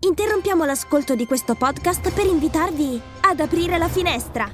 Interrompiamo 0.00 0.64
l'ascolto 0.64 1.16
di 1.16 1.26
questo 1.26 1.56
podcast 1.56 2.12
per 2.12 2.24
invitarvi 2.24 3.00
ad 3.22 3.40
aprire 3.40 3.78
la 3.78 3.88
finestra. 3.88 4.48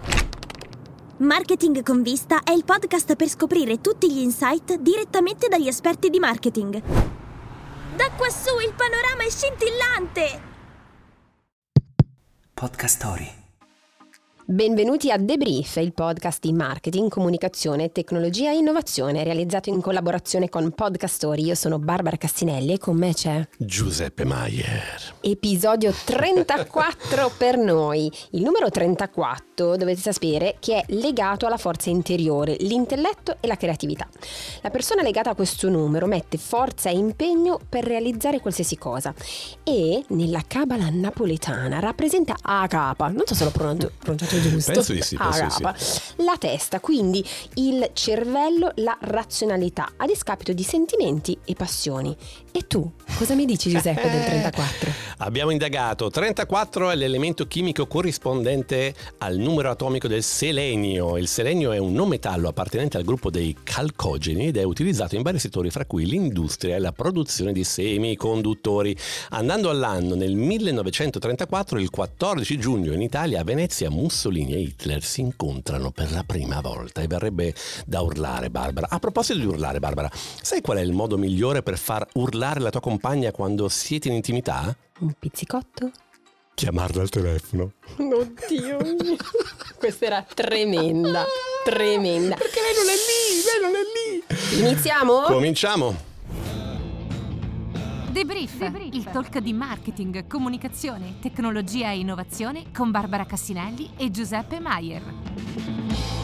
Marketing 1.18 1.82
con 1.82 2.02
vista 2.02 2.42
è 2.42 2.52
il 2.52 2.64
podcast 2.64 3.14
per 3.14 3.28
scoprire 3.28 3.82
tutti 3.82 4.10
gli 4.10 4.20
insight 4.20 4.76
direttamente 4.78 5.48
dagli 5.48 5.68
esperti 5.68 6.08
di 6.08 6.18
marketing. 6.18 6.80
Da 7.94 8.10
quassù 8.16 8.58
il 8.58 8.72
panorama 8.74 9.22
è 9.22 9.30
scintillante! 9.30 10.40
Podcast 12.54 12.96
Story. 12.96 13.43
Benvenuti 14.46 15.10
a 15.10 15.16
Debrief, 15.16 15.76
il 15.76 15.94
podcast 15.94 16.38
di 16.42 16.52
marketing, 16.52 17.08
comunicazione, 17.08 17.92
tecnologia 17.92 18.50
e 18.50 18.56
innovazione 18.56 19.24
realizzato 19.24 19.70
in 19.70 19.80
collaborazione 19.80 20.50
con 20.50 20.70
Podcast 20.70 21.14
Story. 21.14 21.44
Io 21.44 21.54
sono 21.54 21.78
Barbara 21.78 22.18
Castinelli 22.18 22.74
e 22.74 22.78
con 22.78 22.94
me 22.94 23.14
c'è 23.14 23.48
Giuseppe 23.56 24.26
Maier. 24.26 25.14
Episodio 25.22 25.94
34 26.04 27.32
per 27.38 27.56
noi. 27.56 28.12
Il 28.32 28.42
numero 28.42 28.68
34 28.68 29.78
dovete 29.78 30.00
sapere 30.00 30.56
che 30.60 30.80
è 30.80 30.84
legato 30.88 31.46
alla 31.46 31.56
forza 31.56 31.88
interiore, 31.88 32.56
l'intelletto 32.60 33.38
e 33.40 33.46
la 33.46 33.56
creatività. 33.56 34.06
La 34.60 34.68
persona 34.68 35.00
legata 35.00 35.30
a 35.30 35.34
questo 35.34 35.70
numero 35.70 36.06
mette 36.06 36.36
forza 36.36 36.90
e 36.90 36.98
impegno 36.98 37.58
per 37.66 37.84
realizzare 37.84 38.40
qualsiasi 38.40 38.76
cosa 38.76 39.14
e 39.62 40.04
nella 40.08 40.42
cabala 40.46 40.90
napoletana 40.90 41.78
rappresenta 41.78 42.36
a 42.42 42.66
capa, 42.66 43.08
non 43.08 43.22
so 43.24 43.34
se 43.34 43.44
l'ho 43.44 43.50
pronunciato 43.50 44.33
giusto? 44.40 44.72
Penso 44.72 44.92
di 44.92 45.02
sì, 45.02 45.16
penso 45.16 45.42
Araba. 45.42 45.74
La 46.16 46.36
testa, 46.38 46.80
quindi 46.80 47.24
il 47.54 47.90
cervello, 47.92 48.72
la 48.76 48.96
razionalità, 49.00 49.92
a 49.96 50.06
discapito 50.06 50.52
di 50.52 50.62
sentimenti 50.62 51.36
e 51.44 51.54
passioni. 51.54 52.16
E 52.52 52.66
tu, 52.66 52.88
cosa 53.16 53.34
mi 53.34 53.44
dici 53.46 53.70
Giuseppe 53.70 54.08
del 54.10 54.24
34? 54.24 54.92
Abbiamo 55.18 55.50
indagato, 55.50 56.10
34 56.10 56.90
è 56.90 56.94
l'elemento 56.94 57.46
chimico 57.46 57.86
corrispondente 57.86 58.94
al 59.18 59.36
numero 59.36 59.70
atomico 59.70 60.06
del 60.06 60.22
selenio. 60.22 61.16
Il 61.16 61.28
selenio 61.28 61.72
è 61.72 61.78
un 61.78 61.92
non 61.92 62.08
metallo 62.08 62.48
appartenente 62.48 62.96
al 62.96 63.04
gruppo 63.04 63.30
dei 63.30 63.56
calcogeni 63.62 64.48
ed 64.48 64.56
è 64.56 64.62
utilizzato 64.62 65.16
in 65.16 65.22
vari 65.22 65.38
settori, 65.38 65.70
fra 65.70 65.84
cui 65.84 66.06
l'industria 66.06 66.76
e 66.76 66.78
la 66.78 66.92
produzione 66.92 67.52
di 67.52 67.64
semiconduttori. 67.64 68.96
Andando 69.30 69.70
all'anno, 69.70 70.14
nel 70.14 70.34
1934, 70.34 71.80
il 71.80 71.90
14 71.90 72.58
giugno 72.58 72.92
in 72.92 73.02
Italia, 73.02 73.40
a 73.40 73.44
Venezia, 73.44 73.90
Mussolini 73.90 74.23
e 74.30 74.60
Hitler 74.60 75.02
si 75.02 75.20
incontrano 75.20 75.90
per 75.90 76.10
la 76.12 76.24
prima 76.24 76.60
volta 76.60 77.02
e 77.02 77.06
verrebbe 77.06 77.54
da 77.86 78.00
urlare, 78.00 78.50
Barbara. 78.50 78.88
A 78.88 78.98
proposito 78.98 79.38
di 79.38 79.44
urlare, 79.46 79.80
Barbara, 79.80 80.10
sai 80.12 80.60
qual 80.60 80.78
è 80.78 80.80
il 80.80 80.92
modo 80.92 81.18
migliore 81.18 81.62
per 81.62 81.78
far 81.78 82.06
urlare 82.14 82.60
la 82.60 82.70
tua 82.70 82.80
compagna 82.80 83.30
quando 83.32 83.68
siete 83.68 84.08
in 84.08 84.14
intimità? 84.14 84.76
Un 85.00 85.12
pizzicotto? 85.18 85.90
Chiamarla 86.54 87.02
al 87.02 87.08
telefono. 87.08 87.72
Oddio 87.98 88.78
mio. 88.80 89.16
Questa 89.76 90.06
era 90.06 90.24
tremenda, 90.32 91.24
tremenda. 91.64 92.36
Perché 92.36 92.60
lei 92.60 92.74
non 92.74 92.88
è 92.88 92.94
lì, 92.94 93.42
lei 93.44 93.60
non 93.60 93.74
è 93.74 94.60
lì. 94.60 94.68
Iniziamo? 94.68 95.22
Cominciamo. 95.22 96.12
Debrief, 98.14 98.70
il 98.92 99.02
talk 99.10 99.40
di 99.40 99.52
marketing, 99.52 100.28
comunicazione, 100.28 101.14
tecnologia 101.20 101.90
e 101.90 101.98
innovazione 101.98 102.66
con 102.72 102.92
Barbara 102.92 103.26
Cassinelli 103.26 103.90
e 103.96 104.12
Giuseppe 104.12 104.60
Maier. 104.60 106.23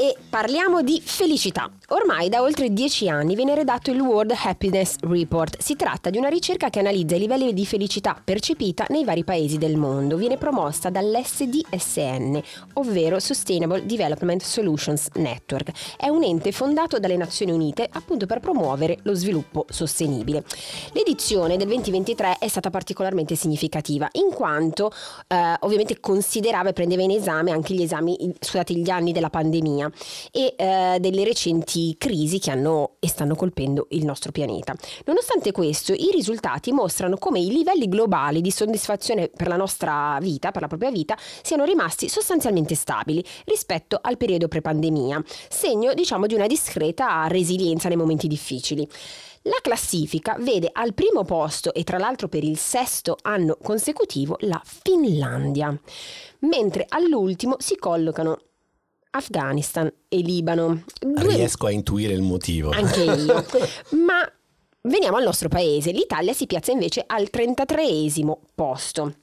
E 0.00 0.16
parliamo 0.30 0.80
di 0.80 0.98
felicità. 1.04 1.70
Ormai 1.88 2.30
da 2.30 2.40
oltre 2.40 2.72
dieci 2.72 3.10
anni 3.10 3.34
viene 3.34 3.54
redatto 3.54 3.90
il 3.90 4.00
World 4.00 4.32
Happiness 4.44 4.94
Report. 5.00 5.60
Si 5.60 5.76
tratta 5.76 6.08
di 6.08 6.16
una 6.16 6.30
ricerca 6.30 6.70
che 6.70 6.78
analizza 6.78 7.16
i 7.16 7.18
livelli 7.18 7.52
di 7.52 7.66
felicità 7.66 8.18
percepita 8.24 8.86
nei 8.88 9.04
vari 9.04 9.24
paesi 9.24 9.58
del 9.58 9.76
mondo. 9.76 10.16
Viene 10.16 10.38
promossa 10.38 10.88
dall'SDSN, 10.88 12.40
ovvero 12.74 13.18
Sustainable 13.18 13.84
Development 13.84 14.40
Solutions 14.40 15.08
Network. 15.16 15.70
È 15.98 16.08
un 16.08 16.24
ente 16.24 16.50
fondato 16.50 16.98
dalle 16.98 17.18
Nazioni 17.18 17.52
Unite 17.52 17.86
appunto 17.92 18.24
per 18.24 18.40
promuovere 18.40 19.00
lo 19.02 19.14
sviluppo 19.14 19.66
sostenibile. 19.68 20.44
L'edizione 20.92 21.58
del 21.58 21.66
2023 21.66 22.38
è 22.38 22.48
stata 22.48 22.70
particolarmente 22.70 23.34
significativa 23.34 24.08
in 24.12 24.30
quanto 24.32 24.90
eh, 25.28 25.56
ovviamente 25.60 26.00
considerava 26.00 26.70
e 26.70 26.72
prendeva 26.72 27.02
in 27.02 27.10
esame 27.10 27.50
anche 27.50 27.74
gli 27.74 27.82
esami, 27.82 28.16
scusate, 28.40 28.72
gli 28.72 28.88
anni 28.88 29.12
della 29.12 29.28
pandemia 29.28 29.88
e 30.30 30.54
eh, 30.56 30.98
delle 31.00 31.24
recenti 31.24 31.96
crisi 31.98 32.38
che 32.38 32.50
hanno 32.50 32.96
e 32.98 33.08
stanno 33.08 33.34
colpendo 33.34 33.86
il 33.90 34.04
nostro 34.04 34.32
pianeta. 34.32 34.74
Nonostante 35.06 35.52
questo, 35.52 35.92
i 35.92 36.10
risultati 36.12 36.72
mostrano 36.72 37.16
come 37.16 37.40
i 37.40 37.48
livelli 37.48 37.88
globali 37.88 38.40
di 38.40 38.50
soddisfazione 38.50 39.28
per 39.28 39.48
la 39.48 39.56
nostra 39.56 40.18
vita, 40.20 40.50
per 40.50 40.62
la 40.62 40.68
propria 40.68 40.90
vita, 40.90 41.16
siano 41.42 41.64
rimasti 41.64 42.08
sostanzialmente 42.08 42.74
stabili 42.74 43.24
rispetto 43.44 43.98
al 44.00 44.16
periodo 44.16 44.48
pre-pandemia, 44.48 45.22
segno 45.48 45.94
diciamo 45.94 46.26
di 46.26 46.34
una 46.34 46.46
discreta 46.46 47.26
resilienza 47.28 47.88
nei 47.88 47.96
momenti 47.96 48.26
difficili. 48.26 48.88
La 49.44 49.58
classifica 49.62 50.36
vede 50.38 50.68
al 50.70 50.92
primo 50.92 51.24
posto 51.24 51.72
e 51.72 51.82
tra 51.82 51.96
l'altro 51.96 52.28
per 52.28 52.44
il 52.44 52.58
sesto 52.58 53.16
anno 53.22 53.56
consecutivo 53.62 54.36
la 54.40 54.60
Finlandia, 54.62 55.74
mentre 56.40 56.84
all'ultimo 56.86 57.56
si 57.58 57.76
collocano 57.76 58.49
Afghanistan 59.10 59.92
e 60.08 60.16
Libano. 60.18 60.84
Due... 60.98 61.36
Riesco 61.36 61.66
a 61.66 61.70
intuire 61.70 62.12
il 62.12 62.22
motivo. 62.22 62.70
Anche 62.70 63.02
io. 63.02 63.44
Ma 64.04 64.30
veniamo 64.82 65.16
al 65.16 65.24
nostro 65.24 65.48
paese. 65.48 65.90
L'Italia 65.90 66.32
si 66.32 66.46
piazza 66.46 66.72
invece 66.72 67.04
al 67.06 67.30
33 67.30 67.82
posto. 68.54 69.14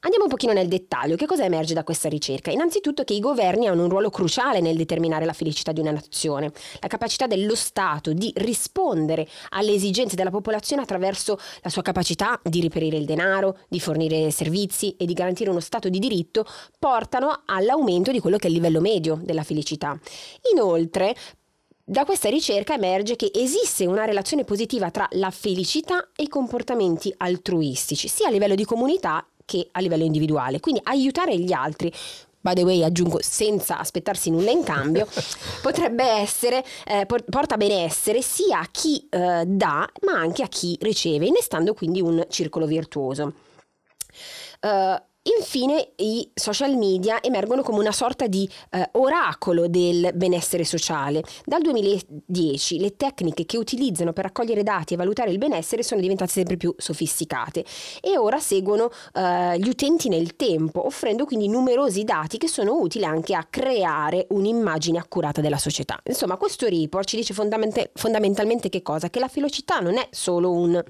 Andiamo 0.00 0.24
un 0.24 0.30
pochino 0.30 0.52
nel 0.52 0.68
dettaglio. 0.68 1.16
Che 1.16 1.26
cosa 1.26 1.44
emerge 1.44 1.74
da 1.74 1.84
questa 1.84 2.08
ricerca? 2.08 2.50
Innanzitutto 2.50 3.04
che 3.04 3.14
i 3.14 3.20
governi 3.20 3.68
hanno 3.68 3.84
un 3.84 3.88
ruolo 3.88 4.10
cruciale 4.10 4.60
nel 4.60 4.76
determinare 4.76 5.24
la 5.24 5.32
felicità 5.32 5.72
di 5.72 5.80
una 5.80 5.92
nazione. 5.92 6.52
La 6.80 6.88
capacità 6.88 7.26
dello 7.26 7.54
Stato 7.54 8.12
di 8.12 8.32
rispondere 8.36 9.26
alle 9.50 9.72
esigenze 9.72 10.16
della 10.16 10.30
popolazione 10.30 10.82
attraverso 10.82 11.38
la 11.62 11.70
sua 11.70 11.82
capacità 11.82 12.38
di 12.42 12.60
reperire 12.60 12.96
il 12.96 13.06
denaro, 13.06 13.58
di 13.68 13.80
fornire 13.80 14.30
servizi 14.30 14.94
e 14.98 15.06
di 15.06 15.14
garantire 15.14 15.50
uno 15.50 15.60
Stato 15.60 15.88
di 15.88 15.98
diritto 15.98 16.44
portano 16.78 17.42
all'aumento 17.46 18.12
di 18.12 18.20
quello 18.20 18.36
che 18.36 18.46
è 18.46 18.50
il 18.50 18.56
livello 18.56 18.80
medio 18.80 19.18
della 19.22 19.42
felicità. 19.42 19.98
Inoltre, 20.52 21.14
da 21.84 22.04
questa 22.04 22.28
ricerca 22.28 22.74
emerge 22.74 23.16
che 23.16 23.32
esiste 23.34 23.86
una 23.86 24.04
relazione 24.04 24.44
positiva 24.44 24.92
tra 24.92 25.08
la 25.12 25.30
felicità 25.30 26.10
e 26.14 26.22
i 26.22 26.28
comportamenti 26.28 27.12
altruistici, 27.16 28.06
sia 28.06 28.28
a 28.28 28.30
livello 28.30 28.54
di 28.54 28.64
comunità 28.64 29.26
che 29.44 29.68
a 29.70 29.80
livello 29.80 30.04
individuale. 30.04 30.60
Quindi 30.60 30.80
aiutare 30.84 31.36
gli 31.38 31.52
altri 31.52 31.92
by 32.42 32.54
the 32.54 32.64
way 32.64 32.82
aggiungo 32.82 33.20
senza 33.22 33.78
aspettarsi 33.78 34.28
nulla 34.28 34.50
in 34.50 34.64
cambio, 34.64 35.06
potrebbe 35.62 36.04
essere, 36.04 36.64
eh, 36.84 37.06
porta 37.06 37.56
benessere 37.56 38.20
sia 38.20 38.58
a 38.58 38.68
chi 38.70 39.06
eh, 39.08 39.44
dà 39.46 39.88
ma 40.02 40.18
anche 40.18 40.42
a 40.42 40.48
chi 40.48 40.76
riceve, 40.80 41.26
innestando 41.26 41.72
quindi 41.72 42.02
un 42.02 42.26
circolo 42.28 42.66
virtuoso. 42.66 43.32
Uh, 44.60 45.00
Infine 45.24 45.92
i 45.98 46.28
social 46.34 46.76
media 46.76 47.22
emergono 47.22 47.62
come 47.62 47.78
una 47.78 47.92
sorta 47.92 48.26
di 48.26 48.48
eh, 48.70 48.88
oracolo 48.94 49.68
del 49.68 50.10
benessere 50.14 50.64
sociale. 50.64 51.22
Dal 51.44 51.62
2010 51.62 52.80
le 52.80 52.96
tecniche 52.96 53.46
che 53.46 53.56
utilizzano 53.56 54.12
per 54.12 54.24
raccogliere 54.24 54.64
dati 54.64 54.94
e 54.94 54.96
valutare 54.96 55.30
il 55.30 55.38
benessere 55.38 55.84
sono 55.84 56.00
diventate 56.00 56.32
sempre 56.32 56.56
più 56.56 56.74
sofisticate 56.76 57.64
e 58.00 58.18
ora 58.18 58.40
seguono 58.40 58.90
eh, 59.12 59.60
gli 59.60 59.68
utenti 59.68 60.08
nel 60.08 60.34
tempo, 60.34 60.84
offrendo 60.86 61.24
quindi 61.24 61.46
numerosi 61.46 62.02
dati 62.02 62.36
che 62.36 62.48
sono 62.48 62.80
utili 62.80 63.04
anche 63.04 63.36
a 63.36 63.46
creare 63.48 64.26
un'immagine 64.30 64.98
accurata 64.98 65.40
della 65.40 65.58
società. 65.58 66.00
Insomma, 66.02 66.36
questo 66.36 66.66
report 66.66 67.06
ci 67.06 67.14
dice 67.14 67.32
fondament- 67.32 67.90
fondamentalmente 67.94 68.68
che 68.68 68.82
cosa? 68.82 69.08
Che 69.08 69.20
la 69.20 69.28
felicità 69.28 69.78
non 69.78 69.98
è 69.98 70.08
solo 70.10 70.50
un 70.50 70.82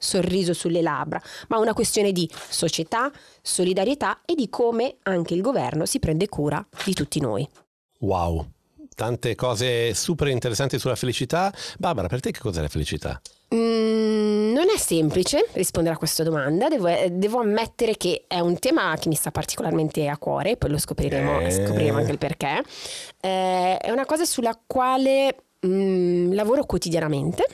sorriso 0.00 0.52
sulle 0.54 0.82
labbra, 0.82 1.22
ma 1.48 1.58
una 1.58 1.74
questione 1.74 2.10
di 2.10 2.28
società, 2.48 3.12
solidarietà 3.42 4.22
e 4.24 4.34
di 4.34 4.48
come 4.48 4.96
anche 5.02 5.34
il 5.34 5.42
governo 5.42 5.86
si 5.86 6.00
prende 6.00 6.28
cura 6.28 6.66
di 6.84 6.94
tutti 6.94 7.20
noi. 7.20 7.46
Wow, 8.00 8.46
tante 8.94 9.34
cose 9.34 9.94
super 9.94 10.28
interessanti 10.28 10.78
sulla 10.78 10.96
felicità. 10.96 11.52
Barbara, 11.78 12.08
per 12.08 12.20
te 12.20 12.30
che 12.30 12.40
cos'è 12.40 12.60
la 12.60 12.68
felicità? 12.68 13.20
Mm, 13.54 14.52
non 14.52 14.66
è 14.74 14.78
semplice 14.78 15.46
rispondere 15.52 15.96
a 15.96 15.98
questa 15.98 16.22
domanda, 16.22 16.68
devo, 16.68 16.86
eh, 16.86 17.10
devo, 17.10 17.40
ammettere 17.40 17.96
che 17.96 18.24
è 18.28 18.38
un 18.38 18.58
tema 18.58 18.96
che 18.96 19.08
mi 19.08 19.16
sta 19.16 19.30
particolarmente 19.30 20.06
a 20.06 20.16
cuore, 20.18 20.56
poi 20.56 20.70
lo 20.70 20.78
scopriremo, 20.78 21.40
eh. 21.40 21.50
scopriremo 21.50 21.98
anche 21.98 22.12
il 22.12 22.18
perché. 22.18 22.62
Eh, 23.20 23.76
è 23.76 23.90
una 23.90 24.06
cosa 24.06 24.24
sulla 24.24 24.58
quale 24.66 25.34
mm, 25.66 26.32
lavoro 26.32 26.64
quotidianamente 26.64 27.44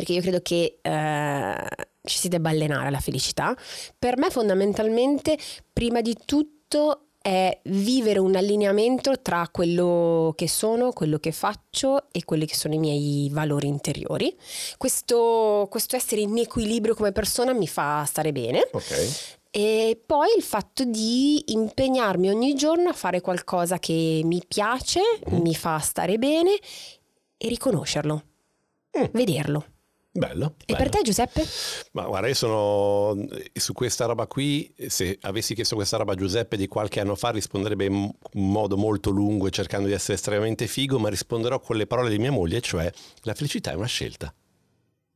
perché 0.00 0.14
io 0.14 0.22
credo 0.22 0.40
che 0.40 0.78
eh, 0.80 1.66
ci 2.04 2.16
si 2.16 2.28
debba 2.28 2.48
allenare 2.48 2.88
alla 2.88 3.00
felicità. 3.00 3.54
Per 3.98 4.16
me 4.16 4.30
fondamentalmente, 4.30 5.36
prima 5.70 6.00
di 6.00 6.16
tutto, 6.24 7.08
è 7.20 7.60
vivere 7.64 8.18
un 8.18 8.34
allineamento 8.34 9.20
tra 9.20 9.46
quello 9.52 10.32
che 10.36 10.48
sono, 10.48 10.92
quello 10.92 11.18
che 11.18 11.32
faccio 11.32 12.04
e 12.12 12.24
quelli 12.24 12.46
che 12.46 12.54
sono 12.54 12.72
i 12.72 12.78
miei 12.78 13.28
valori 13.30 13.66
interiori. 13.66 14.34
Questo, 14.78 15.66
questo 15.70 15.96
essere 15.96 16.22
in 16.22 16.38
equilibrio 16.38 16.94
come 16.94 17.12
persona 17.12 17.52
mi 17.52 17.68
fa 17.68 18.02
stare 18.06 18.32
bene. 18.32 18.66
Ok. 18.72 19.28
E 19.50 20.00
poi 20.06 20.28
il 20.34 20.42
fatto 20.42 20.82
di 20.84 21.42
impegnarmi 21.52 22.30
ogni 22.30 22.54
giorno 22.54 22.88
a 22.88 22.94
fare 22.94 23.20
qualcosa 23.20 23.78
che 23.78 24.22
mi 24.24 24.42
piace, 24.48 25.00
Mm. 25.30 25.40
mi 25.42 25.54
fa 25.54 25.78
stare 25.80 26.16
bene 26.16 26.56
e 27.36 27.48
riconoscerlo, 27.48 28.22
Mm. 28.98 29.04
vederlo. 29.12 29.64
Bello. 30.12 30.54
E 30.66 30.74
per 30.74 30.76
bello. 30.76 30.90
te 30.90 31.02
Giuseppe? 31.02 31.46
Ma 31.92 32.04
guarda, 32.06 32.26
io 32.26 32.34
sono 32.34 33.16
su 33.52 33.72
questa 33.72 34.06
roba 34.06 34.26
qui, 34.26 34.72
se 34.88 35.18
avessi 35.22 35.54
chiesto 35.54 35.76
questa 35.76 35.98
roba 35.98 36.12
a 36.12 36.16
Giuseppe 36.16 36.56
di 36.56 36.66
qualche 36.66 36.98
anno 36.98 37.14
fa 37.14 37.30
risponderebbe 37.30 37.84
in 37.84 38.10
modo 38.32 38.76
molto 38.76 39.10
lungo 39.10 39.46
e 39.46 39.50
cercando 39.50 39.86
di 39.86 39.92
essere 39.92 40.14
estremamente 40.14 40.66
figo, 40.66 40.98
ma 40.98 41.08
risponderò 41.08 41.60
con 41.60 41.76
le 41.76 41.86
parole 41.86 42.10
di 42.10 42.18
mia 42.18 42.32
moglie, 42.32 42.60
cioè 42.60 42.90
la 43.22 43.34
felicità 43.34 43.70
è 43.70 43.74
una 43.74 43.86
scelta. 43.86 44.34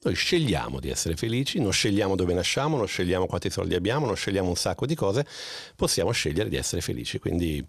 Noi 0.02 0.14
scegliamo 0.14 0.79
di 0.79 0.91
essere 0.91 1.17
felici, 1.17 1.58
non 1.58 1.73
scegliamo 1.73 2.14
dove 2.14 2.35
nasciamo, 2.35 2.76
non 2.76 2.87
scegliamo 2.87 3.26
quanti 3.26 3.50
soldi 3.50 3.75
abbiamo, 3.75 4.06
non 4.06 4.17
scegliamo 4.17 4.49
un 4.49 4.56
sacco 4.56 4.87
di 4.87 4.94
cose, 4.94 5.26
possiamo 5.75 6.12
scegliere 6.12 6.49
di 6.49 6.56
essere 6.56 6.82
felici, 6.82 7.19
quindi 7.19 7.67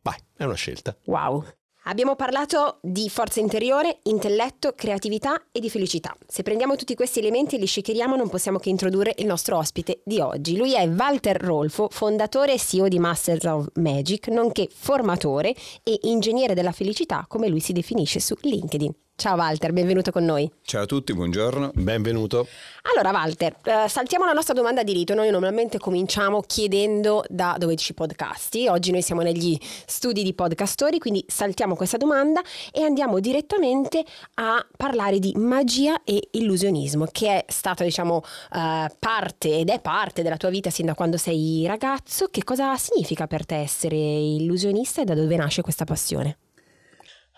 vai, 0.00 0.16
è 0.36 0.44
una 0.44 0.54
scelta. 0.54 0.96
Wow. 1.04 1.44
Abbiamo 1.86 2.14
parlato 2.14 2.78
di 2.80 3.08
forza 3.08 3.40
interiore, 3.40 3.98
intelletto, 4.04 4.72
creatività 4.76 5.46
e 5.50 5.58
di 5.58 5.68
felicità. 5.68 6.16
Se 6.28 6.44
prendiamo 6.44 6.76
tutti 6.76 6.94
questi 6.94 7.18
elementi 7.18 7.56
e 7.56 7.58
li 7.58 7.66
shakeriamo 7.66 8.14
non 8.14 8.28
possiamo 8.28 8.58
che 8.58 8.68
introdurre 8.68 9.14
il 9.18 9.26
nostro 9.26 9.56
ospite 9.56 10.00
di 10.04 10.20
oggi. 10.20 10.56
Lui 10.56 10.76
è 10.76 10.86
Walter 10.86 11.40
Rolfo, 11.40 11.88
fondatore 11.90 12.52
e 12.52 12.58
CEO 12.58 12.86
di 12.86 13.00
Masters 13.00 13.44
of 13.46 13.66
Magic, 13.74 14.28
nonché 14.28 14.68
formatore 14.72 15.56
e 15.82 15.98
ingegnere 16.02 16.54
della 16.54 16.70
felicità, 16.70 17.24
come 17.26 17.48
lui 17.48 17.60
si 17.60 17.72
definisce 17.72 18.20
su 18.20 18.36
LinkedIn. 18.42 18.94
Ciao 19.22 19.36
Walter, 19.36 19.72
benvenuto 19.72 20.10
con 20.10 20.24
noi. 20.24 20.50
Ciao 20.62 20.82
a 20.82 20.86
tutti, 20.86 21.14
buongiorno. 21.14 21.70
Benvenuto. 21.74 22.48
Allora 22.92 23.16
Walter, 23.16 23.54
eh, 23.62 23.88
saltiamo 23.88 24.24
la 24.24 24.32
nostra 24.32 24.52
domanda 24.52 24.82
di 24.82 24.92
rito. 24.92 25.14
Noi 25.14 25.30
normalmente 25.30 25.78
cominciamo 25.78 26.40
chiedendo 26.40 27.22
da 27.28 27.54
dove 27.56 27.76
ci 27.76 27.94
podcasti. 27.94 28.66
Oggi 28.66 28.90
noi 28.90 29.00
siamo 29.00 29.22
negli 29.22 29.56
studi 29.86 30.24
di 30.24 30.34
podcastori, 30.34 30.98
quindi 30.98 31.24
saltiamo 31.28 31.76
questa 31.76 31.98
domanda 31.98 32.40
e 32.72 32.82
andiamo 32.82 33.20
direttamente 33.20 34.04
a 34.34 34.66
parlare 34.76 35.20
di 35.20 35.32
magia 35.36 36.02
e 36.02 36.30
illusionismo, 36.32 37.06
che 37.12 37.28
è 37.28 37.44
stata 37.46 37.84
diciamo 37.84 38.24
eh, 38.52 38.90
parte 38.98 39.56
ed 39.56 39.68
è 39.68 39.80
parte 39.80 40.22
della 40.24 40.36
tua 40.36 40.50
vita 40.50 40.68
sin 40.68 40.86
da 40.86 40.94
quando 40.94 41.16
sei 41.16 41.64
ragazzo. 41.64 42.26
Che 42.26 42.42
cosa 42.42 42.76
significa 42.76 43.28
per 43.28 43.46
te 43.46 43.58
essere 43.58 43.94
illusionista 43.94 45.00
e 45.00 45.04
da 45.04 45.14
dove 45.14 45.36
nasce 45.36 45.62
questa 45.62 45.84
passione? 45.84 46.38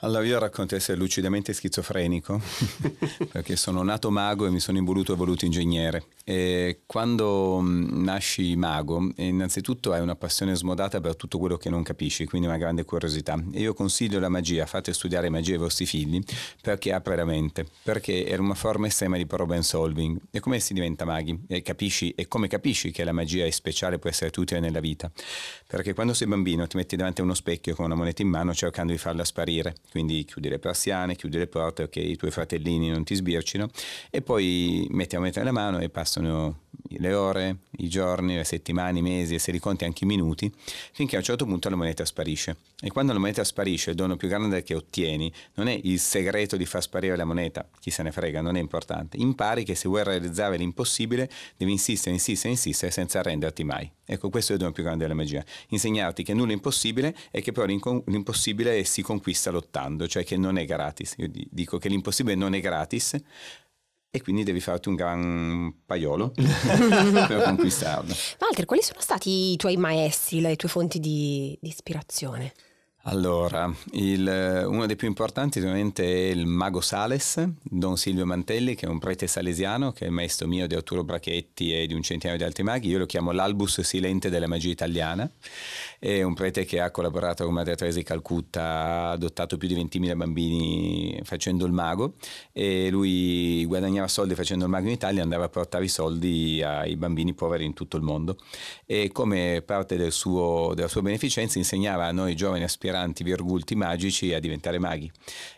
Allora 0.04 0.22
io 0.22 0.38
racconto 0.38 0.74
di 0.74 0.80
essere 0.82 0.98
lucidamente 0.98 1.54
schizofrenico 1.54 2.38
perché 3.32 3.56
sono 3.56 3.82
nato 3.82 4.10
mago 4.10 4.44
e 4.44 4.50
mi 4.50 4.60
sono 4.60 4.76
involuto 4.76 5.14
e 5.14 5.16
voluto 5.16 5.46
ingegnere. 5.46 6.04
E 6.26 6.80
quando 6.86 7.60
mh, 7.60 8.02
nasci 8.02 8.56
mago, 8.56 9.10
innanzitutto 9.16 9.92
hai 9.92 10.00
una 10.00 10.16
passione 10.16 10.54
smodata 10.54 10.98
per 11.00 11.16
tutto 11.16 11.38
quello 11.38 11.58
che 11.58 11.68
non 11.68 11.82
capisci, 11.82 12.24
quindi 12.24 12.46
una 12.46 12.56
grande 12.56 12.84
curiosità. 12.84 13.38
E 13.52 13.60
io 13.60 13.74
consiglio 13.74 14.18
la 14.18 14.30
magia, 14.30 14.64
fate 14.64 14.94
studiare 14.94 15.28
magia 15.28 15.52
ai 15.52 15.58
vostri 15.58 15.84
figli 15.84 16.22
perché 16.62 16.94
apre 16.94 17.16
la 17.16 17.26
mente, 17.26 17.66
perché 17.82 18.24
è 18.24 18.36
una 18.36 18.54
forma 18.54 18.86
estrema 18.86 19.18
di 19.18 19.26
problem 19.26 19.60
solving. 19.60 20.18
E 20.30 20.40
come 20.40 20.60
si 20.60 20.72
diventa 20.72 21.04
maghi? 21.04 21.38
E 21.46 21.60
capisci 21.60 22.12
e 22.16 22.26
come 22.26 22.48
capisci 22.48 22.90
che 22.90 23.04
la 23.04 23.12
magia 23.12 23.44
è 23.44 23.50
speciale 23.50 23.98
può 23.98 24.08
essere 24.08 24.32
utile 24.34 24.60
nella 24.60 24.80
vita? 24.80 25.10
Perché 25.66 25.92
quando 25.92 26.14
sei 26.14 26.26
bambino 26.26 26.66
ti 26.66 26.78
metti 26.78 26.96
davanti 26.96 27.20
a 27.20 27.24
uno 27.24 27.34
specchio 27.34 27.74
con 27.74 27.84
una 27.84 27.94
moneta 27.94 28.22
in 28.22 28.28
mano 28.28 28.54
cercando 28.54 28.92
di 28.92 28.98
farla 28.98 29.24
sparire, 29.24 29.74
quindi 29.90 30.24
chiudi 30.24 30.48
le 30.48 30.58
persiane, 30.58 31.16
chiudi 31.16 31.36
le 31.36 31.48
porte 31.48 31.82
perché 31.82 32.00
i 32.00 32.16
tuoi 32.16 32.30
fratellini 32.30 32.88
non 32.88 33.04
ti 33.04 33.14
sbircino 33.14 33.68
e 34.10 34.22
poi 34.22 34.86
metti 34.90 35.14
la 35.14 35.20
moneta 35.20 35.40
nella 35.40 35.52
mano 35.52 35.80
e 35.80 35.90
passano 36.14 36.60
le 36.88 37.12
ore, 37.12 37.56
i 37.78 37.88
giorni, 37.88 38.36
le 38.36 38.44
settimane, 38.44 38.98
i 39.00 39.02
mesi 39.02 39.34
e 39.34 39.38
se 39.38 39.50
li 39.50 39.58
conti 39.58 39.84
anche 39.84 40.04
i 40.04 40.06
minuti 40.06 40.52
finché 40.92 41.16
a 41.16 41.18
un 41.18 41.24
certo 41.24 41.44
punto 41.44 41.68
la 41.68 41.76
moneta 41.76 42.04
sparisce. 42.04 42.56
E 42.80 42.90
quando 42.90 43.12
la 43.12 43.18
moneta 43.18 43.42
sparisce 43.42 43.90
il 43.90 43.96
dono 43.96 44.16
più 44.16 44.28
grande 44.28 44.62
che 44.62 44.74
ottieni 44.74 45.32
non 45.54 45.66
è 45.66 45.78
il 45.82 45.98
segreto 45.98 46.56
di 46.56 46.66
far 46.66 46.82
sparire 46.82 47.16
la 47.16 47.24
moneta, 47.24 47.68
chi 47.80 47.90
se 47.90 48.02
ne 48.02 48.12
frega, 48.12 48.40
non 48.40 48.56
è 48.56 48.60
importante. 48.60 49.16
Impari 49.16 49.64
che 49.64 49.74
se 49.74 49.88
vuoi 49.88 50.04
realizzare 50.04 50.56
l'impossibile 50.56 51.28
devi 51.56 51.72
insistere, 51.72 52.14
insistere, 52.14 52.50
insistere 52.50 52.92
senza 52.92 53.18
arrenderti 53.18 53.64
mai. 53.64 53.90
Ecco, 54.06 54.28
questo 54.28 54.52
è 54.52 54.54
il 54.54 54.60
dono 54.60 54.72
più 54.72 54.82
grande 54.82 55.04
della 55.04 55.16
magia. 55.16 55.42
Insegnarti 55.68 56.22
che 56.22 56.34
nulla 56.34 56.50
è 56.50 56.54
impossibile 56.54 57.16
e 57.30 57.40
che 57.40 57.52
però 57.52 57.64
l'impossibile 57.64 58.84
si 58.84 59.02
conquista 59.02 59.50
lottando, 59.50 60.06
cioè 60.06 60.24
che 60.24 60.36
non 60.36 60.58
è 60.58 60.66
gratis. 60.66 61.14
Io 61.16 61.28
di- 61.28 61.48
dico 61.50 61.78
che 61.78 61.88
l'impossibile 61.88 62.34
non 62.34 62.54
è 62.54 62.60
gratis 62.60 63.16
e 64.14 64.22
quindi 64.22 64.44
devi 64.44 64.60
farti 64.60 64.88
un 64.88 64.94
gran 64.94 65.74
paiolo 65.84 66.30
per 66.38 67.42
conquistarlo. 67.42 68.14
Walter, 68.38 68.64
quali 68.64 68.80
sono 68.80 69.00
stati 69.00 69.50
i 69.50 69.56
tuoi 69.56 69.76
maestri, 69.76 70.40
le 70.40 70.54
tue 70.54 70.68
fonti 70.68 71.00
di, 71.00 71.58
di 71.60 71.68
ispirazione? 71.68 72.52
Allora, 73.06 73.70
il- 73.92 74.64
uno 74.66 74.86
dei 74.86 74.96
più 74.96 75.06
importanti 75.06 75.58
sicuramente 75.60 76.02
è 76.02 76.30
il 76.30 76.46
mago 76.46 76.80
Sales, 76.80 77.46
Don 77.62 77.98
Silvio 77.98 78.24
Mantelli, 78.24 78.74
che 78.74 78.86
è 78.86 78.88
un 78.88 78.98
prete 78.98 79.26
salesiano, 79.26 79.92
che 79.92 80.04
è 80.04 80.08
il 80.08 80.14
maestro 80.14 80.48
mio 80.48 80.66
di 80.66 80.74
Arturo 80.74 81.04
Brachetti 81.04 81.74
e 81.74 81.86
di 81.86 81.92
un 81.92 82.00
centinaio 82.00 82.38
di 82.38 82.44
altri 82.44 82.62
maghi. 82.62 82.88
Io 82.88 82.96
lo 82.96 83.04
chiamo 83.04 83.32
l'albus 83.32 83.82
silente 83.82 84.30
della 84.30 84.46
magia 84.46 84.70
italiana. 84.70 85.30
È 85.98 86.22
un 86.22 86.32
prete 86.32 86.64
che 86.64 86.80
ha 86.80 86.90
collaborato 86.90 87.44
con 87.44 87.52
Madre 87.52 87.76
Teresa 87.76 87.98
di 87.98 88.04
Calcutta, 88.04 88.62
ha 88.62 89.10
adottato 89.10 89.58
più 89.58 89.68
di 89.68 89.74
20.000 89.74 90.16
bambini 90.16 91.20
facendo 91.24 91.66
il 91.66 91.72
mago 91.72 92.14
e 92.52 92.88
lui 92.90 93.66
guadagnava 93.66 94.08
soldi 94.08 94.34
facendo 94.34 94.64
il 94.64 94.70
mago 94.70 94.86
in 94.86 94.94
Italia 94.94 95.20
e 95.20 95.22
andava 95.24 95.44
a 95.44 95.48
portare 95.50 95.84
i 95.84 95.88
soldi 95.88 96.62
ai 96.62 96.96
bambini 96.96 97.34
poveri 97.34 97.66
in 97.66 97.74
tutto 97.74 97.98
il 97.98 98.02
mondo. 98.02 98.38
E 98.86 99.10
come 99.12 99.62
parte 99.62 99.96
del 99.98 100.10
suo- 100.12 100.72
della 100.74 100.88
sua 100.88 101.02
beneficenza 101.02 101.58
insegnava 101.58 102.06
a 102.06 102.12
noi 102.12 102.34
giovani 102.34 102.64
aspiranti 102.64 102.92
virgulti 103.22 103.74
magici 103.74 104.32
a 104.34 104.40
diventare 104.40 104.78
maghi 104.78 105.10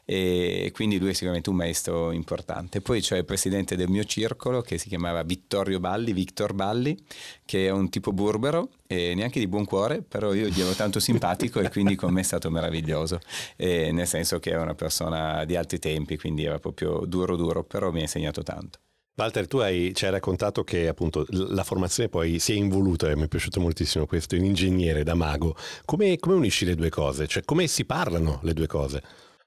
e 0.05 0.71
quindi 0.73 0.99
lui 0.99 1.11
è 1.11 1.13
sicuramente 1.13 1.51
un 1.51 1.57
maestro 1.57 2.13
importante. 2.13 2.81
Poi 2.81 3.01
c'è 3.01 3.19
il 3.19 3.25
presidente 3.25 3.77
del 3.77 3.89
mio 3.89 4.05
circolo 4.05 4.63
che 4.63 4.79
si 4.79 4.89
chiamava 4.89 5.23
Vittorio 5.23 5.81
Balli, 5.81 6.13
Victor 6.13 6.53
Balli, 6.53 6.97
che 7.45 7.67
è 7.67 7.71
un 7.71 7.89
tipo 7.91 8.13
burbero 8.13 8.71
e 8.87 9.15
neanche 9.15 9.41
di 9.41 9.49
buon 9.49 9.65
cuore, 9.65 10.03
però 10.03 10.33
io 10.33 10.47
gli 10.49 10.61
ero 10.61 10.73
tanto 10.73 11.01
simpatico 11.01 11.61
e 11.61 11.69
quindi 11.71 11.97
con 11.97 12.13
me 12.13 12.21
è 12.21 12.25
stato 12.25 12.51
meraviglioso, 12.51 13.19
E 13.57 13.91
nel 13.93 14.07
senso 14.07 14.39
che 14.39 14.53
è 14.53 14.57
una 14.57 14.75
persona 14.75 15.45
di 15.45 15.57
altri 15.57 15.79
tempi, 15.79 16.17
quindi 16.17 16.45
era 16.45 16.59
proprio 16.59 17.05
duro 17.07 17.37
duro, 17.37 17.65
però 17.65 17.91
mi 17.91 17.99
ha 17.99 18.03
insegnato 18.03 18.43
tanto. 18.43 18.79
Walter, 19.19 19.47
tu 19.47 19.57
hai, 19.59 19.95
ci 19.95 20.05
hai 20.05 20.11
raccontato 20.11 20.63
che 20.63 20.89
appunto 20.89 21.25
la 21.31 21.65
formazione 21.65 22.11
poi 22.11 22.39
si 22.39 22.53
è 22.53 22.55
involuta, 22.55 23.09
e 23.09 23.17
mi 23.17 23.25
è 23.25 23.29
piaciuto 23.29 23.61
moltissimo 23.61 24.05
questo, 24.05 24.37
in 24.37 24.45
ingegnere 24.45 25.05
da 25.05 25.15
mago. 25.15 25.57
Come, 25.87 26.19
come 26.19 26.35
unisci 26.35 26.67
le 26.67 26.75
due 26.75 26.91
cose? 26.91 27.27
Cioè 27.27 27.43
come 27.43 27.67
si 27.67 27.87
parlano 27.87 28.41
le 28.43 28.53
due 28.53 28.67
cose? 28.67 29.03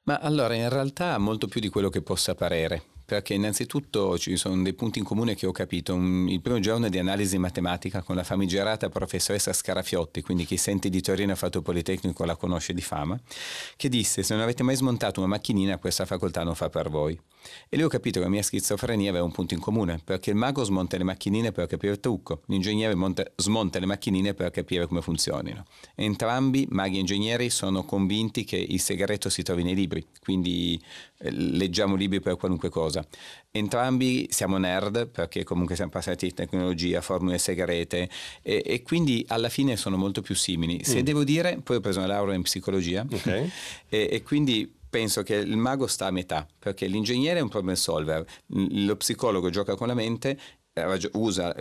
Ma 0.05 0.17
allora, 0.17 0.55
in 0.55 0.69
realtà 0.69 1.15
molto 1.19 1.45
più 1.45 1.61
di 1.61 1.69
quello 1.69 1.89
che 1.89 2.01
possa 2.01 2.33
parere, 2.33 2.81
perché 3.09 3.33
innanzitutto 3.33 4.19
ci 4.19 4.37
sono 4.37 4.61
dei 4.61 4.73
punti 4.73 4.99
in 4.99 5.03
comune 5.03 5.33
che 5.33 5.47
ho 5.47 5.51
capito. 5.51 5.95
Un- 5.95 6.29
il 6.29 6.41
primo 6.41 6.59
giorno 6.59 6.89
di 6.89 6.99
analisi 6.99 7.39
matematica 7.39 8.03
con 8.03 8.15
la 8.15 8.23
famigerata 8.23 8.87
professoressa 8.89 9.51
Scarafiotti, 9.51 10.21
quindi 10.21 10.45
chi 10.45 10.57
sente 10.57 10.89
di 10.89 11.01
Torino 11.01 11.31
ha 11.31 11.35
fatto 11.35 11.63
Politecnico 11.63 12.23
la 12.23 12.35
conosce 12.35 12.71
di 12.71 12.81
fama, 12.81 13.19
che 13.75 13.89
disse 13.89 14.21
se 14.21 14.35
non 14.35 14.43
avete 14.43 14.61
mai 14.61 14.75
smontato 14.75 15.21
una 15.21 15.29
macchinina 15.29 15.79
questa 15.79 16.05
facoltà 16.05 16.43
non 16.43 16.53
fa 16.53 16.69
per 16.69 16.91
voi. 16.91 17.19
E 17.67 17.77
lì 17.77 17.83
ho 17.83 17.87
capito 17.87 18.19
che 18.19 18.25
la 18.25 18.31
mia 18.31 18.43
schizofrenia 18.43 19.09
aveva 19.09 19.25
un 19.25 19.31
punto 19.31 19.55
in 19.55 19.59
comune, 19.59 19.99
perché 20.03 20.29
il 20.29 20.35
mago 20.35 20.63
smonta 20.63 20.97
le 20.97 21.03
macchinine 21.03 21.51
per 21.51 21.65
capire 21.65 21.93
il 21.93 21.99
trucco, 21.99 22.41
l'ingegnere 22.45 22.93
monta- 22.93 23.25
smonta 23.37 23.79
le 23.79 23.87
macchinine 23.87 24.35
per 24.35 24.51
capire 24.51 24.85
come 24.85 25.01
funzionino. 25.01 25.65
Entrambi, 25.95 26.67
maghi 26.69 26.97
e 26.97 26.99
ingegneri, 26.99 27.49
sono 27.49 27.85
convinti 27.85 28.43
che 28.43 28.57
il 28.57 28.79
segreto 28.79 29.29
si 29.29 29.41
trovi 29.41 29.63
nei 29.63 29.73
libri, 29.73 30.05
quindi 30.21 30.79
eh, 31.19 31.31
leggiamo 31.31 31.95
libri 31.95 32.19
per 32.19 32.35
qualunque 32.35 32.69
cosa. 32.69 32.98
Entrambi 33.51 34.27
siamo 34.29 34.57
nerd 34.57 35.07
perché 35.07 35.43
comunque 35.43 35.75
siamo 35.75 35.91
passati 35.91 36.27
di 36.27 36.33
tecnologia, 36.33 37.01
formule 37.01 37.37
segrete 37.37 38.09
e, 38.41 38.61
e 38.65 38.81
quindi 38.83 39.25
alla 39.27 39.49
fine 39.49 39.75
sono 39.75 39.97
molto 39.97 40.21
più 40.21 40.35
simili. 40.35 40.83
Se 40.83 41.01
devo 41.03 41.23
dire, 41.23 41.59
poi 41.63 41.77
ho 41.77 41.79
preso 41.79 41.99
una 41.99 42.07
laurea 42.07 42.35
in 42.35 42.43
psicologia 42.43 43.05
Ok. 43.09 43.25
e, 43.89 44.09
e 44.11 44.23
quindi 44.23 44.71
penso 44.89 45.23
che 45.23 45.35
il 45.35 45.57
mago 45.57 45.87
sta 45.87 46.07
a 46.07 46.11
metà, 46.11 46.47
perché 46.57 46.87
l'ingegnere 46.87 47.39
è 47.39 47.41
un 47.41 47.49
problem 47.49 47.75
solver, 47.75 48.25
lo 48.47 48.95
psicologo 48.95 49.49
gioca 49.49 49.75
con 49.75 49.87
la 49.87 49.93
mente, 49.93 50.39
eh, 50.73 51.09
usa 51.13 51.55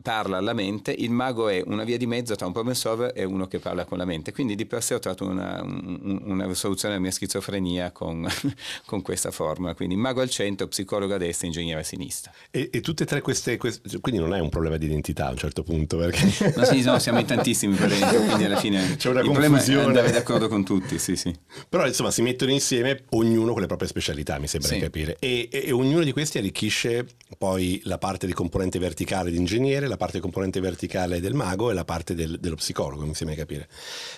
parla 0.00 0.36
alla 0.36 0.52
mente, 0.52 0.94
il 0.96 1.10
mago 1.10 1.48
è 1.48 1.62
una 1.66 1.84
via 1.84 1.96
di 1.96 2.06
mezzo 2.06 2.34
tra 2.36 2.46
un 2.46 2.52
problem 2.52 2.74
solver 2.74 3.12
e 3.14 3.24
uno 3.24 3.48
che 3.48 3.58
parla 3.58 3.84
con 3.84 3.98
la 3.98 4.04
mente. 4.04 4.32
Quindi 4.32 4.54
di 4.54 4.66
per 4.66 4.82
sé 4.82 4.94
ho 4.94 4.98
trovato 4.98 5.26
una, 5.26 5.62
una 5.62 6.52
soluzione 6.54 6.94
alla 6.94 7.02
mia 7.02 7.10
schizofrenia 7.10 7.90
con, 7.90 8.26
con, 8.86 9.02
questa 9.02 9.30
formula. 9.30 9.74
Quindi 9.74 9.96
mago 9.96 10.20
al 10.20 10.30
centro, 10.30 10.68
psicologo 10.68 11.14
a 11.14 11.18
destra, 11.18 11.46
ingegnere 11.46 11.80
a 11.80 11.84
sinistra. 11.84 12.32
E, 12.50 12.70
e 12.72 12.80
tutte 12.80 13.02
e 13.02 13.06
tre 13.06 13.20
queste, 13.20 13.56
queste, 13.56 13.98
Quindi 14.00 14.20
non 14.20 14.32
è 14.32 14.38
un 14.38 14.48
problema 14.48 14.76
di 14.76 14.86
identità 14.86 15.26
a 15.26 15.30
un 15.30 15.36
certo 15.36 15.62
punto? 15.62 15.96
Perché... 15.96 16.52
No, 16.54 16.64
sì, 16.64 16.82
no, 16.82 16.98
siamo 16.98 17.18
in 17.18 17.26
tantissimi 17.26 17.74
per 17.74 17.90
quindi 18.24 18.44
alla 18.44 18.58
fine 18.58 18.96
c'è 18.96 19.10
una 19.10 19.22
confusione. 19.22 19.86
andare 19.86 20.10
d'accordo 20.10 20.48
con 20.48 20.64
tutti, 20.64 20.98
sì, 20.98 21.16
sì. 21.16 21.34
Però 21.68 21.86
insomma 21.86 22.10
si 22.10 22.22
mettono 22.22 22.52
insieme 22.52 23.04
ognuno 23.10 23.52
con 23.52 23.60
le 23.60 23.66
proprie 23.66 23.88
specialità, 23.88 24.38
mi 24.38 24.46
sembra 24.46 24.70
sì. 24.70 24.78
capire. 24.78 25.16
E, 25.18 25.48
e, 25.50 25.64
e 25.66 25.72
ognuno 25.72 26.04
di 26.04 26.12
questi 26.12 26.38
arricchisce 26.38 27.06
poi 27.36 27.80
la 27.84 27.98
parte 27.98 28.26
di 28.26 28.32
componente 28.32 28.78
verticale 28.78 29.30
di 29.30 29.38
ingegnere, 29.64 29.88
la 29.88 29.96
parte 29.96 30.16
di 30.16 30.20
componente 30.20 30.60
verticale 30.60 31.20
del 31.20 31.34
mago 31.34 31.70
e 31.70 31.74
la 31.74 31.84
parte 31.84 32.14
del, 32.14 32.38
dello 32.38 32.56
psicologo, 32.56 33.04
mi 33.04 33.14
sembra 33.14 33.36
capire. 33.36 33.68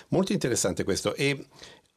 Molto 0.09 0.33
interessante 0.33 0.83
questo. 0.83 1.15
E 1.15 1.45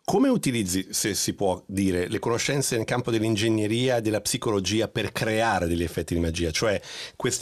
come 0.04 0.28
utilizzi, 0.28 0.88
se 0.90 1.14
si 1.14 1.34
può 1.34 1.62
dire, 1.66 2.08
le 2.08 2.18
conoscenze 2.18 2.76
nel 2.76 2.84
campo 2.84 3.10
dell'ingegneria 3.10 3.98
e 3.98 4.00
della 4.00 4.20
psicologia 4.20 4.88
per 4.88 5.12
creare 5.12 5.68
degli 5.68 5.84
effetti 5.84 6.14
di 6.14 6.20
magia? 6.20 6.50
Cioè 6.50 6.80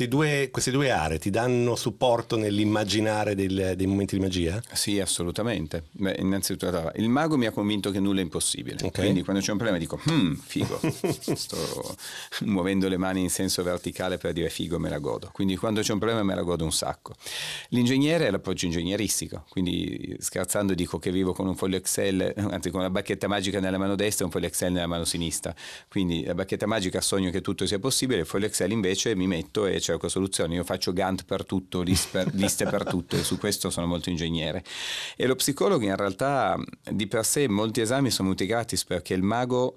due, 0.07 0.51
queste 0.51 0.71
due 0.71 0.91
aree 0.91 1.19
ti 1.19 1.31
danno 1.31 1.77
supporto 1.77 2.37
nell'immaginare 2.37 3.35
del, 3.35 3.73
dei 3.75 3.87
momenti 3.87 4.17
di 4.17 4.23
magia? 4.23 4.61
Sì, 4.73 5.01
assolutamente. 5.01 5.85
Beh, 5.93 6.17
innanzitutto 6.19 6.93
il 6.97 7.09
mago 7.09 7.39
mi 7.39 7.47
ha 7.47 7.53
convinto 7.53 7.91
che 7.91 8.01
nulla 8.01 8.21
è 8.21 8.23
impossibile. 8.23 8.77
Okay. 8.77 8.91
Quindi 9.05 9.23
quando 9.23 9.41
c'è 9.41 9.51
un 9.51 9.57
problema 9.57 9.79
dico, 9.79 9.99
hmm, 10.11 10.35
figo, 10.35 10.81
sto 11.35 11.97
muovendo 12.41 12.89
le 12.89 12.99
mani 12.99 13.23
in 13.23 13.31
senso 13.31 13.63
verticale 13.63 14.19
per 14.19 14.33
dire 14.33 14.51
figo, 14.51 14.79
me 14.79 14.91
la 14.91 14.99
godo. 14.99 15.31
Quindi 15.33 15.57
quando 15.57 15.81
c'è 15.81 15.93
un 15.93 15.99
problema 15.99 16.23
me 16.23 16.35
la 16.35 16.43
godo 16.43 16.65
un 16.65 16.73
sacco. 16.73 17.15
L'ingegnere 17.71 18.27
è 18.27 18.31
l'approccio 18.31 18.67
ingegneristico, 18.67 19.47
quindi 19.49 20.17
scherzando 20.19 20.75
dico 20.75 20.99
che 20.99 21.11
vivo 21.11 21.33
con 21.33 21.47
un 21.47 21.57
foglio 21.57 21.77
Excel 21.77 22.35
anzi 22.51 22.71
con 22.71 22.83
la 22.83 22.91
bacchetta 22.91 23.29
magica 23.29 23.61
nella 23.61 23.79
mano 23.79 23.95
destra 23.95 24.23
e 24.23 24.27
un 24.27 24.31
foglio 24.31 24.47
Excel 24.47 24.73
nella 24.73 24.87
mano 24.87 25.05
sinistra. 25.05 25.55
Quindi 25.89 26.25
la 26.25 26.35
bacchetta 26.35 26.67
magica 26.67 27.01
sogno 27.01 27.31
che 27.31 27.41
tutto 27.41 27.67
sia 27.67 27.79
possibile, 27.79 28.21
il 28.21 28.27
foglio 28.27 28.47
Excel 28.47 28.71
invece 28.71 29.15
mi 29.15 29.27
metto 29.27 29.67
e 29.67 29.81
cerco 29.81 30.09
soluzioni. 30.09 30.55
Io 30.55 30.65
faccio 30.65 30.93
Gantt 30.93 31.23
per 31.25 31.45
tutto, 31.45 31.83
liste 31.83 32.09
per, 32.11 32.35
liste 32.37 32.67
per 32.67 32.85
tutto 32.85 33.17
e 33.17 33.23
su 33.23 33.39
questo 33.39 33.71
sono 33.71 33.87
molto 33.87 34.11
ingegnere. 34.11 34.65
E 35.17 35.27
lo 35.27 35.35
psicologo 35.35 35.85
in 35.85 35.97
realtà 35.97 36.57
di 36.91 37.07
per 37.07 37.25
sé 37.25 37.49
molti 37.49 37.81
esami 37.81 38.11
sono 38.11 38.29
molto 38.29 38.45
gratis 38.45 38.85
perché 38.85 39.15
il 39.15 39.23
mago 39.23 39.75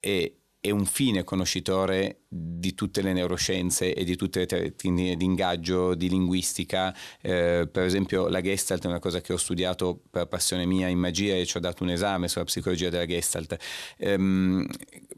è 0.00 0.32
è 0.68 0.70
un 0.70 0.84
fine 0.84 1.24
conoscitore 1.24 2.20
di 2.28 2.74
tutte 2.74 3.00
le 3.00 3.12
neuroscienze 3.12 3.94
e 3.94 4.04
di 4.04 4.16
tutte 4.16 4.40
le 4.40 4.46
tecniche 4.46 5.16
di 5.16 5.24
ingaggio, 5.24 5.94
di 5.94 6.08
linguistica. 6.08 6.94
Eh, 7.20 7.68
per 7.70 7.84
esempio 7.84 8.28
la 8.28 8.40
Gestalt 8.40 8.84
è 8.84 8.86
una 8.86 8.98
cosa 8.98 9.20
che 9.20 9.32
ho 9.32 9.36
studiato 9.36 10.00
per 10.10 10.26
passione 10.26 10.66
mia 10.66 10.88
in 10.88 10.98
magia 10.98 11.34
e 11.34 11.46
ci 11.46 11.56
ho 11.56 11.60
dato 11.60 11.82
un 11.82 11.90
esame 11.90 12.28
sulla 12.28 12.44
psicologia 12.44 12.90
della 12.90 13.06
Gestalt. 13.06 13.56
Ehm, 13.96 14.66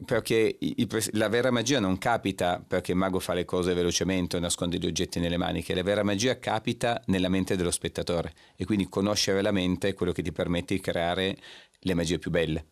perché 0.05 0.57
il, 0.59 1.09
la 1.11 1.27
vera 1.29 1.51
magia 1.51 1.79
non 1.79 1.97
capita 1.97 2.63
perché 2.65 2.91
il 2.91 2.97
mago 2.97 3.19
fa 3.19 3.33
le 3.33 3.45
cose 3.45 3.73
velocemente 3.73 4.37
o 4.37 4.39
nasconde 4.39 4.77
gli 4.77 4.85
oggetti 4.85 5.19
nelle 5.19 5.37
maniche, 5.37 5.75
la 5.75 5.83
vera 5.83 6.03
magia 6.03 6.39
capita 6.39 7.01
nella 7.07 7.29
mente 7.29 7.55
dello 7.55 7.71
spettatore 7.71 8.33
e 8.55 8.65
quindi 8.65 8.87
conoscere 8.87 9.41
la 9.41 9.51
mente 9.51 9.89
è 9.89 9.93
quello 9.93 10.11
che 10.11 10.21
ti 10.21 10.31
permette 10.31 10.75
di 10.75 10.79
creare 10.79 11.37
le 11.79 11.93
magie 11.93 12.19
più 12.19 12.31
belle 12.31 12.65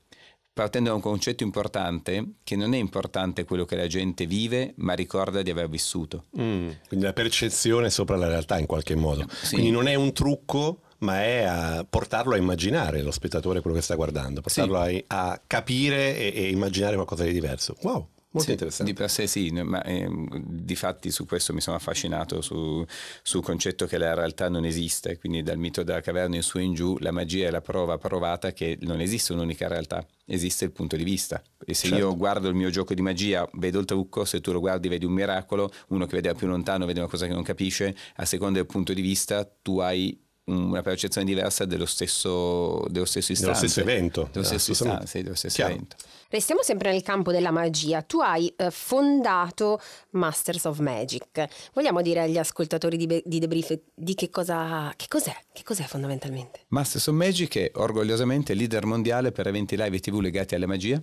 partendo 0.59 0.89
da 0.89 0.95
un 0.95 1.01
concetto 1.01 1.43
importante, 1.43 2.33
che 2.43 2.57
non 2.57 2.73
è 2.73 2.77
importante 2.77 3.45
quello 3.45 3.63
che 3.63 3.77
la 3.77 3.87
gente 3.87 4.25
vive, 4.25 4.73
ma 4.77 4.91
ricorda 4.91 5.41
di 5.41 5.49
aver 5.49 5.69
vissuto. 5.69 6.25
Mm, 6.37 6.69
quindi 6.89 7.05
la 7.05 7.13
percezione 7.13 7.89
sopra 7.89 8.17
la 8.17 8.27
realtà 8.27 8.59
in 8.59 8.65
qualche 8.65 8.93
modo. 8.95 9.25
Sì. 9.41 9.53
Quindi 9.53 9.71
non 9.71 9.87
è 9.87 9.95
un 9.95 10.11
trucco, 10.11 10.81
ma 10.99 11.23
è 11.23 11.43
a 11.43 11.85
portarlo 11.89 12.33
a 12.33 12.37
immaginare 12.37 13.01
lo 13.01 13.11
spettatore 13.11 13.61
quello 13.61 13.77
che 13.77 13.81
sta 13.81 13.95
guardando, 13.95 14.41
portarlo 14.41 14.85
sì. 14.85 15.01
a, 15.07 15.29
a, 15.29 15.41
capire 15.47 16.17
e, 16.17 16.33
e 16.35 16.49
immaginare 16.49 16.95
qualcosa 16.95 17.23
di 17.23 17.31
diverso. 17.31 17.77
Wow! 17.83 18.09
Molto 18.31 18.49
sì, 18.49 18.51
interessante. 18.51 18.91
Di 18.91 18.97
per 18.97 19.09
sé 19.09 19.25
sì, 19.25 19.49
ma 19.49 19.81
eh, 19.81 20.07
di 20.07 20.75
fatti 20.75 21.09
su 21.09 21.25
questo 21.25 21.51
mi 21.51 21.61
sono 21.61 21.77
affascinato 21.77 22.41
su, 22.41 22.85
sul 23.23 23.41
concetto 23.41 23.87
che 23.87 23.97
la 23.97 24.13
realtà 24.13 24.49
non 24.49 24.65
esiste, 24.65 25.17
quindi 25.17 25.41
dal 25.41 25.57
mito 25.57 25.81
della 25.81 26.01
caverna 26.01 26.35
in 26.35 26.43
su 26.43 26.59
e 26.59 26.61
in 26.61 26.73
giù 26.73 26.95
la 26.99 27.09
magia 27.09 27.47
è 27.47 27.49
la 27.49 27.61
prova 27.61 27.97
provata 27.97 28.51
che 28.53 28.77
non 28.81 29.01
esiste 29.01 29.33
un'unica 29.33 29.67
realtà, 29.67 30.05
esiste 30.25 30.65
il 30.65 30.71
punto 30.71 30.95
di 30.95 31.03
vista. 31.03 31.41
E 31.65 31.73
se 31.73 31.87
certo. 31.87 32.05
io 32.05 32.15
guardo 32.15 32.49
il 32.49 32.55
mio 32.55 32.69
gioco 32.69 32.93
di 32.93 33.01
magia, 33.01 33.49
vedo 33.53 33.79
il 33.79 33.85
trucco, 33.85 34.23
se 34.25 34.41
tu 34.41 34.51
lo 34.51 34.59
guardi 34.59 34.89
vedi 34.89 35.05
un 35.05 35.13
miracolo, 35.13 35.71
uno 35.87 36.05
che 36.05 36.15
vede 36.17 36.31
da 36.31 36.35
più 36.35 36.45
lontano 36.45 36.85
vede 36.85 36.99
una 36.99 37.09
cosa 37.09 37.25
che 37.25 37.33
non 37.33 37.41
capisce, 37.41 37.95
a 38.17 38.25
seconda 38.25 38.59
del 38.59 38.67
punto 38.67 38.93
di 38.93 39.01
vista 39.01 39.43
tu 39.43 39.79
hai 39.79 40.15
una 40.45 40.81
percezione 40.81 41.25
diversa 41.25 41.65
dello 41.65 41.85
stesso, 41.85 42.85
dello 42.89 43.05
stesso 43.05 43.31
istante. 43.31 43.59
Dello 43.59 43.69
stesso 43.71 43.89
evento. 43.89 44.29
Dello 44.31 44.45
stesso, 44.45 44.71
istante, 44.71 45.07
sì, 45.07 45.21
dello 45.23 45.35
stesso 45.35 45.61
evento. 45.63 45.95
Restiamo 46.31 46.61
sempre 46.61 46.91
nel 46.91 47.01
campo 47.01 47.31
della 47.31 47.49
magia. 47.49 48.03
Tu 48.03 48.19
hai 48.19 48.53
eh, 48.55 48.69
fondato 48.69 49.81
Masters 50.11 50.65
of 50.65 50.77
Magic. 50.77 51.47
Vogliamo 51.73 52.03
dire 52.03 52.21
agli 52.21 52.37
ascoltatori 52.37 52.97
di, 52.97 53.07
Be- 53.07 53.23
di 53.25 53.39
Debrief 53.39 53.79
di 53.95 54.13
che 54.13 54.29
cosa 54.29 54.93
che 54.95 55.07
cos'è? 55.07 55.35
Che 55.51 55.63
cos'è 55.63 55.85
fondamentalmente? 55.85 56.65
Masters 56.67 57.07
of 57.07 57.15
Magic 57.15 57.57
è 57.57 57.71
orgogliosamente 57.73 58.53
leader 58.53 58.85
mondiale 58.85 59.31
per 59.31 59.47
eventi 59.47 59.75
live 59.75 59.95
e 59.95 59.99
tv 59.99 60.19
legati 60.19 60.53
alla 60.53 60.67
magia. 60.67 61.01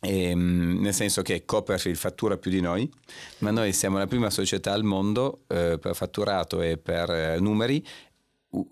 E, 0.00 0.22
ehm, 0.22 0.78
nel 0.80 0.94
senso 0.94 1.22
che 1.22 1.44
Copperfield 1.44 1.98
fattura 1.98 2.36
più 2.36 2.52
di 2.52 2.60
noi, 2.60 2.88
ma 3.38 3.50
noi 3.50 3.72
siamo 3.72 3.98
la 3.98 4.06
prima 4.06 4.30
società 4.30 4.72
al 4.72 4.84
mondo 4.84 5.40
eh, 5.48 5.76
per 5.80 5.96
fatturato 5.96 6.62
e 6.62 6.78
per 6.78 7.10
eh, 7.10 7.40
numeri 7.40 7.84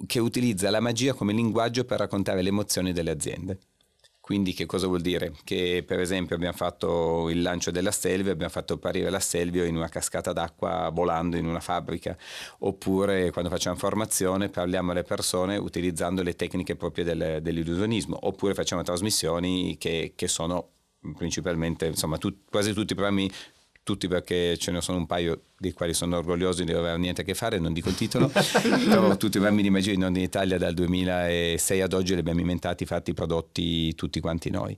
che 0.07 0.21
utilizza 0.21 0.71
la 0.71 0.81
magia 0.81 1.15
come 1.15 1.33
linguaggio 1.33 1.85
per 1.85 1.99
raccontare 1.99 2.43
le 2.43 2.49
emozioni 2.49 2.93
delle 2.93 3.11
aziende. 3.11 3.59
Quindi 4.29 4.53
che 4.53 4.67
cosa 4.67 4.87
vuol 4.89 5.01
dire? 5.01 5.33
Che 5.43 5.83
per 5.87 6.01
esempio 6.01 6.37
abbiamo 6.37 6.55
fatto 6.55 7.31
il 7.31 7.41
lancio 7.41 7.71
della 7.71 7.91
Stelvio, 7.91 8.31
abbiamo 8.31 8.53
fatto 8.53 8.75
apparire 8.75 9.09
la 9.09 9.21
Stelvio 9.21 9.65
in 9.65 9.75
una 9.75 9.89
cascata 9.89 10.35
d'acqua 10.35 10.91
volando 10.93 11.39
in 11.39 11.47
una 11.47 11.61
fabbrica, 11.61 12.15
oppure 12.59 13.31
quando 13.31 13.49
facciamo 13.49 13.77
formazione 13.77 14.51
parliamo 14.51 14.91
alle 14.91 15.03
persone 15.03 15.57
utilizzando 15.57 16.23
le 16.23 16.37
tecniche 16.37 16.77
proprie 16.77 17.05
del, 17.05 17.39
dell'illusionismo, 17.41 18.19
oppure 18.21 18.53
facciamo 18.53 18.83
trasmissioni 18.83 19.79
che, 19.79 20.13
che 20.15 20.29
sono 20.29 20.73
principalmente, 21.17 21.87
insomma, 21.87 22.19
tu, 22.19 22.41
quasi 22.51 22.75
tutti 22.75 22.93
i 22.93 22.97
programmi 22.97 23.31
tutti 23.89 24.07
perché 24.07 24.59
ce 24.59 24.71
ne 24.71 24.83
sono 24.83 24.99
un 24.99 25.07
paio 25.07 25.45
dei 25.57 25.73
quali 25.73 25.95
sono 25.95 26.19
orgogliosi 26.19 26.63
di 26.63 26.73
non 26.73 26.83
avere 26.83 26.99
niente 26.99 27.23
a 27.23 27.25
che 27.25 27.33
fare, 27.33 27.59
non 27.59 27.73
dico 27.73 27.89
il 27.89 27.95
titolo, 27.95 28.29
però 28.87 29.17
tutti 29.17 29.39
i 29.39 29.41
bambini 29.41 29.63
di 29.63 29.71
magia 29.71 29.93
in 29.93 30.15
Italia 30.17 30.59
dal 30.59 30.75
2006 30.75 31.81
ad 31.81 31.95
oggi 31.95 32.13
li 32.13 32.21
abbiamo 32.21 32.41
inventati, 32.41 32.85
fatti, 32.85 33.15
prodotti 33.15 33.95
tutti 33.95 34.21
quanti 34.21 34.51
noi. 34.51 34.77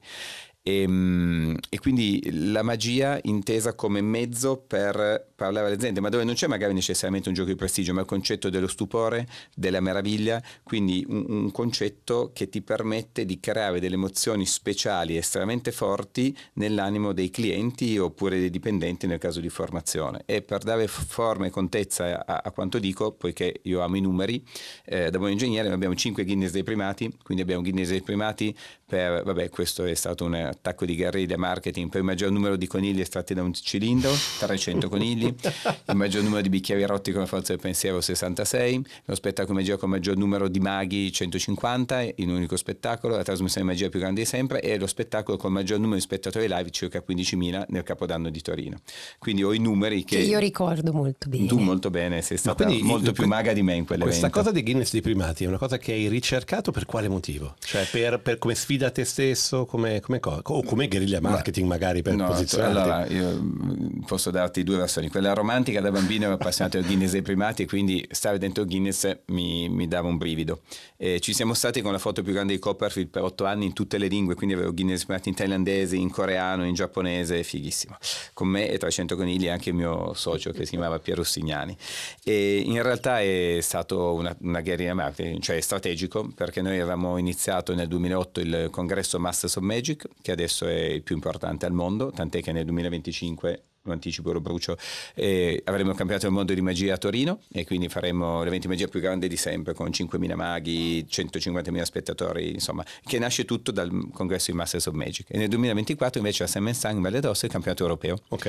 E, 0.62 0.83
ehm, 0.83 1.57
e, 1.69 1.79
quindi 1.79 2.21
la 2.50 2.62
magia 2.62 3.19
intesa 3.23 3.75
come 3.75 4.00
mezzo 4.02 4.59
per 4.59 5.29
parlare 5.35 5.67
alle 5.67 5.76
aziende, 5.76 6.00
ma 6.00 6.11
dove 6.11 6.25
non 6.25 6.35
c'è 6.35 6.47
magari 6.47 6.75
necessariamente 6.75 7.29
un 7.29 7.35
gioco 7.35 7.49
di 7.49 7.57
prestigio, 7.57 7.95
ma 7.95 8.00
il 8.00 8.07
concetto 8.07 8.50
dello 8.50 8.69
stupore, 8.69 9.26
della 9.55 9.81
meraviglia, 9.81 10.43
quindi 10.62 11.05
un, 11.09 11.25
un 11.29 11.50
concetto 11.50 12.31
che 12.35 12.49
ti 12.49 12.61
permette 12.61 13.25
di 13.25 13.40
creare 13.40 13.81
delle 13.81 13.95
emozioni 13.95 14.45
speciali 14.45 15.17
estremamente 15.17 15.73
forti 15.73 16.37
nell'animo 16.55 17.12
dei 17.12 17.31
clienti 17.31 17.97
oppure 17.97 18.38
dei 18.38 18.50
dipendenti 18.50 19.07
nel 19.07 19.19
caso 19.19 19.40
di 19.40 19.49
formazione. 19.49 20.23
E 20.26 20.43
per 20.43 20.59
dare 20.62 20.87
forma 20.87 21.47
e 21.47 21.50
contezza 21.50 22.25
a, 22.26 22.43
a 22.45 22.50
quanto 22.50 22.79
dico, 22.79 23.12
poiché 23.12 23.61
io 23.62 23.81
amo 23.81 23.97
i 23.97 24.00
numeri, 24.00 24.45
eh, 24.85 25.11
da 25.11 25.19
buon 25.19 25.31
ingegnere 25.31 25.71
abbiamo 25.71 25.95
5 25.95 26.25
Guinness 26.25 26.50
dei 26.50 26.64
primati, 26.64 27.11
quindi 27.23 27.43
abbiamo 27.43 27.62
Guinness 27.62 27.88
dei 27.88 28.02
primati 28.02 28.55
per, 28.85 29.23
vabbè, 29.23 29.49
questo 29.49 29.85
è 29.85 29.95
stato 29.95 30.25
un 30.25 30.50
attacco 30.50 30.85
di 30.85 30.97
guerriglia 30.97 31.37
marketing 31.37 31.88
per 31.88 32.00
il 32.00 32.07
maggior 32.07 32.30
numero 32.30 32.57
di 32.57 32.66
conigli 32.66 33.00
estratti 33.00 33.35
da 33.35 33.42
un 33.42 33.52
cilindro, 33.52 34.12
300 34.38 34.88
conigli, 34.88 35.26
il 35.26 35.97
maggior 35.97 36.23
numero 36.23 36.42
di 36.42 36.49
bicchieri 36.49 36.85
rotti 36.85 37.12
come 37.12 37.26
forza 37.26 37.52
del 37.52 37.61
pensiero, 37.61 38.00
66, 38.00 38.85
lo 39.07 39.14
spettacolo 39.14 39.59
magia 39.59 39.76
con 39.76 39.88
il 39.88 39.95
maggior 39.97 40.16
numero 40.16 40.49
di 40.49 40.61
maghi, 40.61 41.12
150 41.12 42.02
in 42.16 42.28
un 42.28 42.37
unico 42.37 42.57
spettacolo, 42.57 43.16
la 43.16 43.23
trasmissione 43.23 43.66
di 43.66 43.73
magia 43.73 43.88
più 43.88 44.00
grande 44.00 44.21
di 44.21 44.26
sempre 44.26 44.61
e 44.61 44.78
lo 44.78 44.87
spettacolo 44.87 45.37
con 45.37 45.50
il 45.50 45.57
maggior 45.57 45.78
numero 45.78 45.97
di 45.97 46.02
spettatori 46.02 46.47
live, 46.49 46.71
circa 46.71 47.02
15.000 47.07 47.64
nel 47.69 47.83
Capodanno 47.83 48.30
di 48.30 48.40
Torino. 48.40 48.78
Quindi 49.19 49.42
ho 49.42 49.52
i 49.52 49.59
numeri 49.59 50.04
che... 50.04 50.16
che 50.16 50.23
io 50.23 50.38
ricordo 50.38 50.92
molto 50.92 51.28
bene. 51.28 51.47
Tu 51.47 51.59
molto 51.59 51.90
bene, 51.90 52.23
sei 52.23 52.37
stata 52.37 52.64
quindi, 52.64 52.83
molto 52.83 53.12
più 53.12 53.26
maga 53.26 53.52
di 53.52 53.62
me 53.62 53.75
in 53.75 53.85
quell'evento. 53.85 54.19
Questa 54.19 54.30
cosa 54.30 54.52
di 54.52 54.62
Guinness 54.62 54.92
dei 54.92 55.00
primati 55.00 55.45
è 55.45 55.47
una 55.47 55.59
cosa 55.59 55.78
che 55.78 55.92
hai 55.92 56.09
ricercato 56.09 56.71
per 56.71 56.87
quale 56.87 57.09
motivo? 57.09 57.54
Cioè 57.59 57.87
per, 57.90 58.21
per 58.21 58.38
come 58.38 58.54
sfida 58.54 58.88
a 58.88 58.90
te 58.90 59.04
stesso, 59.04 59.66
come, 59.66 60.00
come 60.00 60.21
cosa? 60.21 60.39
O 60.42 60.62
come 60.62 60.88
guerriglia 60.88 61.20
marketing 61.20 61.66
Ma, 61.66 61.75
magari 61.75 62.02
per 62.02 62.14
no, 62.14 62.26
posizionarti. 62.26 62.78
Allora, 62.78 63.06
io 63.06 64.02
posso 64.06 64.30
darti 64.30 64.62
due 64.62 64.76
versioni. 64.76 65.09
Quella 65.09 65.32
romantica 65.32 65.80
da 65.80 65.90
bambino 65.90 66.25
ero 66.25 66.35
appassionato 66.35 66.78
al 66.78 66.85
Guinness 66.85 67.12
dei 67.12 67.23
primati 67.23 67.62
e 67.62 67.66
quindi 67.66 68.06
stare 68.11 68.38
dentro 68.38 68.64
Guinness 68.64 69.18
mi, 69.26 69.68
mi 69.68 69.87
dava 69.88 70.09
un 70.09 70.16
brivido. 70.16 70.61
E 70.97 71.20
ci 71.20 71.32
siamo 71.32 71.54
stati 71.54 71.80
con 71.80 71.92
la 71.92 71.99
foto 71.99 72.23
più 72.23 72.32
grande 72.32 72.54
di 72.54 72.59
Copperfield 72.59 73.09
per 73.09 73.23
otto 73.23 73.44
anni 73.44 73.66
in 73.66 73.73
tutte 73.73 73.99
le 73.99 74.09
lingue, 74.09 74.35
quindi 74.35 74.54
avevo 74.54 74.73
Guinness 74.73 74.99
dei 74.99 75.06
primati 75.06 75.28
in 75.28 75.35
thailandese, 75.35 75.97
in 75.97 76.11
coreano, 76.11 76.64
in 76.64 76.75
giapponese, 76.75 77.42
fighissimo. 77.42 77.97
Con 78.32 78.49
me 78.49 78.68
e 78.68 78.78
300 78.78 79.16
conigli 79.16 79.49
anche 79.49 79.70
il 79.70 79.75
mio 79.75 80.14
socio 80.14 80.50
che 80.50 80.64
si 80.64 80.70
chiamava 80.70 80.99
Piero 80.99 81.20
Rossignani. 81.20 81.76
E 82.25 82.62
in 82.64 82.82
realtà 82.82 83.20
è 83.20 83.59
stato 83.61 84.14
una, 84.14 84.35
una 84.40 84.61
guerriglia 84.61 84.94
marketing, 84.94 85.40
cioè 85.40 85.61
strategico, 85.61 86.28
perché 86.35 86.62
noi 86.62 86.75
avevamo 86.75 87.16
iniziato 87.16 87.75
nel 87.75 87.88
2008 87.88 88.40
il 88.40 88.68
congresso 88.70 89.18
Masters 89.18 89.56
of 89.56 89.62
Magic, 89.62 90.06
che 90.23 90.30
adesso 90.31 90.67
è 90.67 90.75
il 90.75 91.03
più 91.03 91.15
importante 91.15 91.67
al 91.67 91.73
mondo, 91.73 92.11
tant'è 92.11 92.43
che 92.43 92.53
nel 92.53 92.65
2025 92.65 93.65
lo 93.83 93.93
anticipo, 93.93 94.33
lo 94.33 94.41
brucio, 94.41 94.77
e 95.15 95.63
avremo 95.65 95.91
il 95.91 95.97
campionato 95.97 96.27
del 96.27 96.35
mondo 96.35 96.53
di 96.53 96.61
magia 96.61 96.95
a 96.95 96.99
Torino 96.99 97.41
e 97.51 97.65
quindi 97.65 97.89
faremo 97.89 98.43
l'evento 98.43 98.67
di 98.67 98.75
magia 98.75 98.89
più 98.89 99.01
grande 99.01 99.27
di 99.29 99.37
sempre 99.37 99.73
con 99.73 99.89
5.000 99.89 100.35
maghi, 100.35 101.07
150.000 101.09 101.83
spettatori, 101.83 102.53
insomma, 102.53 102.85
che 103.05 103.19
nasce 103.19 103.45
tutto 103.45 103.71
dal 103.71 103.91
congresso 104.13 104.51
di 104.51 104.57
Masters 104.57 104.87
of 104.87 104.95
Magic. 104.95 105.27
E 105.31 105.39
nel 105.39 105.49
2024 105.49 106.19
invece 106.19 106.45
a 106.45 106.47
San 106.47 106.73
Sang 106.75 106.97
in 106.97 107.03
Valle 107.03 107.21
d'Aosta 107.21 107.47
il 107.47 107.53
campionato 107.53 107.83
europeo. 107.83 108.19
Ok. 108.29 108.47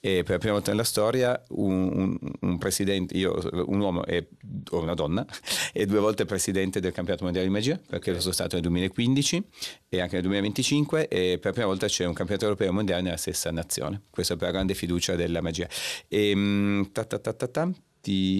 E 0.00 0.22
per 0.22 0.30
la 0.30 0.38
prima 0.38 0.54
volta 0.54 0.70
nella 0.70 0.84
storia 0.84 1.42
un, 1.50 1.90
un, 1.92 2.18
un 2.40 2.58
presidente, 2.58 3.16
io, 3.16 3.38
un 3.66 3.80
uomo 3.80 4.04
e, 4.04 4.28
o 4.70 4.80
una 4.80 4.94
donna, 4.94 5.26
e 5.72 5.86
due 5.86 5.98
volte 5.98 6.26
presidente 6.26 6.80
del 6.80 6.92
campionato 6.92 7.24
mondiale 7.24 7.46
di 7.46 7.52
magia, 7.52 7.80
perché 7.86 8.12
lo 8.12 8.20
sono 8.20 8.32
stato 8.32 8.54
nel 8.54 8.62
2015 8.62 9.42
e 9.88 10.00
anche 10.00 10.14
nel 10.14 10.22
2025 10.22 11.08
e 11.08 11.38
per 11.38 11.46
la 11.46 11.52
prima 11.52 11.66
volta 11.66 11.86
c'è 11.86 12.04
un 12.04 12.12
campionato 12.12 12.44
europeo 12.44 12.72
mondiale 12.72 13.02
nella 13.02 13.16
stessa 13.16 13.50
nazione. 13.50 14.02
Questo 14.10 14.36
per 14.36 14.48
la 14.48 14.52
grande 14.52 14.74
fiducia 14.84 15.16
della 15.16 15.40
magia. 15.40 15.68
E, 16.08 16.30
ehm, 16.30 16.92
ta 16.92 17.04
ta 17.04 17.18
ta 17.18 17.32
ta 17.32 17.48
ta, 17.48 17.70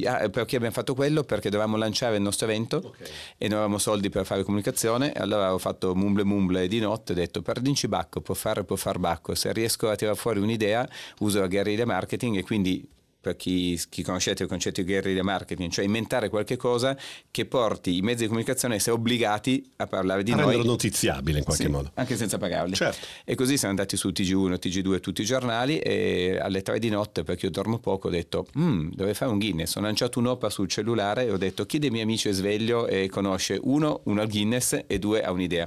ah, 0.06 0.28
perché 0.28 0.56
abbiamo 0.56 0.74
fatto 0.74 0.94
quello? 0.94 1.24
Perché 1.24 1.48
dovevamo 1.48 1.76
lanciare 1.76 2.16
il 2.16 2.22
nostro 2.22 2.46
evento 2.46 2.76
okay. 2.84 3.06
e 3.38 3.48
non 3.48 3.58
avevamo 3.58 3.78
soldi 3.78 4.10
per 4.10 4.26
fare 4.26 4.42
comunicazione. 4.42 5.12
Allora 5.12 5.52
ho 5.54 5.58
fatto 5.58 5.94
mumble 5.94 6.24
mumble 6.24 6.68
di 6.68 6.80
notte 6.80 7.12
ho 7.12 7.14
detto 7.14 7.42
per 7.42 7.60
Dinci 7.60 7.88
Bacco 7.88 8.20
può 8.20 8.34
fare, 8.34 8.64
può 8.64 8.76
far 8.76 8.98
Bacco. 8.98 9.34
Se 9.34 9.52
riesco 9.52 9.88
a 9.88 9.96
tirare 9.96 10.16
fuori 10.16 10.40
un'idea 10.40 10.88
uso 11.20 11.40
la 11.40 11.46
guerriglia 11.46 11.86
marketing 11.86 12.36
e 12.36 12.42
quindi 12.42 12.86
per 13.24 13.36
chi, 13.36 13.80
chi, 13.88 14.02
conoscete 14.02 14.42
il 14.42 14.50
concetto 14.50 14.82
di 14.82 14.86
guerriglia 14.86 15.22
marketing, 15.22 15.70
cioè 15.70 15.86
inventare 15.86 16.28
qualche 16.28 16.58
cosa 16.58 16.94
che 17.30 17.46
porti 17.46 17.96
i 17.96 18.02
mezzi 18.02 18.24
di 18.24 18.26
comunicazione 18.26 18.74
a 18.74 18.76
essere 18.76 18.96
obbligati 18.96 19.66
a 19.76 19.86
parlare 19.86 20.22
di 20.22 20.32
a 20.32 20.36
noi. 20.36 20.44
renderlo 20.44 20.70
notiziabile 20.72 21.38
in 21.38 21.44
qualche 21.44 21.64
sì, 21.64 21.70
modo. 21.70 21.90
Anche 21.94 22.16
senza 22.16 22.36
pagarli. 22.36 22.74
Certo. 22.74 23.06
E 23.24 23.34
così 23.34 23.56
siamo 23.56 23.72
andati 23.72 23.96
su 23.96 24.10
TG1, 24.10 24.58
TG2, 24.60 25.00
tutti 25.00 25.22
i 25.22 25.24
giornali 25.24 25.78
e 25.78 26.38
alle 26.38 26.60
tre 26.60 26.78
di 26.78 26.90
notte, 26.90 27.24
perché 27.24 27.46
io 27.46 27.50
dormo 27.50 27.78
poco, 27.78 28.08
ho 28.08 28.10
detto, 28.10 28.46
mm, 28.58 28.90
dovrei 28.92 29.14
fare 29.14 29.30
un 29.30 29.38
Guinness. 29.38 29.74
Ho 29.76 29.80
lanciato 29.80 30.18
un'OPA 30.18 30.50
sul 30.50 30.68
cellulare 30.68 31.24
e 31.24 31.30
ho 31.30 31.38
detto, 31.38 31.64
chi 31.64 31.78
dei 31.78 31.88
miei 31.88 32.02
amici 32.02 32.28
è 32.28 32.32
sveglio 32.32 32.86
e 32.86 33.08
conosce 33.08 33.58
uno, 33.62 34.02
uno 34.04 34.20
al 34.20 34.28
Guinness 34.28 34.84
e 34.86 34.98
due 34.98 35.22
ha 35.22 35.32
un'idea. 35.32 35.66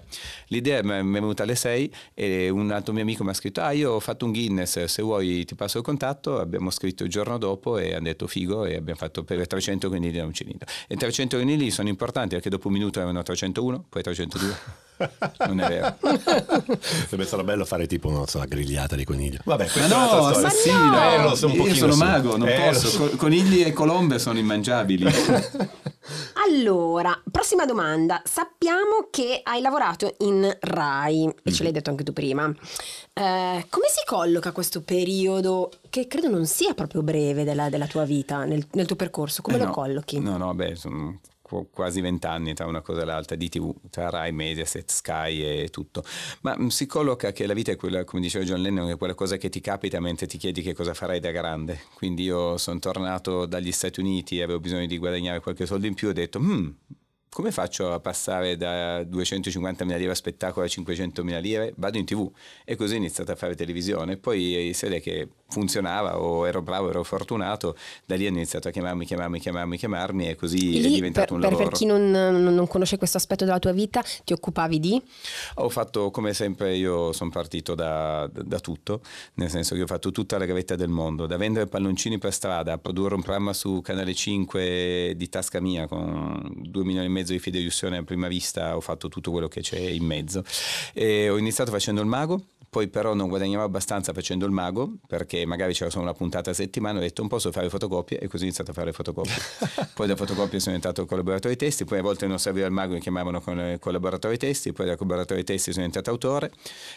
L'idea 0.50 0.84
mi 0.84 0.92
è 0.92 1.04
venuta 1.04 1.42
alle 1.42 1.56
sei 1.56 1.92
e 2.14 2.50
un 2.50 2.70
altro 2.70 2.94
mio 2.94 3.02
amico 3.02 3.24
mi 3.24 3.32
ha 3.32 3.34
scritto, 3.34 3.62
ah 3.62 3.72
io 3.72 3.94
ho 3.94 4.00
fatto 4.00 4.26
un 4.26 4.32
Guinness, 4.32 4.84
se 4.84 5.02
vuoi 5.02 5.44
ti 5.46 5.56
passo 5.56 5.80
il 5.80 5.84
contatto. 5.84 6.40
Abbiamo 6.40 6.70
scritto 6.70 7.04
il 7.04 7.10
giorno 7.10 7.40
dopo 7.40 7.47
e 7.78 7.94
hanno 7.94 8.04
detto 8.04 8.28
figo 8.28 8.66
e 8.66 8.76
abbiamo 8.76 9.00
fatto 9.00 9.24
per 9.24 9.46
300 9.48 9.90
granili 9.90 10.18
da 10.18 10.26
un 10.26 10.34
cilindro. 10.34 10.68
E 10.88 10.96
300 10.96 11.38
granili 11.38 11.72
sono 11.72 11.90
importanti 11.90 12.36
perché 12.36 12.50
dopo 12.50 12.68
un 12.68 12.74
minuto 12.74 13.00
erano 13.00 13.24
301, 13.24 13.86
poi 13.90 14.02
302. 14.02 14.86
non 15.46 15.60
è 15.60 15.68
vero. 15.68 15.98
Sarebbe 16.82 17.26
stato 17.26 17.44
bello 17.44 17.66
fare 17.66 17.88
tipo 17.88 18.08
una 18.08 18.26
so, 18.26 18.44
grigliata 18.48 18.96
di 18.96 19.04
coniglio. 19.04 19.40
Vabbè, 19.44 19.70
ma 19.76 19.88
no. 19.88 19.98
Ma 19.98 20.32
no. 20.32 21.32
Eh, 21.32 21.36
so 21.36 21.48
io 21.50 21.76
sono 21.76 21.92
su. 21.94 21.98
mago, 22.00 22.38
non 22.38 22.48
eh, 22.48 22.70
posso. 22.70 22.88
So. 22.88 23.16
Conigli 23.16 23.62
e 23.62 23.74
colombe 23.74 24.20
sono 24.20 24.40
immangiabili. 24.40 25.06
allora, 26.50 27.20
prossima 27.30 27.66
domanda. 27.66 28.22
Sappiamo 28.26 29.08
che 29.12 29.42
hai 29.44 29.62
lavorato 29.62 30.16
in 30.20 30.56
Rai, 30.60 31.32
e 31.44 31.52
ce 31.52 31.64
l'hai 31.64 31.72
detto 31.72 31.90
anche 31.90 32.04
tu 32.04 32.14
prima. 32.14 32.48
Eh, 33.14 33.66
come 33.70 33.88
si 33.90 34.04
colloca 34.06 34.52
questo 34.52 34.82
periodo, 34.82 35.72
che 35.90 36.08
credo 36.08 36.30
non 36.30 36.46
sia 36.46 36.74
proprio 36.74 37.02
breve 37.02 37.44
della, 37.44 37.70
della 37.70 37.88
tua 37.88 38.04
vita, 38.04 38.46
nel, 38.46 38.66
nel, 38.72 38.86
tuo 38.86 38.96
percorso? 38.96 39.42
Come 39.42 39.58
eh 39.58 39.60
lo 39.60 39.66
no. 39.66 39.72
collochi? 39.72 40.20
No, 40.20 40.38
no, 40.38 40.54
beh, 40.54 40.76
sono 40.76 41.20
quasi 41.72 42.02
vent'anni 42.02 42.54
tra 42.54 42.66
una 42.66 42.82
cosa 42.82 43.02
e 43.02 43.06
l'altra 43.06 43.36
di 43.36 43.50
tv, 43.50 43.74
tra 43.90 44.10
Rai, 44.10 44.32
Mediaset, 44.32 44.90
Sky 44.90 45.42
e 45.42 45.70
tutto. 45.70 46.04
Ma 46.42 46.56
mm, 46.58 46.68
si 46.68 46.86
colloca 46.86 47.32
che 47.32 47.46
la 47.48 47.54
vita 47.54 47.72
è 47.72 47.76
quella, 47.76 48.04
come 48.04 48.22
diceva 48.22 48.46
John 48.46 48.62
Lennon, 48.62 48.90
è 48.90 48.98
quella 48.98 49.16
cosa 49.16 49.38
che 49.38 49.50
ti 49.50 49.62
capita 49.62 50.00
mentre 50.00 50.28
ti 50.28 50.38
chiedi 50.38 50.62
che 50.62 50.74
cosa 50.74 50.94
farai 50.94 51.20
da 51.20 51.32
grande. 51.32 51.82
Quindi 51.94 52.24
io 52.24 52.58
sono 52.58 52.80
tornato 52.80 53.46
dagli 53.46 53.72
Stati 53.72 54.00
Uniti 54.00 54.40
e 54.40 54.44
avevo 54.44 54.60
bisogno 54.60 54.86
di 54.86 54.98
guadagnare 54.98 55.40
qualche 55.40 55.66
soldo 55.66 55.88
in 55.88 55.94
più 55.94 56.08
e 56.08 56.12
ho 56.12 56.14
detto, 56.14 56.40
hmm, 56.40 56.68
come 57.30 57.52
faccio 57.52 57.94
a 57.94 58.00
passare 58.00 58.58
da 58.58 59.02
250.000 59.02 59.98
lire 59.98 60.12
a 60.12 60.16
spettacolo 60.16 60.66
a 60.66 60.70
500.000 60.70 61.42
lire? 61.42 61.74
Vado 61.78 61.98
in 61.98 62.06
tv 62.06 62.30
e 62.66 62.76
così 62.76 62.96
ho 62.96 62.98
iniziato 62.98 63.32
a 63.32 63.36
fare 63.36 63.56
televisione. 63.56 64.18
Poi 64.18 64.72
si 64.74 64.86
vede 64.86 65.00
che 65.00 65.28
funzionava 65.50 66.20
o 66.20 66.48
ero 66.48 66.62
bravo, 66.62 66.90
ero 66.90 67.04
fortunato, 67.04 67.76
da 68.06 68.16
lì 68.16 68.28
hanno 68.28 68.38
iniziato 68.38 68.68
a 68.68 68.72
chiamarmi, 68.72 69.06
chiamarmi, 69.06 69.40
chiamarmi, 69.40 69.78
chiamarmi 69.78 70.30
e 70.30 70.36
così 70.36 70.58
lì, 70.58 70.84
è 70.84 70.90
diventato 70.90 71.28
per, 71.28 71.36
un 71.36 71.42
per, 71.42 71.52
lavoro. 71.52 71.70
Per 71.70 71.78
chi 71.78 71.86
non, 71.86 72.10
non, 72.10 72.68
conosce 72.68 72.98
questo 72.98 73.18
aspetto 73.18 73.46
della 73.46 73.60
tua 73.60 73.72
vita, 73.72 74.04
ti 74.24 74.34
occupavi 74.34 74.80
di? 74.80 75.02
Ho 75.56 75.70
fatto 75.70 76.12
come 76.12 76.34
sempre, 76.34 76.76
io 76.76 77.14
sono 77.14 77.30
partito 77.30 77.76
da, 77.76 78.28
da, 78.32 78.42
da 78.44 78.60
tutto, 78.60 79.02
nel 79.36 79.50
senso 79.50 79.76
che 79.76 79.82
ho 79.82 79.88
fatto 79.88 80.12
tutta 80.12 80.38
la 80.38 80.46
gavetta 80.46 80.76
del 80.76 80.90
mondo, 80.90 81.26
da 81.26 81.38
vendere 81.38 81.68
palloncini 81.68 82.18
per 82.18 82.34
strada, 82.34 82.74
a 82.74 82.78
produrre 82.78 83.16
un 83.16 83.22
programma 83.22 83.54
su 83.54 83.82
Canale 83.82 84.14
5 84.14 85.14
di 85.16 85.30
tasca 85.30 85.62
mia 85.62 85.88
con 85.88 86.52
2 86.56 86.84
milioni 86.84 87.06
e 87.06 87.10
mezzo 87.18 87.34
di 87.34 87.40
fideiussione 87.40 87.98
a 87.98 88.04
prima 88.04 88.28
vista 88.28 88.76
ho 88.76 88.82
fatto 88.82 89.10
tutto 89.10 89.32
quello 89.32 89.48
che 89.48 89.62
c'è 89.62 89.80
in 89.80 90.04
mezzo. 90.04 90.44
E 90.94 91.30
ho 91.30 91.38
iniziato 91.38 91.72
facendo 91.72 92.02
il 92.02 92.08
mago, 92.08 92.42
poi 92.70 92.88
però 92.88 93.14
non 93.14 93.30
guadagnavo 93.30 93.64
abbastanza 93.64 94.14
facendo 94.14 94.46
il 94.46 94.52
mago 94.52 94.98
perché 95.08 95.46
magari 95.46 95.74
c'era 95.74 95.90
solo 95.90 96.04
una 96.04 96.14
puntata 96.14 96.52
a 96.52 96.54
settimana 96.54 97.00
ho 97.00 97.02
detto 97.02 97.22
non 97.22 97.30
posso 97.30 97.52
fare 97.52 97.70
fotocopie 97.70 98.20
e 98.20 98.28
così 98.28 98.44
ho 98.44 98.46
iniziato 98.46 98.72
a 98.72 98.74
fare 98.74 98.92
fotocopie. 98.94 99.34
Poi 99.94 100.08
da 100.08 100.16
fotocopie 100.16 100.60
sono 100.60 100.76
diventato 100.76 101.06
collaboratore 101.06 101.54
di 101.54 101.60
testi 101.60 101.86
poi 101.86 102.00
a 102.00 102.02
volte 102.02 102.28
non 102.28 102.40
serviva 102.40 102.68
il 102.68 102.72
mago 102.72 102.94
mi 102.94 103.00
chiamavano 103.00 103.42
collaboratore 103.80 104.34
di 104.34 104.40
testi 104.40 104.72
poi 104.74 104.86
da 104.86 104.96
collaboratore 104.96 105.40
di 105.40 105.46
testi 105.46 105.72
sono 105.72 105.86
diventato 105.88 106.12
autore 106.12 106.52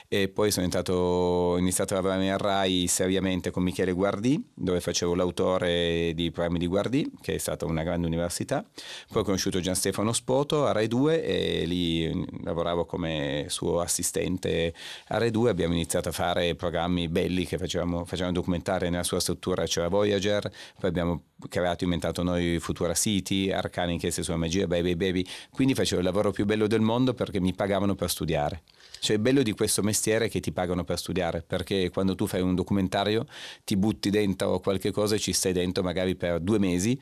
e 0.09 0.28
poi 0.28 0.50
sono 0.50 0.64
entrato, 0.64 0.92
ho 0.92 1.59
iniziato 1.59 1.94
a 1.94 1.96
lavorare 1.96 2.24
in 2.24 2.37
RAI 2.37 2.87
seriamente 2.87 3.50
con 3.50 3.62
Michele 3.62 3.92
Guardì 3.92 4.42
dove 4.54 4.80
facevo 4.80 5.14
l'autore 5.14 6.12
di 6.14 6.30
programmi 6.30 6.59
di 6.59 6.66
Guardì 6.66 7.11
che 7.20 7.35
è 7.35 7.38
stata 7.38 7.64
una 7.66 7.83
grande 7.83 8.06
università. 8.06 8.64
Poi 9.09 9.22
ho 9.22 9.24
conosciuto 9.24 9.61
Gian 9.61 9.74
Stefano 9.74 10.12
Spoto 10.12 10.66
a 10.66 10.72
Rai 10.72 10.88
2 10.88 11.24
e 11.24 11.64
lì 11.66 12.26
lavoravo 12.42 12.85
come 12.85 13.46
suo 13.48 13.80
assistente 13.80 14.74
a 15.09 15.18
Rai 15.18 15.30
2 15.30 15.50
abbiamo 15.61 15.75
iniziato 15.75 16.09
a 16.09 16.12
fare 16.12 16.55
programmi 16.55 17.09
belli 17.09 17.44
che 17.44 17.59
facevamo, 17.59 18.05
facevamo 18.05 18.33
documentare 18.33 18.88
nella 18.88 19.03
sua 19.03 19.20
struttura, 19.20 19.64
c'era 19.64 19.88
Voyager, 19.88 20.51
poi 20.79 20.88
abbiamo 20.88 21.25
creato 21.49 21.83
e 21.83 21.85
inventato 21.85 22.23
noi 22.23 22.59
Futura 22.59 22.94
City, 22.94 23.51
Arcane 23.51 23.92
inchieste 23.92 24.23
sulla 24.23 24.37
magia, 24.37 24.66
Baby 24.66 24.96
Baby, 24.96 25.25
quindi 25.51 25.75
facevo 25.75 26.01
il 26.01 26.07
lavoro 26.07 26.31
più 26.31 26.46
bello 26.46 26.66
del 26.66 26.81
mondo 26.81 27.12
perché 27.12 27.40
mi 27.40 27.55
pagavano 27.55 27.94
per 27.94 28.09
studiare. 28.11 28.62
Cioè 29.01 29.16
il 29.16 29.23
bello 29.23 29.42
di 29.42 29.53
questo 29.53 29.83
mestiere 29.83 30.27
è 30.27 30.31
che 30.31 30.40
ti 30.40 30.53
pagano 30.53 30.85
per 30.85 30.99
studiare, 30.99 31.42
perché 31.46 31.90
quando 31.90 32.14
tu 32.14 32.27
fai 32.27 32.40
un 32.40 32.55
documentario 32.55 33.27
ti 33.64 33.77
butti 33.77 34.11
dentro 34.11 34.61
qualche 34.61 34.90
cosa 34.90 35.14
e 35.14 35.18
ci 35.18 35.33
stai 35.33 35.53
dentro 35.53 35.83
magari 35.83 36.16
per 36.16 36.40
due 36.40 36.59
mesi, 36.59 37.01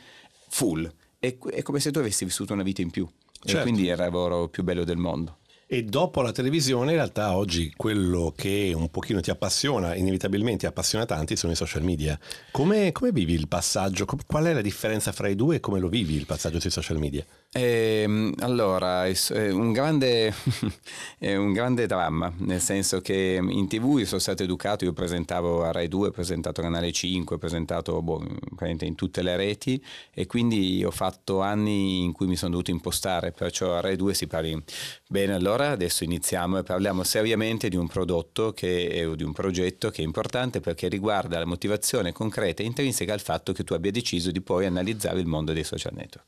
full. 0.49 0.90
È, 1.18 1.37
è 1.51 1.62
come 1.62 1.81
se 1.81 1.90
tu 1.90 1.99
avessi 1.99 2.25
vissuto 2.25 2.53
una 2.53 2.62
vita 2.62 2.83
in 2.83 2.90
più. 2.90 3.09
Certo. 3.40 3.59
E 3.59 3.62
quindi 3.62 3.88
è 3.88 3.92
il 3.92 3.99
lavoro 3.99 4.49
più 4.49 4.64
bello 4.64 4.85
del 4.85 4.97
mondo. 4.97 5.38
E 5.70 5.85
dopo 5.85 6.22
la 6.22 6.33
televisione, 6.33 6.92
in 6.92 6.96
realtà 6.96 7.37
oggi 7.37 7.74
quello 7.76 8.33
che 8.35 8.72
un 8.74 8.90
pochino 8.90 9.20
ti 9.20 9.28
appassiona, 9.28 9.94
inevitabilmente 9.94 10.66
appassiona 10.66 11.04
tanti, 11.04 11.37
sono 11.37 11.52
i 11.52 11.57
social 11.57 11.83
media. 11.83 12.18
Come, 12.50 12.90
come 12.90 13.12
vivi 13.12 13.35
il 13.35 13.48
passaggio? 13.48 14.07
Qual 14.07 14.46
è 14.46 14.54
la 14.54 14.62
differenza 14.62 15.12
fra 15.12 15.28
i 15.28 15.35
due 15.35 15.57
e 15.57 15.61
come 15.61 15.78
lo 15.78 15.90
vivi 15.90 16.14
il 16.14 16.24
passaggio 16.24 16.59
sui 16.59 16.70
social 16.70 16.96
media? 16.96 17.22
Eh, 17.51 18.33
allora, 18.41 19.07
è 19.07 19.51
un, 19.51 19.73
grande, 19.73 20.33
è 21.19 21.35
un 21.35 21.53
grande 21.53 21.87
dramma, 21.87 22.33
nel 22.39 22.61
senso 22.61 23.01
che 23.01 23.39
in 23.43 23.67
tv 23.67 23.99
io 23.99 24.07
sono 24.07 24.21
stato 24.21 24.43
educato, 24.43 24.85
io 24.85 24.93
presentavo 24.93 25.65
a 25.65 25.73
Rai 25.73 25.89
2, 25.89 26.09
ho 26.09 26.11
presentato 26.11 26.63
Canale 26.63 26.93
5, 26.93 27.37
ho 27.37 27.39
presentato 27.39 28.01
boh, 28.03 28.25
in 28.69 28.95
tutte 28.95 29.23
le 29.23 29.37
reti 29.37 29.83
e 30.13 30.27
quindi 30.27 30.85
ho 30.85 30.91
fatto 30.91 31.41
anni 31.41 32.05
in 32.05 32.13
cui 32.13 32.27
mi 32.27 32.37
sono 32.37 32.53
dovuto 32.53 32.71
impostare, 32.71 33.33
perciò 33.33 33.75
a 33.75 33.81
Rai 33.81 33.97
2 33.97 34.15
si 34.15 34.27
parli 34.27 34.63
bene 35.09 35.33
allora 35.33 35.49
allora 35.49 35.71
adesso 35.71 36.05
iniziamo 36.05 36.59
e 36.59 36.63
parliamo 36.63 37.03
seriamente 37.03 37.69
di 37.69 37.77
un 37.77 37.89
prodotto 37.89 38.53
che, 38.53 39.05
o 39.07 39.15
di 39.15 39.25
un 39.25 39.33
progetto 39.33 39.91
che 39.91 40.03
è 40.03 40.05
importante 40.05 40.61
perché 40.61 40.89
riguarda 40.89 41.39
la 41.39 41.47
motivazione 41.47 42.13
concreta 42.13 42.63
e 42.63 42.67
intrinseca 42.67 43.13
al 43.13 43.21
fatto 43.21 43.53
che 43.53 43.65
tu 43.65 43.73
abbia 43.73 43.91
deciso 43.91 44.31
di 44.31 44.41
poi 44.41 44.67
analizzare 44.67 45.19
il 45.21 45.27
mondo 45.27 45.53
dei 45.53 45.65
social 45.65 45.95
network. 45.95 46.27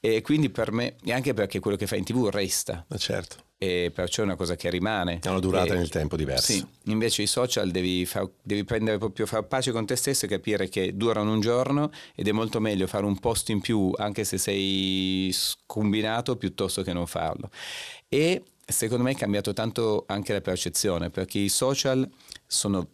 E 0.00 0.22
quindi 0.22 0.48
per 0.48 0.72
me, 0.72 0.96
e 1.04 1.12
anche 1.12 1.34
perché 1.34 1.60
quello 1.60 1.76
che 1.76 1.86
fai 1.86 1.98
in 1.98 2.04
tv 2.04 2.28
resta. 2.30 2.84
Ma 2.88 2.96
certo. 2.96 3.36
E 3.58 3.92
perciò 3.94 4.22
è 4.22 4.24
una 4.24 4.36
cosa 4.36 4.56
che 4.56 4.70
rimane. 4.70 5.18
Ha 5.22 5.30
una 5.30 5.40
durata 5.40 5.74
E- 5.74 5.76
nel 5.76 5.90
tempo 5.90 6.16
diversa. 6.16 6.52
Sì, 6.54 6.66
invece 6.84 7.20
i 7.20 7.26
social 7.26 7.70
devi, 7.70 8.06
far- 8.06 8.30
devi 8.42 8.64
prendere 8.64 8.96
proprio, 8.96 9.26
far 9.26 9.44
pace 9.46 9.70
con 9.72 9.84
te 9.84 9.96
stesso 9.96 10.24
e 10.24 10.28
capire 10.28 10.70
che 10.70 10.96
durano 10.96 11.30
un 11.30 11.40
giorno 11.40 11.90
ed 12.14 12.26
è 12.26 12.32
molto 12.32 12.60
meglio 12.60 12.86
fare 12.86 13.04
un 13.04 13.18
post 13.18 13.50
in 13.50 13.60
più 13.60 13.92
anche 13.98 14.24
se 14.24 14.38
sei 14.38 15.28
scombinato 15.32 16.36
piuttosto 16.36 16.80
che 16.82 16.94
non 16.94 17.06
farlo. 17.06 17.50
E 18.08 18.42
secondo 18.66 19.04
me 19.04 19.10
è 19.10 19.14
cambiato 19.16 19.52
tanto 19.52 20.04
anche 20.06 20.32
la 20.32 20.40
percezione 20.40 21.10
perché 21.10 21.38
i 21.38 21.50
social 21.50 22.08
sono 22.46 22.92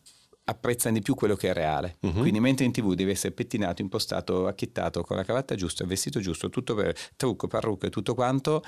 apprezzano 0.48 0.94
di 0.94 1.02
più 1.02 1.14
quello 1.14 1.34
che 1.34 1.50
è 1.50 1.52
reale. 1.52 1.96
Quindi 2.20 2.40
mentre 2.40 2.64
in 2.64 2.72
tv 2.72 2.94
devi 2.94 3.10
essere 3.10 3.34
pettinato, 3.34 3.82
impostato, 3.82 4.46
acchittato, 4.46 5.02
con 5.02 5.16
la 5.16 5.24
cravatta 5.24 5.54
giusta, 5.54 5.82
il 5.82 5.88
vestito 5.88 6.20
giusto, 6.20 6.48
tutto 6.48 6.74
per 6.74 6.94
trucco, 7.16 7.48
parrucca 7.48 7.88
e 7.88 7.90
tutto 7.90 8.14
quanto, 8.14 8.62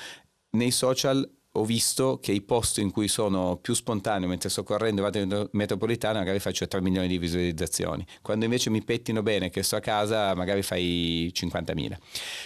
nei 0.50 0.70
social 0.70 1.28
ho 1.58 1.64
visto 1.64 2.18
che 2.20 2.32
i 2.32 2.40
post 2.40 2.78
in 2.78 2.90
cui 2.90 3.08
sono 3.08 3.56
più 3.60 3.74
spontaneo 3.74 4.28
mentre 4.28 4.48
sto 4.48 4.62
correndo 4.62 5.02
vado 5.02 5.18
in 5.18 5.48
metropolitana 5.52 6.18
magari 6.20 6.38
faccio 6.38 6.66
3 6.66 6.80
milioni 6.80 7.08
di 7.08 7.18
visualizzazioni. 7.18 8.04
Quando 8.22 8.44
invece 8.44 8.70
mi 8.70 8.82
pettino 8.82 9.22
bene 9.22 9.50
che 9.50 9.62
sto 9.62 9.76
a 9.76 9.80
casa 9.80 10.34
magari 10.34 10.62
fai 10.62 11.30
50.000 11.34 11.96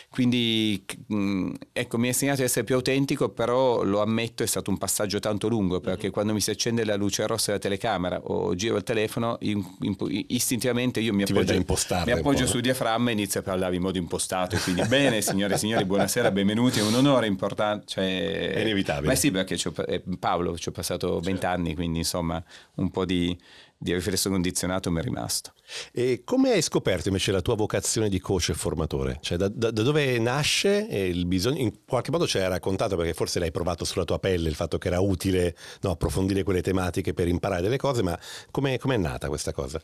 quindi 0.08 0.84
mh, 1.06 1.50
ecco 1.72 1.98
mi 1.98 2.04
ha 2.06 2.08
insegnato 2.08 2.40
ad 2.40 2.46
essere 2.46 2.64
più 2.64 2.74
autentico 2.74 3.28
però 3.30 3.82
lo 3.82 4.00
ammetto 4.02 4.42
è 4.42 4.46
stato 4.46 4.70
un 4.70 4.78
passaggio 4.78 5.18
tanto 5.18 5.48
lungo 5.48 5.80
perché 5.80 6.10
quando 6.10 6.32
mi 6.32 6.40
si 6.40 6.50
accende 6.50 6.84
la 6.84 6.96
luce 6.96 7.26
rossa 7.26 7.46
della 7.48 7.58
telecamera 7.58 8.20
o 8.24 8.54
giro 8.54 8.76
il 8.76 8.82
telefono 8.82 9.36
in- 9.40 9.64
in- 9.80 9.96
istintivamente 10.28 11.00
io 11.00 11.12
mi 11.12 11.22
appoggio, 11.22 11.52
mi 11.54 12.12
appoggio 12.12 12.44
po', 12.44 12.50
sul 12.50 12.60
diaframma 12.60 13.10
e 13.10 13.12
inizio 13.12 13.40
a 13.40 13.42
parlare 13.42 13.76
in 13.76 13.82
modo 13.82 13.98
impostato. 13.98 14.56
E 14.56 14.60
quindi 14.60 14.82
bene 14.86 15.20
signore 15.22 15.54
e 15.54 15.58
signori 15.58 15.84
buonasera 15.84 16.30
benvenuti 16.30 16.78
è 16.78 16.82
un 16.82 16.94
onore 16.94 17.26
importante 17.26 17.84
cioè, 17.86 18.52
È 18.52 18.60
inevitabile. 18.60 19.01
Ma 19.06 19.14
sì 19.14 19.30
perché 19.30 19.56
ci 19.56 19.68
ho 19.68 19.74
eh, 19.86 20.02
Paolo 20.18 20.56
ci 20.56 20.68
ho 20.68 20.72
passato 20.72 21.20
vent'anni 21.20 21.74
quindi 21.74 21.98
insomma 21.98 22.42
un 22.76 22.90
po' 22.90 23.04
di, 23.04 23.36
di 23.76 23.92
riflesso 23.92 24.30
condizionato 24.30 24.90
mi 24.90 25.00
è 25.00 25.02
rimasto 25.02 25.52
E 25.92 26.22
come 26.24 26.52
hai 26.52 26.62
scoperto 26.62 27.08
invece 27.08 27.32
la 27.32 27.40
tua 27.40 27.54
vocazione 27.54 28.08
di 28.08 28.20
coach 28.20 28.50
e 28.50 28.54
formatore? 28.54 29.18
Cioè 29.20 29.38
da, 29.38 29.48
da- 29.48 29.70
da 29.70 29.82
dove 29.82 30.18
nasce 30.18 30.86
il 30.90 31.26
bisogno? 31.26 31.58
In 31.60 31.84
qualche 31.86 32.10
modo 32.10 32.26
ci 32.26 32.38
hai 32.38 32.48
raccontato 32.48 32.96
perché 32.96 33.14
forse 33.14 33.38
l'hai 33.38 33.50
provato 33.50 33.84
sulla 33.84 34.04
tua 34.04 34.18
pelle 34.18 34.48
il 34.48 34.54
fatto 34.54 34.78
che 34.78 34.88
era 34.88 35.00
utile 35.00 35.56
no, 35.80 35.90
approfondire 35.90 36.42
quelle 36.42 36.62
tematiche 36.62 37.14
per 37.14 37.28
imparare 37.28 37.62
delle 37.62 37.78
cose, 37.78 38.02
ma 38.02 38.18
come 38.50 38.76
è 38.76 38.96
nata 38.96 39.28
questa 39.28 39.52
cosa? 39.52 39.80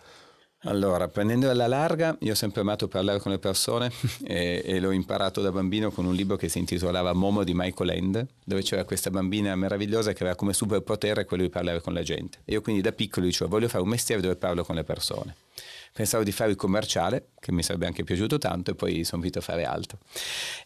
Allora, 0.62 1.06
prendendo 1.06 1.48
alla 1.48 1.68
larga, 1.68 2.16
io 2.20 2.32
ho 2.32 2.34
sempre 2.34 2.62
amato 2.62 2.88
parlare 2.88 3.20
con 3.20 3.30
le 3.30 3.38
persone 3.38 3.92
e, 4.26 4.60
e 4.64 4.80
l'ho 4.80 4.90
imparato 4.90 5.40
da 5.40 5.52
bambino 5.52 5.92
con 5.92 6.04
un 6.04 6.14
libro 6.14 6.36
che 6.36 6.48
si 6.48 6.58
intitolava 6.58 7.12
Momo 7.12 7.44
di 7.44 7.52
Michael 7.54 7.90
End, 7.90 8.26
dove 8.44 8.62
c'era 8.62 8.84
questa 8.84 9.10
bambina 9.10 9.54
meravigliosa 9.54 10.12
che 10.12 10.22
aveva 10.22 10.36
come 10.36 10.52
superpotere 10.52 11.24
quello 11.26 11.44
di 11.44 11.48
parlare 11.48 11.80
con 11.80 11.94
la 11.94 12.02
gente. 12.02 12.38
E 12.44 12.54
io 12.54 12.60
quindi 12.60 12.82
da 12.82 12.90
piccolo 12.90 13.26
dicevo, 13.26 13.48
voglio 13.48 13.68
fare 13.68 13.84
un 13.84 13.88
mestiere 13.88 14.20
dove 14.20 14.34
parlo 14.34 14.64
con 14.64 14.74
le 14.74 14.82
persone. 14.82 15.36
Pensavo 15.98 16.22
di 16.22 16.30
fare 16.30 16.52
il 16.52 16.56
commerciale, 16.56 17.30
che 17.40 17.50
mi 17.50 17.60
sarebbe 17.60 17.86
anche 17.86 18.04
piaciuto 18.04 18.38
tanto, 18.38 18.70
e 18.70 18.76
poi 18.76 19.02
sono 19.02 19.20
finito 19.20 19.40
a 19.40 19.42
fare 19.42 19.64
altro. 19.64 19.98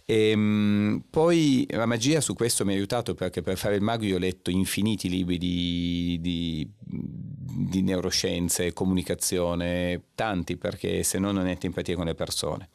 E, 0.04 0.36
mh, 0.36 1.04
poi 1.08 1.66
la 1.70 1.86
magia 1.86 2.20
su 2.20 2.34
questo 2.34 2.66
mi 2.66 2.74
ha 2.74 2.76
aiutato 2.76 3.14
perché 3.14 3.40
per 3.40 3.56
fare 3.56 3.76
il 3.76 3.80
mago 3.80 4.04
io 4.04 4.16
ho 4.16 4.18
letto 4.18 4.50
infiniti 4.50 5.08
libri 5.08 5.38
di, 5.38 6.18
di, 6.20 6.70
di 6.76 7.80
neuroscienze, 7.80 8.74
comunicazione, 8.74 10.02
tanti, 10.14 10.58
perché 10.58 11.02
se 11.02 11.18
no 11.18 11.32
non 11.32 11.46
è 11.46 11.56
empatia 11.58 11.96
con 11.96 12.04
le 12.04 12.14
persone. 12.14 12.68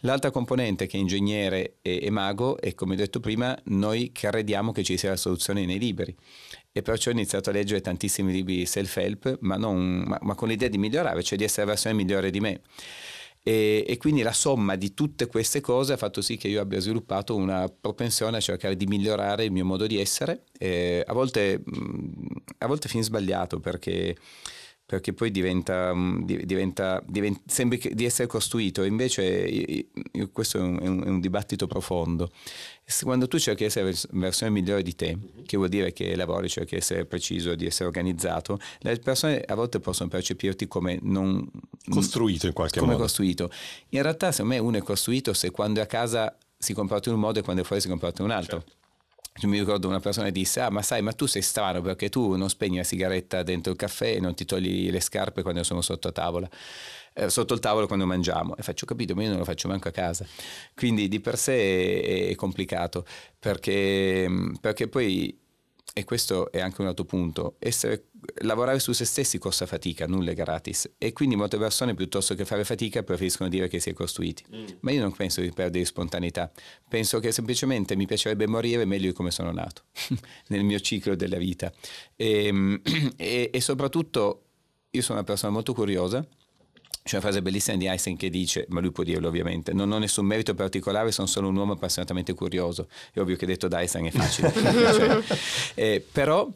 L'altra 0.00 0.30
componente 0.30 0.86
che 0.86 0.98
è 0.98 1.00
ingegnere 1.00 1.76
e, 1.80 2.00
e 2.02 2.10
mago 2.10 2.60
è, 2.60 2.74
come 2.74 2.94
detto 2.94 3.20
prima, 3.20 3.58
noi 3.68 4.12
crediamo 4.12 4.70
che 4.70 4.82
ci 4.82 4.98
sia 4.98 5.08
la 5.08 5.16
soluzione 5.16 5.64
nei 5.64 5.78
libri. 5.78 6.14
E 6.74 6.80
perciò 6.80 7.10
ho 7.10 7.12
iniziato 7.12 7.50
a 7.50 7.52
leggere 7.52 7.82
tantissimi 7.82 8.32
libri 8.32 8.64
self-help, 8.64 9.38
ma, 9.40 9.56
non- 9.56 10.04
ma- 10.06 10.18
ma 10.22 10.34
con 10.34 10.48
l'idea 10.48 10.68
di 10.68 10.78
migliorare, 10.78 11.22
cioè 11.22 11.36
di 11.36 11.44
essere 11.44 11.66
la 11.66 11.72
versione 11.72 11.94
migliore 11.96 12.30
di 12.30 12.40
me. 12.40 12.60
E, 13.44 13.84
e 13.86 13.96
quindi 13.98 14.22
la 14.22 14.32
somma 14.32 14.76
di 14.76 14.94
tutte 14.94 15.26
queste 15.26 15.60
cose 15.60 15.92
ha 15.94 15.96
fatto 15.96 16.20
sì 16.22 16.36
che 16.36 16.48
io 16.48 16.60
abbia 16.60 16.78
sviluppato 16.80 17.34
una 17.34 17.68
propensione 17.68 18.36
a 18.36 18.40
cercare 18.40 18.76
di 18.76 18.86
migliorare 18.86 19.44
il 19.44 19.50
mio 19.50 19.64
modo 19.64 19.86
di 19.86 20.00
essere, 20.00 20.44
Eh, 20.58 21.02
a 21.06 21.12
volte, 21.12 21.60
mh, 21.64 22.12
a 22.58 22.66
volte 22.68 22.88
fin 22.88 23.02
sbagliato 23.02 23.58
perché, 23.60 24.16
perché 24.92 25.14
poi 25.14 25.30
diventa, 25.30 25.94
di- 26.22 26.44
diventa, 26.44 27.02
diventa- 27.06 27.40
sembra 27.46 27.78
di 27.90 28.04
essere 28.04 28.28
costruito, 28.28 28.82
invece 28.82 29.22
io- 29.24 29.84
io- 30.12 30.28
questo 30.30 30.58
è 30.58 30.60
un, 30.60 30.78
è 31.02 31.08
un- 31.08 31.18
dibattito 31.18 31.66
profondo. 31.66 32.30
Quando 33.00 33.26
tu 33.26 33.38
cerchi 33.38 33.60
di 33.60 33.64
essere 33.68 33.86
la 33.90 33.96
versione 34.20 34.52
migliore 34.52 34.82
di 34.82 34.94
te, 34.94 35.16
che 35.46 35.56
vuol 35.56 35.70
dire 35.70 35.94
che 35.94 36.14
lavori, 36.14 36.50
cerchi 36.50 36.74
di 36.74 36.80
essere 36.82 37.06
preciso, 37.06 37.54
di 37.54 37.64
essere 37.64 37.86
organizzato, 37.86 38.58
le 38.80 38.98
persone 38.98 39.40
a 39.40 39.54
volte 39.54 39.80
possono 39.80 40.10
percepirti 40.10 40.68
come 40.68 40.98
non 41.00 41.48
Costruito 41.88 42.46
in 42.48 42.52
qualche 42.52 42.78
come 42.78 42.92
modo. 42.92 43.04
costruito. 43.04 43.50
In 43.90 44.02
realtà, 44.02 44.30
secondo 44.30 44.54
me, 44.56 44.60
uno 44.60 44.76
è 44.76 44.82
costruito 44.82 45.32
se 45.32 45.50
quando 45.50 45.80
è 45.80 45.84
a 45.84 45.86
casa 45.86 46.36
si 46.58 46.74
comporta 46.74 47.08
in 47.08 47.14
un 47.14 47.22
modo 47.22 47.38
e 47.38 47.42
quando 47.42 47.62
è 47.62 47.64
fuori 47.64 47.80
si 47.80 47.88
comporta 47.88 48.20
in 48.20 48.28
un 48.28 48.34
altro. 48.34 48.58
Cioè, 48.62 48.76
mi 49.44 49.58
ricordo 49.58 49.88
una 49.88 50.00
persona 50.00 50.30
disse: 50.30 50.60
Ah, 50.60 50.70
ma 50.70 50.82
sai, 50.82 51.02
ma 51.02 51.12
tu 51.12 51.26
sei 51.26 51.42
strano 51.42 51.80
perché 51.80 52.08
tu 52.08 52.36
non 52.36 52.48
spegni 52.48 52.76
la 52.76 52.84
sigaretta 52.84 53.42
dentro 53.42 53.72
il 53.72 53.78
caffè 53.78 54.14
e 54.16 54.20
non 54.20 54.34
ti 54.34 54.44
togli 54.44 54.90
le 54.90 55.00
scarpe 55.00 55.42
quando 55.42 55.62
sono 55.64 55.80
sotto 55.80 56.12
tavola. 56.12 56.48
eh, 57.14 57.28
sotto 57.30 57.54
il 57.54 57.60
tavolo 57.60 57.86
quando 57.86 58.06
mangiamo 58.06 58.56
e 58.56 58.62
faccio 58.62 58.84
"Ho 58.84 58.88
capito 58.88 59.14
ma 59.14 59.22
io 59.22 59.28
non 59.30 59.38
lo 59.38 59.44
faccio 59.44 59.68
manco 59.68 59.88
a 59.88 59.90
casa 59.90 60.26
quindi 60.74 61.08
di 61.08 61.20
per 61.20 61.36
sé 61.38 62.00
è, 62.02 62.28
è 62.30 62.34
complicato 62.34 63.04
perché, 63.38 64.26
perché 64.60 64.88
poi 64.88 65.38
e 65.94 66.04
questo 66.04 66.50
è 66.50 66.60
anche 66.60 66.80
un 66.80 66.86
altro 66.86 67.04
punto, 67.04 67.56
essere, 67.58 68.06
lavorare 68.42 68.78
su 68.78 68.92
se 68.92 69.04
stessi 69.04 69.38
costa 69.38 69.66
fatica, 69.66 70.06
nulla 70.06 70.30
è 70.30 70.34
gratis 70.34 70.92
e 70.98 71.12
quindi 71.12 71.36
molte 71.36 71.58
persone 71.58 71.94
piuttosto 71.94 72.34
che 72.34 72.44
fare 72.44 72.64
fatica 72.64 73.02
preferiscono 73.02 73.48
dire 73.48 73.68
che 73.68 73.80
si 73.80 73.90
è 73.90 73.92
costruiti. 73.92 74.44
Ma 74.80 74.92
io 74.92 75.00
non 75.00 75.12
penso 75.12 75.40
di 75.40 75.50
perdere 75.50 75.84
spontaneità, 75.84 76.50
penso 76.88 77.18
che 77.18 77.32
semplicemente 77.32 77.96
mi 77.96 78.06
piacerebbe 78.06 78.46
morire 78.46 78.84
meglio 78.84 79.08
di 79.08 79.12
come 79.12 79.30
sono 79.30 79.50
nato 79.52 79.82
nel 80.48 80.64
mio 80.64 80.80
ciclo 80.80 81.14
della 81.16 81.38
vita 81.38 81.72
e, 82.16 82.80
e, 83.16 83.50
e 83.52 83.60
soprattutto 83.60 84.44
io 84.90 85.02
sono 85.02 85.18
una 85.18 85.26
persona 85.26 85.52
molto 85.52 85.72
curiosa. 85.74 86.24
C'è 87.04 87.16
una 87.16 87.24
frase 87.24 87.42
bellissima 87.42 87.76
di 87.76 87.86
Einstein 87.86 88.16
che 88.16 88.30
dice, 88.30 88.66
ma 88.68 88.80
lui 88.80 88.92
può 88.92 89.02
dirlo 89.02 89.26
ovviamente, 89.26 89.72
non 89.72 89.90
ho 89.90 89.98
nessun 89.98 90.24
merito 90.24 90.54
particolare, 90.54 91.10
sono 91.10 91.26
solo 91.26 91.48
un 91.48 91.56
uomo 91.56 91.72
appassionatamente 91.72 92.32
curioso. 92.32 92.88
È 93.12 93.18
ovvio 93.18 93.34
che 93.34 93.44
detto 93.44 93.66
da 93.66 93.80
Einstein 93.80 94.06
è 94.06 94.10
facile. 94.10 94.52
Cioè, 94.52 95.22
eh, 95.74 96.06
però 96.12 96.48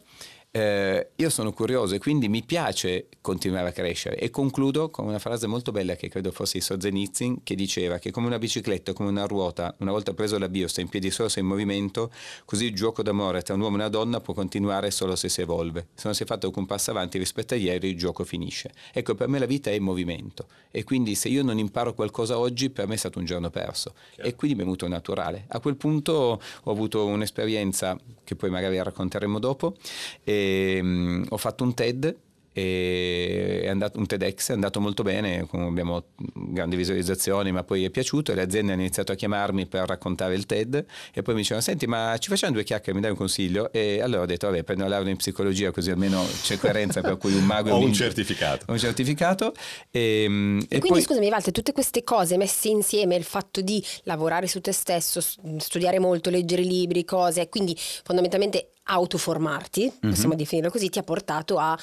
eh, 0.57 1.09
io 1.15 1.29
sono 1.29 1.53
curioso 1.53 1.93
e 1.95 1.99
quindi 1.99 2.27
mi 2.27 2.43
piace 2.43 3.07
continuare 3.21 3.69
a 3.69 3.71
crescere. 3.71 4.17
E 4.17 4.29
concludo 4.29 4.89
con 4.89 5.05
una 5.05 5.19
frase 5.19 5.45
molto 5.45 5.71
bella 5.71 5.95
che 5.95 6.09
credo 6.09 6.31
fosse 6.31 6.57
di 6.57 6.63
Solzhenitsyn, 6.63 7.43
che 7.43 7.55
diceva 7.55 7.99
che 7.99 8.11
come 8.11 8.27
una 8.27 8.39
bicicletta, 8.39 8.93
come 8.93 9.09
una 9.09 9.25
ruota, 9.25 9.75
una 9.79 9.91
volta 9.91 10.13
preso 10.13 10.37
l'avvio, 10.37 10.67
sta 10.67 10.81
in 10.81 10.89
piedi 10.89 11.11
solo 11.11 11.29
se 11.29 11.39
è 11.39 11.43
in 11.43 11.49
movimento, 11.49 12.11
così 12.45 12.65
il 12.65 12.75
gioco 12.75 13.03
d'amore 13.03 13.41
tra 13.43 13.53
un 13.53 13.61
uomo 13.61 13.75
e 13.75 13.79
una 13.79 13.89
donna 13.89 14.19
può 14.19 14.33
continuare 14.33 14.89
solo 14.89 15.15
se 15.15 15.29
si 15.29 15.41
evolve. 15.41 15.89
Se 15.93 16.03
non 16.05 16.15
si 16.15 16.23
è 16.23 16.25
fatto 16.25 16.47
alcun 16.47 16.65
passo 16.65 16.89
avanti 16.89 17.17
rispetto 17.17 17.53
a 17.53 17.57
ieri, 17.57 17.89
il 17.89 17.97
gioco 17.97 18.23
finisce. 18.23 18.71
Ecco, 18.91 19.13
per 19.13 19.27
me 19.27 19.39
la 19.39 19.45
vita 19.45 19.69
è 19.69 19.73
in 19.73 19.83
movimento 19.83 20.47
e 20.71 20.83
quindi 20.83 21.15
se 21.15 21.29
io 21.29 21.43
non 21.43 21.59
imparo 21.59 21.93
qualcosa 21.93 22.37
oggi, 22.39 22.69
per 22.69 22.87
me 22.87 22.95
è 22.95 22.97
stato 22.97 23.19
un 23.19 23.25
giorno 23.25 23.49
perso. 23.49 23.93
E 24.15 24.35
quindi 24.35 24.55
mi 24.57 24.61
è 24.61 24.65
venuto 24.65 24.87
naturale. 24.87 25.45
A 25.49 25.59
quel 25.59 25.75
punto 25.75 26.41
ho 26.63 26.71
avuto 26.71 27.05
un'esperienza 27.05 27.97
che 28.23 28.35
poi 28.35 28.49
magari 28.49 28.81
racconteremo 28.81 29.39
dopo. 29.39 29.75
E, 30.23 30.46
mm, 30.81 31.23
ho 31.29 31.37
fatto 31.37 31.63
un 31.63 31.73
TED 31.73 32.15
e 32.57 33.61
è 33.63 33.67
andato, 33.69 33.99
un 33.99 34.07
TEDx 34.07 34.49
è 34.49 34.53
andato 34.53 34.79
molto 34.79 35.03
bene, 35.03 35.47
abbiamo 35.51 36.05
grandi 36.33 36.75
visualizzazioni, 36.75 37.51
ma 37.51 37.63
poi 37.63 37.83
è 37.85 37.89
piaciuto 37.89 38.31
e 38.31 38.35
le 38.35 38.41
aziende 38.41 38.73
hanno 38.73 38.81
iniziato 38.81 39.11
a 39.11 39.15
chiamarmi 39.15 39.67
per 39.67 39.87
raccontare 39.87 40.33
il 40.33 40.45
TED 40.45 40.85
e 41.13 41.21
poi 41.21 41.33
mi 41.35 41.41
dicevano 41.41 41.63
senti 41.63 41.85
ma 41.85 42.15
ci 42.19 42.29
facciamo 42.29 42.53
due 42.53 42.63
chiacchiere, 42.63 42.93
mi 42.95 43.01
dai 43.01 43.11
un 43.11 43.17
consiglio? 43.17 43.71
E 43.71 44.01
allora 44.01 44.23
ho 44.23 44.25
detto 44.25 44.47
vabbè 44.47 44.63
prendo 44.63 44.83
la 44.83 44.89
laurea 44.89 45.11
in 45.11 45.17
psicologia 45.17 45.71
così 45.71 45.91
almeno 45.91 46.25
c'è 46.41 46.57
coerenza 46.57 47.01
per 47.01 47.17
cui 47.17 47.33
un 47.33 47.45
mago... 47.45 47.71
Ho 47.77 47.79
un 47.79 47.93
certificato. 47.93 48.65
Ho 48.69 48.71
un 48.73 48.79
certificato 48.79 49.53
e, 49.91 49.99
E, 49.99 50.25
e 50.25 50.79
quindi 50.79 50.87
poi... 50.89 51.01
scusami 51.01 51.29
Walter, 51.29 51.51
tutte 51.53 51.71
queste 51.73 52.03
cose 52.03 52.37
messe 52.37 52.69
insieme, 52.69 53.15
il 53.15 53.23
fatto 53.23 53.61
di 53.61 53.83
lavorare 54.03 54.47
su 54.47 54.61
te 54.61 54.71
stesso, 54.71 55.21
studiare 55.57 55.99
molto, 55.99 56.29
leggere 56.29 56.61
libri, 56.63 57.05
cose, 57.05 57.47
quindi 57.49 57.77
fondamentalmente 58.03 58.69
autoformarti, 58.83 59.91
Mhm. 60.01 60.09
possiamo 60.09 60.35
definirlo 60.35 60.69
così, 60.71 60.89
ti 60.89 60.99
ha 60.99 61.03
portato 61.03 61.57
a 61.57 61.77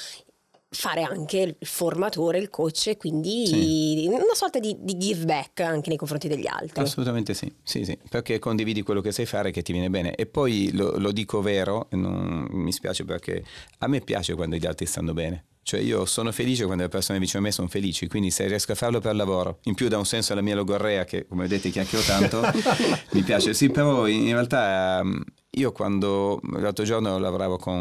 fare 0.74 1.02
anche 1.02 1.38
il 1.38 1.56
formatore, 1.60 2.38
il 2.38 2.50
coach, 2.50 2.88
e 2.88 2.96
quindi 2.96 3.46
Sì. 3.46 4.06
una 4.08 4.34
sorta 4.34 4.58
di, 4.58 4.76
di 4.80 4.96
give 4.96 5.24
back 5.24 5.60
anche 5.60 5.88
nei 5.88 5.98
confronti 5.98 6.28
degli 6.28 6.46
altri. 6.46 6.82
Assolutamente 6.82 7.34
sì, 7.34 7.52
sì, 7.62 7.84
sì, 7.84 7.98
perché 8.08 8.38
condividi 8.38 8.82
quello 8.82 9.00
che 9.00 9.12
sai 9.12 9.26
fare 9.26 9.50
che 9.50 9.62
ti 9.62 9.72
viene 9.72 9.90
bene. 9.90 10.14
E 10.14 10.26
poi 10.26 10.70
lo, 10.72 10.98
lo 10.98 11.12
dico 11.12 11.40
vero, 11.40 11.86
non 11.90 12.46
mi 12.50 12.72
spiace 12.72 13.04
perché 13.04 13.44
a 13.78 13.86
me 13.86 14.00
piace 14.00 14.34
quando 14.34 14.56
gli 14.56 14.66
altri 14.66 14.86
stanno 14.86 15.12
bene. 15.12 15.44
Cioè 15.64 15.80
io 15.80 16.04
sono 16.04 16.30
felice 16.30 16.66
quando 16.66 16.82
le 16.82 16.90
persone 16.90 17.18
vicino 17.18 17.40
a 17.40 17.46
me 17.46 17.50
sono 17.50 17.68
felici, 17.68 18.06
quindi 18.06 18.30
se 18.30 18.46
riesco 18.46 18.72
a 18.72 18.74
farlo 18.74 19.00
per 19.00 19.16
lavoro, 19.16 19.60
in 19.62 19.74
più 19.74 19.88
da 19.88 19.96
un 19.96 20.04
senso 20.04 20.32
alla 20.32 20.42
mia 20.42 20.54
logorrea 20.54 21.04
che 21.04 21.26
come 21.26 21.42
vedete 21.48 21.70
chiacchiero 21.70 22.04
tanto, 22.04 22.42
mi 23.12 23.22
piace. 23.22 23.54
Sì, 23.54 23.70
però 23.70 24.06
in 24.06 24.32
realtà 24.32 25.00
ehm, 25.00 25.24
io 25.52 25.72
quando 25.72 26.38
l'altro 26.58 26.84
giorno 26.84 27.16
lavoravo 27.18 27.56
con 27.56 27.74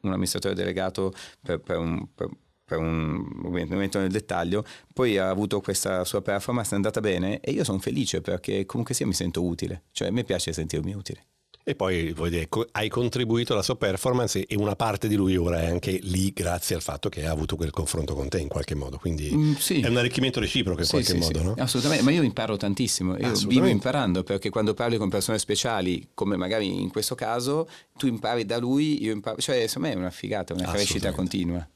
un 0.00 0.12
amministratore 0.12 0.54
delegato 0.54 1.14
per, 1.40 1.60
per 1.60 1.78
un... 1.78 2.06
Per, 2.14 2.28
per 2.66 2.78
un 2.78 3.24
momento 3.44 4.00
nel 4.00 4.10
dettaglio, 4.10 4.64
poi 4.92 5.18
ha 5.18 5.28
avuto 5.28 5.60
questa 5.60 6.02
sua 6.02 6.20
performance, 6.20 6.72
è 6.72 6.74
andata 6.74 6.98
bene 6.98 7.38
e 7.38 7.52
io 7.52 7.62
sono 7.62 7.78
felice 7.78 8.20
perché 8.20 8.66
comunque 8.66 8.92
sia 8.92 9.06
mi 9.06 9.12
sento 9.12 9.44
utile, 9.44 9.84
cioè 9.92 10.08
a 10.08 10.10
me 10.10 10.24
piace 10.24 10.52
sentirmi 10.52 10.92
utile. 10.92 11.26
E 11.68 11.74
poi 11.74 12.14
dire, 12.28 12.48
hai 12.70 12.88
contribuito 12.88 13.52
alla 13.52 13.62
sua 13.62 13.74
performance 13.74 14.46
e 14.46 14.54
una 14.54 14.76
parte 14.76 15.08
di 15.08 15.16
lui 15.16 15.36
ora 15.36 15.62
è 15.62 15.66
anche 15.66 15.98
lì 16.00 16.32
grazie 16.32 16.76
al 16.76 16.80
fatto 16.80 17.08
che 17.08 17.26
ha 17.26 17.32
avuto 17.32 17.56
quel 17.56 17.70
confronto 17.70 18.14
con 18.14 18.28
te 18.28 18.38
in 18.38 18.46
qualche 18.46 18.76
modo. 18.76 18.98
Quindi 18.98 19.34
Mm, 19.34 19.54
sì. 19.54 19.80
è 19.80 19.88
un 19.88 19.96
arricchimento 19.96 20.38
reciproco 20.38 20.78
in 20.78 20.84
Sì, 20.84 20.90
qualche 20.92 21.10
sì, 21.10 21.18
modo, 21.18 21.38
sì, 21.40 21.44
no? 21.44 21.54
Assolutamente, 21.58 22.04
ma 22.04 22.12
io 22.12 22.22
imparo 22.22 22.56
tantissimo, 22.56 23.16
io 23.18 23.32
vivo 23.48 23.66
imparando 23.66 24.22
perché 24.22 24.48
quando 24.48 24.74
parli 24.74 24.96
con 24.96 25.08
persone 25.08 25.40
speciali, 25.40 26.10
come 26.14 26.36
magari 26.36 26.80
in 26.80 26.88
questo 26.88 27.16
caso, 27.16 27.68
tu 27.98 28.06
impari 28.06 28.46
da 28.46 28.58
lui, 28.58 29.02
io 29.02 29.10
imparo, 29.12 29.38
cioè 29.38 29.56
insomma 29.62 29.88
è 29.90 29.94
una 29.94 30.10
figata, 30.10 30.54
una 30.54 30.70
crescita 30.70 31.10
continua. 31.10 31.68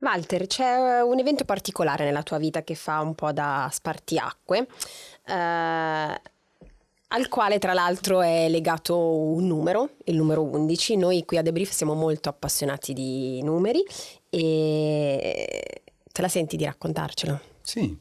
Walter, 0.00 0.48
c'è 0.48 1.00
un 1.02 1.16
evento 1.16 1.44
particolare 1.44 2.04
nella 2.04 2.24
tua 2.24 2.38
vita 2.38 2.64
che 2.64 2.74
fa 2.74 2.98
un 3.02 3.14
po' 3.14 3.30
da 3.30 3.68
spartiacque, 3.72 4.66
eh, 5.26 6.20
al 7.08 7.28
quale 7.28 7.58
tra 7.58 7.72
l'altro 7.72 8.20
è 8.20 8.48
legato 8.48 8.98
un 8.98 9.46
numero, 9.46 9.90
il 10.04 10.16
numero 10.16 10.42
11. 10.42 10.96
Noi 10.96 11.24
qui 11.24 11.38
a 11.38 11.42
Debrief 11.42 11.70
siamo 11.70 11.94
molto 11.94 12.28
appassionati 12.28 12.92
di 12.92 13.42
numeri 13.42 13.82
e 14.28 15.82
te 16.12 16.22
la 16.22 16.28
senti 16.28 16.56
di 16.56 16.64
raccontarcelo? 16.64 17.40
Sì, 17.62 17.96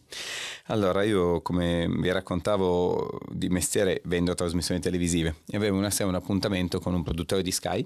allora 0.68 1.04
io 1.04 1.42
come 1.42 1.88
vi 1.90 2.10
raccontavo 2.10 3.20
di 3.30 3.50
mestiere 3.50 4.02
vendo 4.06 4.34
trasmissioni 4.34 4.80
televisive 4.80 5.36
e 5.46 5.58
avevo 5.58 5.78
una 5.78 5.90
sera 5.90 6.08
un 6.08 6.16
appuntamento 6.16 6.80
con 6.80 6.94
un 6.94 7.04
produttore 7.04 7.42
di 7.42 7.52
Sky 7.52 7.86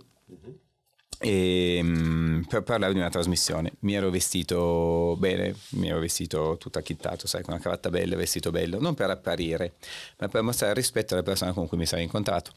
e, 1.22 1.80
mm, 1.82 2.42
per 2.44 2.64
parlare 2.64 2.94
di 2.94 3.00
una 3.00 3.10
trasmissione. 3.10 3.74
Mi 3.80 3.94
ero 3.94 4.10
vestito 4.10 5.16
bene, 5.18 5.56
mi 5.72 5.90
ero 5.90 6.00
vestito 6.00 6.58
tutto 6.58 6.80
acchittato, 6.80 7.28
sai, 7.28 7.44
con 7.44 7.54
una 7.54 7.62
cravatta 7.62 7.90
bella, 7.90 8.16
vestito 8.16 8.52
bello, 8.52 8.80
non 8.80 8.96
per 8.96 9.10
apparire, 9.10 9.76
ma 10.18 10.28
per 10.28 10.42
mostrare 10.42 10.74
rispetto 10.74 11.14
alla 11.14 11.24
persona 11.24 11.54
con 11.54 11.68
cui 11.68 11.78
mi 11.78 11.86
sarei 11.86 12.06
incontrato. 12.06 12.52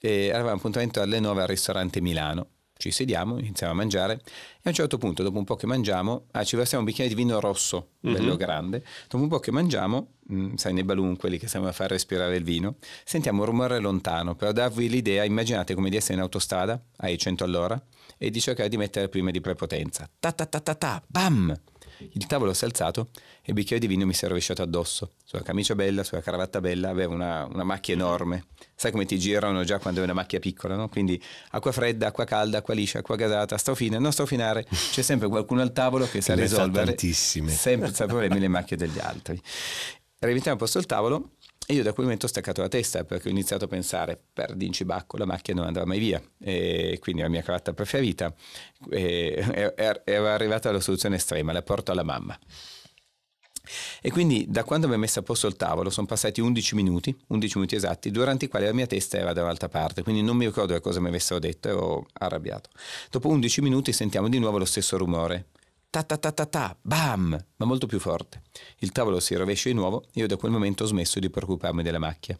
E 0.00 0.30
avevamo 0.30 0.52
un 0.52 0.58
appuntamento 0.58 1.00
alle 1.00 1.18
9 1.18 1.42
al 1.42 1.48
ristorante 1.48 2.00
Milano. 2.00 2.46
Ci 2.78 2.92
sediamo, 2.92 3.38
iniziamo 3.38 3.72
a 3.72 3.74
mangiare 3.74 4.12
e 4.12 4.60
a 4.62 4.68
un 4.68 4.72
certo 4.72 4.98
punto, 4.98 5.24
dopo 5.24 5.36
un 5.36 5.42
po' 5.42 5.56
che 5.56 5.66
mangiamo, 5.66 6.26
ah, 6.30 6.44
ci 6.44 6.54
versiamo 6.54 6.84
un 6.84 6.88
bicchiere 6.88 7.08
di 7.12 7.16
vino 7.16 7.40
rosso, 7.40 7.88
bello 7.98 8.36
grande. 8.36 8.84
Dopo 9.08 9.24
un 9.24 9.28
po' 9.28 9.40
che 9.40 9.50
mangiamo, 9.50 10.12
mh, 10.28 10.54
sai, 10.54 10.74
nei 10.74 10.84
balloon, 10.84 11.16
quelli 11.16 11.38
che 11.38 11.48
servono 11.48 11.72
a 11.72 11.74
far 11.74 11.90
respirare 11.90 12.36
il 12.36 12.44
vino, 12.44 12.76
sentiamo 13.04 13.40
un 13.40 13.46
rumore 13.46 13.80
lontano. 13.80 14.36
Per 14.36 14.52
darvi 14.52 14.88
l'idea, 14.88 15.24
immaginate 15.24 15.74
come 15.74 15.90
di 15.90 15.96
essere 15.96 16.14
in 16.14 16.20
autostrada 16.20 16.80
ai 16.98 17.18
100 17.18 17.42
all'ora 17.42 17.82
e 18.16 18.30
di 18.30 18.40
cercare 18.40 18.68
di 18.68 18.76
mettere 18.76 19.08
prima 19.08 19.32
di 19.32 19.40
prepotenza. 19.40 20.08
Ta 20.20 20.30
ta 20.30 20.46
ta 20.46 20.60
ta 20.60 20.74
ta, 20.76 21.02
bam! 21.04 21.60
Il 22.12 22.26
tavolo 22.26 22.52
si 22.54 22.64
è 22.64 22.66
alzato 22.66 23.10
e 23.40 23.44
il 23.46 23.54
bicchiere 23.54 23.80
di 23.80 23.86
vino 23.86 24.06
mi 24.06 24.14
si 24.14 24.24
è 24.24 24.28
rovesciato 24.28 24.62
addosso. 24.62 25.12
Sulla 25.24 25.42
camicia 25.42 25.74
bella, 25.74 26.04
sulla 26.04 26.20
cravatta 26.20 26.60
bella, 26.60 26.88
aveva 26.88 27.12
una, 27.12 27.44
una 27.46 27.64
macchia 27.64 27.94
enorme. 27.94 28.46
Sai 28.74 28.90
come 28.90 29.04
ti 29.04 29.18
girano 29.18 29.64
già 29.64 29.78
quando 29.78 30.00
hai 30.00 30.06
una 30.06 30.14
macchia 30.14 30.38
piccola, 30.38 30.76
no? 30.76 30.88
Quindi 30.88 31.20
acqua 31.50 31.72
fredda, 31.72 32.08
acqua 32.08 32.24
calda, 32.24 32.58
acqua 32.58 32.74
liscia, 32.74 32.98
acqua 33.00 33.16
gasata, 33.16 33.56
strofine, 33.56 33.98
non 33.98 34.12
strofinare. 34.12 34.66
C'è 34.90 35.02
sempre 35.02 35.28
qualcuno 35.28 35.62
al 35.62 35.72
tavolo 35.72 36.06
che 36.08 36.20
sa 36.20 36.34
ne 36.34 36.46
sa 36.46 36.56
risolvere 36.56 36.86
tantissime. 36.86 37.50
sempre 37.50 37.86
senza 37.88 38.06
problemi 38.06 38.38
le 38.38 38.48
macchie 38.48 38.76
degli 38.76 38.98
altri. 38.98 39.40
Rimettiamo 40.20 40.56
a 40.56 40.60
posto 40.60 40.78
il 40.78 40.86
tavolo 40.86 41.30
e 41.70 41.74
io 41.74 41.82
da 41.82 41.92
quel 41.92 42.06
momento 42.06 42.24
ho 42.24 42.30
staccato 42.30 42.62
la 42.62 42.68
testa 42.68 43.04
perché 43.04 43.28
ho 43.28 43.30
iniziato 43.30 43.66
a 43.66 43.68
pensare 43.68 44.18
per 44.32 44.56
Bacco 44.86 45.18
la 45.18 45.26
macchia 45.26 45.52
non 45.52 45.66
andrà 45.66 45.84
mai 45.84 45.98
via 45.98 46.18
e 46.40 46.96
quindi 46.98 47.20
la 47.20 47.28
mia 47.28 47.42
cravatta 47.42 47.74
preferita 47.74 48.34
e 48.88 49.44
e- 49.76 50.02
ero 50.04 50.28
arrivato 50.28 50.70
alla 50.70 50.80
soluzione 50.80 51.16
estrema, 51.16 51.52
la 51.52 51.60
porto 51.60 51.92
alla 51.92 52.04
mamma. 52.04 52.38
E 54.00 54.10
quindi 54.10 54.46
da 54.48 54.64
quando 54.64 54.88
mi 54.88 54.94
ho 54.94 54.96
messo 54.96 55.18
a 55.18 55.22
posto 55.22 55.46
il 55.46 55.56
tavolo 55.56 55.90
sono 55.90 56.06
passati 56.06 56.40
11 56.40 56.74
minuti, 56.74 57.14
11 57.26 57.58
minuti 57.58 57.74
esatti, 57.74 58.10
durante 58.10 58.46
i 58.46 58.48
quali 58.48 58.64
la 58.64 58.72
mia 58.72 58.86
testa 58.86 59.18
era 59.18 59.34
dall'altra 59.34 59.68
parte, 59.68 60.02
quindi 60.02 60.22
non 60.22 60.38
mi 60.38 60.46
ricordo 60.46 60.72
che 60.72 60.80
cosa 60.80 61.00
mi 61.00 61.08
avessero 61.08 61.38
detto, 61.38 61.68
ero 61.68 62.06
arrabbiato. 62.14 62.70
Dopo 63.10 63.28
11 63.28 63.60
minuti 63.60 63.92
sentiamo 63.92 64.30
di 64.30 64.38
nuovo 64.38 64.56
lo 64.56 64.64
stesso 64.64 64.96
rumore. 64.96 65.48
Ta 65.90 66.02
ta 66.02 66.18
ta 66.18 66.32
ta 66.32 66.44
ta, 66.44 66.76
bam, 66.80 67.44
ma 67.56 67.64
molto 67.64 67.86
più 67.86 67.98
forte. 67.98 68.42
Il 68.80 68.92
tavolo 68.92 69.20
si 69.20 69.34
rovescia 69.34 69.70
di 69.70 69.74
nuovo 69.74 70.02
e 70.12 70.20
io 70.20 70.26
da 70.26 70.36
quel 70.36 70.52
momento 70.52 70.84
ho 70.84 70.86
smesso 70.86 71.18
di 71.18 71.30
preoccuparmi 71.30 71.82
della 71.82 71.98
macchia, 71.98 72.38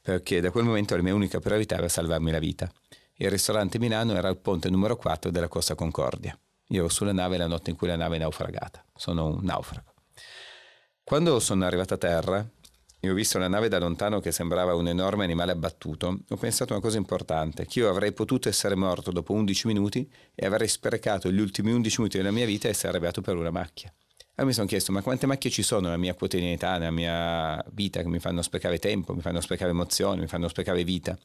perché 0.00 0.40
da 0.40 0.50
quel 0.50 0.64
momento 0.64 0.96
la 0.96 1.02
mia 1.02 1.14
unica 1.14 1.38
priorità 1.38 1.76
era 1.76 1.88
salvarmi 1.88 2.32
la 2.32 2.40
vita. 2.40 2.68
Il 3.14 3.30
ristorante 3.30 3.78
Milano 3.78 4.14
era 4.14 4.26
al 4.26 4.38
ponte 4.38 4.68
numero 4.68 4.96
4 4.96 5.30
della 5.30 5.46
Costa 5.46 5.76
Concordia. 5.76 6.36
Io 6.70 6.80
ero 6.80 6.88
sulla 6.88 7.12
nave 7.12 7.36
la 7.36 7.46
notte 7.46 7.70
in 7.70 7.76
cui 7.76 7.86
la 7.86 7.96
nave 7.96 8.16
è 8.16 8.18
naufragata. 8.18 8.84
Sono 8.96 9.26
un 9.26 9.38
naufrago. 9.44 9.94
Quando 11.04 11.38
sono 11.38 11.64
arrivato 11.64 11.94
a 11.94 11.98
terra 11.98 12.44
e 13.06 13.10
ho 13.10 13.14
visto 13.14 13.38
la 13.38 13.48
nave 13.48 13.68
da 13.68 13.78
lontano 13.78 14.20
che 14.20 14.32
sembrava 14.32 14.74
un 14.74 14.88
enorme 14.88 15.24
animale 15.24 15.52
abbattuto, 15.52 16.18
ho 16.28 16.36
pensato 16.36 16.72
a 16.72 16.76
una 16.76 16.84
cosa 16.84 16.98
importante, 16.98 17.66
che 17.66 17.78
io 17.78 17.88
avrei 17.88 18.12
potuto 18.12 18.48
essere 18.48 18.74
morto 18.74 19.10
dopo 19.10 19.32
11 19.32 19.66
minuti 19.66 20.10
e 20.34 20.46
avrei 20.46 20.68
sprecato 20.68 21.30
gli 21.30 21.40
ultimi 21.40 21.72
11 21.72 21.96
minuti 21.98 22.16
della 22.18 22.30
mia 22.30 22.46
vita 22.46 22.68
e 22.68 22.70
essere 22.70 22.88
arrabbiato 22.88 23.20
per 23.20 23.36
una 23.36 23.50
macchia. 23.50 23.92
Allora 24.38 24.46
mi 24.46 24.52
sono 24.52 24.66
chiesto, 24.66 24.92
ma 24.92 25.00
quante 25.00 25.26
macchie 25.26 25.50
ci 25.50 25.62
sono 25.62 25.82
nella 25.82 25.96
mia 25.96 26.14
quotidianità, 26.14 26.76
nella 26.76 26.90
mia 26.90 27.64
vita, 27.72 28.02
che 28.02 28.08
mi 28.08 28.18
fanno 28.18 28.42
sprecare 28.42 28.78
tempo, 28.78 29.14
mi 29.14 29.22
fanno 29.22 29.40
sprecare 29.40 29.70
emozioni, 29.70 30.20
mi 30.20 30.26
fanno 30.26 30.48
sprecare 30.48 30.84
vita? 30.84 31.18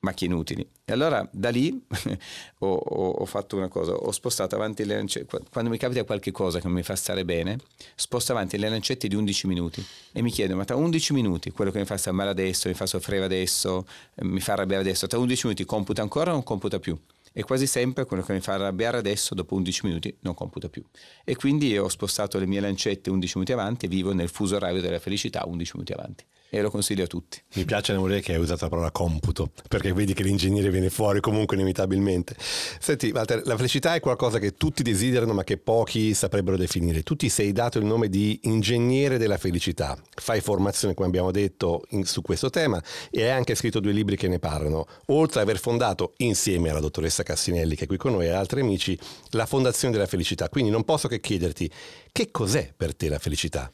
Macchie 0.00 0.26
inutili. 0.26 0.66
E 0.84 0.92
allora 0.92 1.26
da 1.32 1.50
lì 1.50 1.70
ho, 2.58 2.66
ho- 2.74 3.10
ho 3.10 3.24
fatto 3.26 3.56
una 3.56 3.68
cosa, 3.68 3.92
ho 3.92 4.10
spostato 4.12 4.54
avanti 4.54 4.84
le 4.84 4.96
lancette, 4.96 5.26
Qu- 5.26 5.48
quando 5.50 5.70
mi 5.70 5.78
capita 5.78 6.04
qualche 6.04 6.30
cosa 6.30 6.58
che 6.58 6.66
non 6.66 6.74
mi 6.74 6.82
fa 6.82 6.96
stare 6.96 7.24
bene, 7.24 7.58
sposto 7.94 8.32
avanti 8.32 8.58
le 8.58 8.68
lancette 8.68 9.08
di 9.08 9.14
11 9.14 9.46
minuti 9.46 9.84
e 10.12 10.22
mi 10.22 10.30
chiedo, 10.30 10.56
ma 10.56 10.64
tra 10.64 10.76
11 10.76 11.12
minuti, 11.12 11.50
quello 11.50 11.70
che 11.70 11.78
mi 11.78 11.84
fa 11.86 11.96
stare 11.96 12.16
male 12.16 12.30
adesso, 12.30 12.68
mi 12.68 12.74
fa 12.74 12.86
soffrire 12.86 13.24
adesso, 13.24 13.86
eh, 14.14 14.24
mi 14.24 14.40
fa 14.40 14.52
arrabbiare 14.52 14.82
adesso, 14.82 15.06
tra 15.06 15.18
11 15.18 15.46
minuti 15.46 15.64
computa 15.64 16.02
ancora 16.02 16.30
o 16.30 16.34
non 16.34 16.42
computa 16.42 16.78
più? 16.78 16.98
E 17.32 17.44
quasi 17.44 17.68
sempre 17.68 18.06
quello 18.06 18.24
che 18.24 18.32
mi 18.32 18.40
fa 18.40 18.54
arrabbiare 18.54 18.98
adesso, 18.98 19.36
dopo 19.36 19.54
11 19.54 19.86
minuti, 19.86 20.16
non 20.22 20.34
computa 20.34 20.68
più. 20.68 20.82
E 21.24 21.36
quindi 21.36 21.78
ho 21.78 21.88
spostato 21.88 22.38
le 22.40 22.46
mie 22.46 22.58
lancette 22.58 23.08
11 23.08 23.32
minuti 23.36 23.52
avanti 23.52 23.86
e 23.86 23.88
vivo 23.88 24.12
nel 24.12 24.28
fuso 24.28 24.56
orario 24.56 24.80
della 24.80 24.98
felicità 24.98 25.44
11 25.46 25.70
minuti 25.74 25.92
avanti. 25.92 26.24
E 26.52 26.60
lo 26.60 26.70
consiglio 26.70 27.04
a 27.04 27.06
tutti. 27.06 27.40
Mi 27.54 27.64
piace 27.64 27.92
la 27.92 28.18
che 28.18 28.34
hai 28.34 28.40
usato 28.40 28.64
la 28.64 28.70
parola 28.70 28.90
computo, 28.90 29.52
perché 29.68 29.92
vedi 29.92 30.14
che 30.14 30.24
l'ingegnere 30.24 30.68
viene 30.70 30.90
fuori 30.90 31.20
comunque 31.20 31.54
inevitabilmente. 31.54 32.34
Senti, 32.80 33.10
Walter, 33.10 33.42
la 33.46 33.56
felicità 33.56 33.94
è 33.94 34.00
qualcosa 34.00 34.40
che 34.40 34.54
tutti 34.54 34.82
desiderano, 34.82 35.32
ma 35.32 35.44
che 35.44 35.58
pochi 35.58 36.12
saprebbero 36.12 36.56
definire. 36.56 37.04
Tu 37.04 37.14
ti 37.14 37.28
sei 37.28 37.52
dato 37.52 37.78
il 37.78 37.84
nome 37.84 38.08
di 38.08 38.40
ingegnere 38.42 39.16
della 39.16 39.38
felicità. 39.38 39.96
Fai 40.12 40.40
formazione, 40.40 40.94
come 40.94 41.06
abbiamo 41.06 41.30
detto, 41.30 41.84
in- 41.90 42.04
su 42.04 42.20
questo 42.20 42.50
tema 42.50 42.82
e 43.12 43.22
hai 43.22 43.30
anche 43.30 43.54
scritto 43.54 43.78
due 43.78 43.92
libri 43.92 44.16
che 44.16 44.26
ne 44.26 44.40
parlano. 44.40 44.86
Oltre 45.06 45.40
ad 45.40 45.48
aver 45.48 45.60
fondato, 45.60 46.14
insieme 46.16 46.70
alla 46.70 46.80
dottoressa 46.80 47.22
Cassinelli, 47.22 47.76
che 47.76 47.84
è 47.84 47.86
qui 47.86 47.96
con 47.96 48.10
noi, 48.10 48.26
e 48.26 48.30
altri 48.30 48.60
amici, 48.60 48.98
la 49.30 49.46
Fondazione 49.46 49.94
della 49.94 50.06
Felicità. 50.06 50.48
Quindi 50.48 50.72
non 50.72 50.82
posso 50.82 51.06
che 51.06 51.20
chiederti 51.20 51.70
che 52.10 52.32
cos'è 52.32 52.72
per 52.76 52.96
te 52.96 53.08
la 53.08 53.20
felicità? 53.20 53.70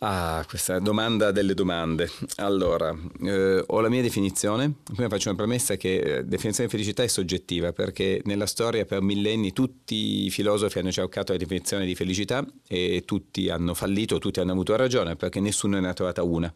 Ah, 0.00 0.44
questa 0.48 0.78
domanda 0.78 1.32
delle 1.32 1.54
domande. 1.54 2.08
Allora, 2.36 2.96
eh, 3.20 3.64
ho 3.66 3.80
la 3.80 3.88
mia 3.88 4.00
definizione. 4.00 4.72
Prima 4.84 5.08
faccio 5.08 5.28
una 5.28 5.36
premessa 5.36 5.76
che 5.76 5.96
eh, 5.96 6.24
definizione 6.24 6.68
di 6.68 6.76
felicità 6.76 7.02
è 7.02 7.08
soggettiva 7.08 7.72
perché 7.72 8.20
nella 8.24 8.46
storia 8.46 8.84
per 8.84 9.02
millenni 9.02 9.52
tutti 9.52 10.26
i 10.26 10.30
filosofi 10.30 10.78
hanno 10.78 10.92
cercato 10.92 11.32
la 11.32 11.38
definizione 11.38 11.84
di 11.84 11.96
felicità 11.96 12.46
e 12.68 13.02
tutti 13.04 13.48
hanno 13.50 13.74
fallito, 13.74 14.18
tutti 14.18 14.38
hanno 14.38 14.52
avuto 14.52 14.76
ragione 14.76 15.16
perché 15.16 15.40
nessuno 15.40 15.80
ne 15.80 15.88
ha 15.88 15.94
trovata 15.94 16.22
una. 16.22 16.52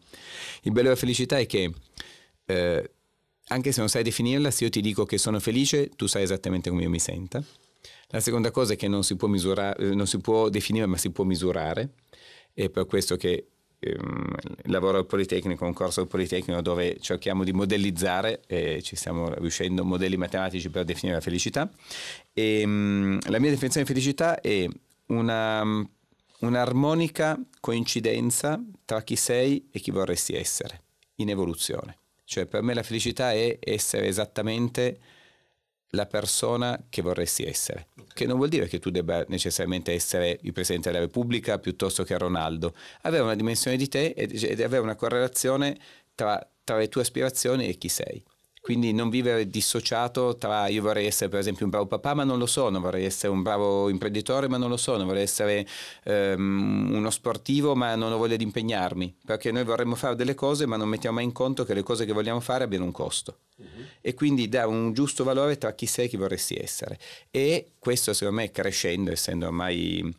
Il 0.61 0.71
bello 0.71 0.87
della 0.87 0.95
felicità 0.95 1.37
è 1.37 1.45
che 1.45 1.69
eh, 2.45 2.91
anche 3.47 3.71
se 3.73 3.79
non 3.81 3.89
sai 3.89 4.03
definirla, 4.03 4.51
se 4.51 4.63
io 4.63 4.69
ti 4.69 4.79
dico 4.79 5.03
che 5.03 5.17
sono 5.17 5.41
felice, 5.41 5.89
tu 5.97 6.07
sai 6.07 6.23
esattamente 6.23 6.69
come 6.69 6.83
io 6.83 6.89
mi 6.89 6.99
senta. 6.99 7.43
La 8.07 8.19
seconda 8.21 8.51
cosa 8.51 8.73
è 8.73 8.75
che 8.77 8.87
non 8.87 9.03
si 9.03 9.15
può, 9.17 9.27
misurare, 9.27 9.83
eh, 9.83 9.95
non 9.95 10.07
si 10.07 10.19
può 10.19 10.47
definire, 10.47 10.85
ma 10.85 10.97
si 10.97 11.09
può 11.09 11.25
misurare. 11.25 11.89
È 12.53 12.69
per 12.69 12.85
questo 12.85 13.15
che 13.15 13.47
ehm, 13.79 14.35
lavoro 14.65 14.99
al 14.99 15.05
Politecnico, 15.05 15.65
un 15.65 15.73
corso 15.73 16.01
al 16.01 16.07
Politecnico 16.07 16.61
dove 16.61 16.97
cerchiamo 16.99 17.43
di 17.43 17.51
modellizzare 17.51 18.41
e 18.47 18.81
ci 18.81 18.95
stiamo 18.95 19.33
riuscendo 19.33 19.83
modelli 19.83 20.17
matematici 20.17 20.69
per 20.69 20.85
definire 20.85 21.17
la 21.17 21.23
felicità. 21.23 21.69
E, 22.31 22.59
ehm, 22.61 23.19
la 23.29 23.39
mia 23.39 23.49
definizione 23.49 23.85
di 23.85 23.91
felicità 23.91 24.39
è 24.39 24.67
una, 25.07 25.63
un'armonica 26.39 27.39
coincidenza 27.59 28.61
tra 28.85 29.01
chi 29.01 29.15
sei 29.15 29.67
e 29.71 29.79
chi 29.79 29.91
vorresti 29.91 30.35
essere 30.35 30.81
in 31.15 31.29
evoluzione. 31.29 31.97
Cioè 32.25 32.45
per 32.45 32.61
me 32.61 32.73
la 32.73 32.83
felicità 32.83 33.31
è 33.31 33.57
essere 33.59 34.07
esattamente 34.07 34.99
la 35.95 36.05
persona 36.05 36.85
che 36.89 37.01
vorresti 37.01 37.43
essere, 37.43 37.87
che 38.13 38.25
non 38.25 38.37
vuol 38.37 38.49
dire 38.49 38.67
che 38.67 38.79
tu 38.79 38.89
debba 38.89 39.25
necessariamente 39.27 39.93
essere 39.93 40.39
il 40.41 40.51
Presidente 40.51 40.89
della 40.89 41.03
Repubblica 41.03 41.59
piuttosto 41.59 42.03
che 42.03 42.17
Ronaldo, 42.17 42.73
avere 43.01 43.23
una 43.23 43.35
dimensione 43.35 43.77
di 43.77 43.87
te 43.87 44.07
ed 44.15 44.61
avere 44.61 44.81
una 44.81 44.95
correlazione 44.95 45.77
tra, 46.15 46.39
tra 46.63 46.77
le 46.77 46.89
tue 46.89 47.01
aspirazioni 47.01 47.67
e 47.67 47.77
chi 47.77 47.89
sei. 47.89 48.23
Quindi 48.63 48.93
non 48.93 49.09
vivere 49.09 49.49
dissociato 49.49 50.37
tra 50.37 50.69
io 50.69 50.81
vorrei 50.81 51.05
essere 51.05 51.29
per 51.29 51.39
esempio 51.39 51.65
un 51.65 51.71
bravo 51.71 51.85
papà 51.85 52.13
ma 52.13 52.23
non 52.23 52.39
lo 52.39 52.45
sono, 52.45 52.79
vorrei 52.79 53.03
essere 53.03 53.33
un 53.33 53.41
bravo 53.41 53.89
imprenditore 53.89 54.47
ma 54.47 54.55
non 54.55 54.69
lo 54.69 54.77
sono, 54.77 55.03
vorrei 55.03 55.23
essere 55.23 55.67
um, 56.05 56.87
uno 56.93 57.09
sportivo 57.09 57.75
ma 57.75 57.93
non 57.95 58.13
ho 58.13 58.17
voglia 58.17 58.37
di 58.37 58.45
impegnarmi, 58.45 59.17
perché 59.25 59.51
noi 59.51 59.65
vorremmo 59.65 59.95
fare 59.95 60.15
delle 60.15 60.33
cose 60.33 60.65
ma 60.65 60.77
non 60.77 60.87
mettiamo 60.87 61.15
mai 61.15 61.25
in 61.25 61.33
conto 61.33 61.65
che 61.65 61.73
le 61.73 61.83
cose 61.83 62.05
che 62.05 62.13
vogliamo 62.13 62.39
fare 62.39 62.63
abbiano 62.63 62.85
un 62.85 62.93
costo. 62.93 63.39
Uh-huh. 63.57 63.67
E 63.99 64.13
quindi 64.13 64.47
dare 64.47 64.67
un 64.67 64.93
giusto 64.93 65.25
valore 65.25 65.57
tra 65.57 65.73
chi 65.73 65.85
sei 65.85 66.05
e 66.05 66.07
chi 66.07 66.15
vorresti 66.15 66.55
essere. 66.55 66.97
E 67.31 67.71
questo 67.79 68.13
secondo 68.13 68.39
me 68.39 68.49
crescendo, 68.49 69.11
essendo 69.11 69.47
ormai 69.47 70.09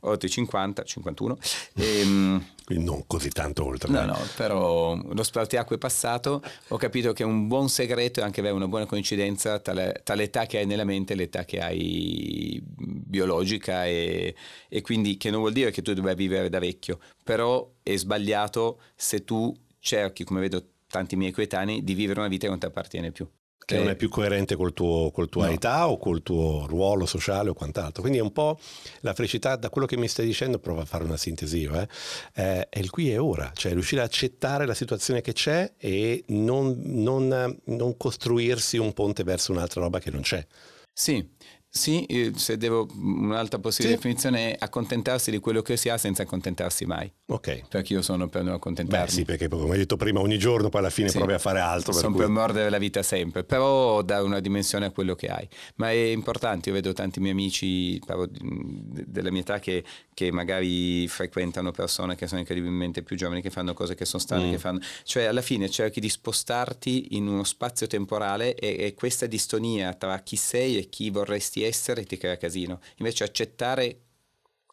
oltre 0.00 0.28
50, 0.28 0.82
51. 0.82 1.38
Ehm, 1.74 2.44
Quindi 2.64 2.84
non 2.84 3.06
così 3.06 3.30
tanto 3.30 3.64
oltre. 3.64 3.90
No, 3.90 4.04
no, 4.04 4.18
però 4.36 4.94
lo 4.94 5.22
spartiacque 5.22 5.76
è 5.76 5.78
passato, 5.78 6.42
ho 6.68 6.76
capito 6.76 7.12
che 7.12 7.24
un 7.24 7.48
buon 7.48 7.68
segreto 7.68 8.20
è 8.20 8.22
anche 8.22 8.40
avere 8.40 8.54
una 8.54 8.68
buona 8.68 8.86
coincidenza 8.86 9.58
tra, 9.58 9.92
tra 9.92 10.14
l'età 10.14 10.46
che 10.46 10.58
hai 10.58 10.66
nella 10.66 10.84
mente 10.84 11.12
e 11.12 11.16
l'età 11.16 11.44
che 11.44 11.60
hai 11.60 12.60
biologica 12.64 13.86
e, 13.86 14.34
e 14.68 14.80
quindi 14.82 15.16
che 15.16 15.30
non 15.30 15.40
vuol 15.40 15.52
dire 15.52 15.70
che 15.70 15.82
tu 15.82 15.92
debba 15.92 16.14
vivere 16.14 16.48
da 16.48 16.58
vecchio, 16.58 17.00
però 17.22 17.68
è 17.82 17.96
sbagliato 17.96 18.80
se 18.94 19.24
tu 19.24 19.54
cerchi, 19.78 20.24
come 20.24 20.40
vedo 20.40 20.64
tanti 20.88 21.16
miei 21.16 21.32
coetanei, 21.32 21.82
di 21.82 21.94
vivere 21.94 22.20
una 22.20 22.28
vita 22.28 22.44
che 22.44 22.50
non 22.50 22.58
ti 22.58 22.66
appartiene 22.66 23.12
più 23.12 23.28
che 23.74 23.78
non 23.78 23.90
è 23.90 23.96
più 23.96 24.08
coerente 24.08 24.56
col 24.56 24.72
tuo, 24.72 25.10
col 25.10 25.28
tua 25.28 25.46
no. 25.46 25.52
età 25.52 25.88
o 25.88 25.98
col 25.98 26.22
tuo 26.22 26.66
ruolo 26.66 27.06
sociale 27.06 27.50
o 27.50 27.54
quant'altro. 27.54 28.02
Quindi 28.02 28.18
è 28.18 28.22
un 28.22 28.32
po' 28.32 28.58
la 29.00 29.14
felicità, 29.14 29.56
da 29.56 29.70
quello 29.70 29.86
che 29.86 29.96
mi 29.96 30.08
stai 30.08 30.26
dicendo, 30.26 30.58
provo 30.58 30.80
a 30.80 30.84
fare 30.84 31.04
una 31.04 31.16
sintesi 31.16 31.58
io, 31.58 31.74
eh, 31.74 31.88
eh, 32.34 32.68
è 32.68 32.78
il 32.78 32.90
qui 32.90 33.12
e 33.12 33.18
ora, 33.18 33.50
cioè 33.54 33.72
riuscire 33.72 34.00
ad 34.00 34.08
accettare 34.08 34.66
la 34.66 34.74
situazione 34.74 35.20
che 35.20 35.32
c'è 35.32 35.72
e 35.76 36.24
non, 36.28 36.80
non, 36.84 37.58
non 37.64 37.96
costruirsi 37.96 38.78
un 38.78 38.92
ponte 38.92 39.22
verso 39.24 39.52
un'altra 39.52 39.80
roba 39.80 39.98
che 39.98 40.10
non 40.10 40.22
c'è. 40.22 40.44
Sì, 40.92 41.26
sì, 41.72 42.32
se 42.34 42.56
devo 42.56 42.88
un'altra 42.96 43.60
possibile 43.60 43.94
sì. 43.94 44.00
definizione 44.00 44.50
è 44.50 44.56
accontentarsi 44.58 45.30
di 45.30 45.38
quello 45.38 45.62
che 45.62 45.76
si 45.76 45.88
ha 45.88 45.96
senza 45.96 46.22
accontentarsi 46.22 46.84
mai. 46.84 47.10
Ok. 47.26 47.68
Perché 47.68 47.92
io 47.92 48.02
sono 48.02 48.28
per 48.28 48.42
non 48.42 48.54
accontentarmi. 48.54 49.06
Beh 49.06 49.12
sì, 49.12 49.24
perché 49.24 49.46
come 49.48 49.70
hai 49.70 49.78
detto 49.78 49.96
prima 49.96 50.18
ogni 50.18 50.36
giorno 50.36 50.68
poi 50.68 50.80
alla 50.80 50.90
fine 50.90 51.10
sì. 51.10 51.18
provi 51.18 51.32
a 51.32 51.38
fare 51.38 51.60
altro. 51.60 51.92
Per 51.92 52.00
sono 52.00 52.14
cui... 52.14 52.24
per 52.24 52.32
mordere 52.32 52.70
la 52.70 52.78
vita 52.78 53.04
sempre, 53.04 53.44
però 53.44 54.02
dare 54.02 54.24
una 54.24 54.40
dimensione 54.40 54.86
a 54.86 54.90
quello 54.90 55.14
che 55.14 55.28
hai. 55.28 55.48
Ma 55.76 55.90
è 55.90 55.94
importante, 55.94 56.70
io 56.70 56.74
vedo 56.74 56.92
tanti 56.92 57.20
miei 57.20 57.32
amici 57.32 58.00
della 58.02 59.30
mia 59.30 59.42
età 59.42 59.60
che, 59.60 59.84
che 60.12 60.32
magari 60.32 61.06
frequentano 61.06 61.70
persone 61.70 62.16
che 62.16 62.26
sono 62.26 62.40
incredibilmente 62.40 63.04
più 63.04 63.14
giovani, 63.14 63.42
che 63.42 63.50
fanno 63.50 63.74
cose 63.74 63.94
che 63.94 64.04
sono 64.04 64.20
strane, 64.20 64.48
mm. 64.48 64.50
che 64.50 64.58
fanno... 64.58 64.80
Cioè 65.04 65.22
alla 65.22 65.42
fine 65.42 65.70
cerchi 65.70 66.00
di 66.00 66.08
spostarti 66.08 67.14
in 67.16 67.28
uno 67.28 67.44
spazio 67.44 67.86
temporale 67.86 68.56
e, 68.56 68.86
e 68.86 68.94
questa 68.94 69.26
distonia 69.26 69.94
tra 69.94 70.18
chi 70.18 70.34
sei 70.34 70.76
e 70.76 70.88
chi 70.88 71.10
vorresti 71.10 71.59
essere 71.62 72.04
ti 72.04 72.16
crea 72.16 72.36
casino. 72.36 72.80
Invece 72.96 73.24
accettare 73.24 74.00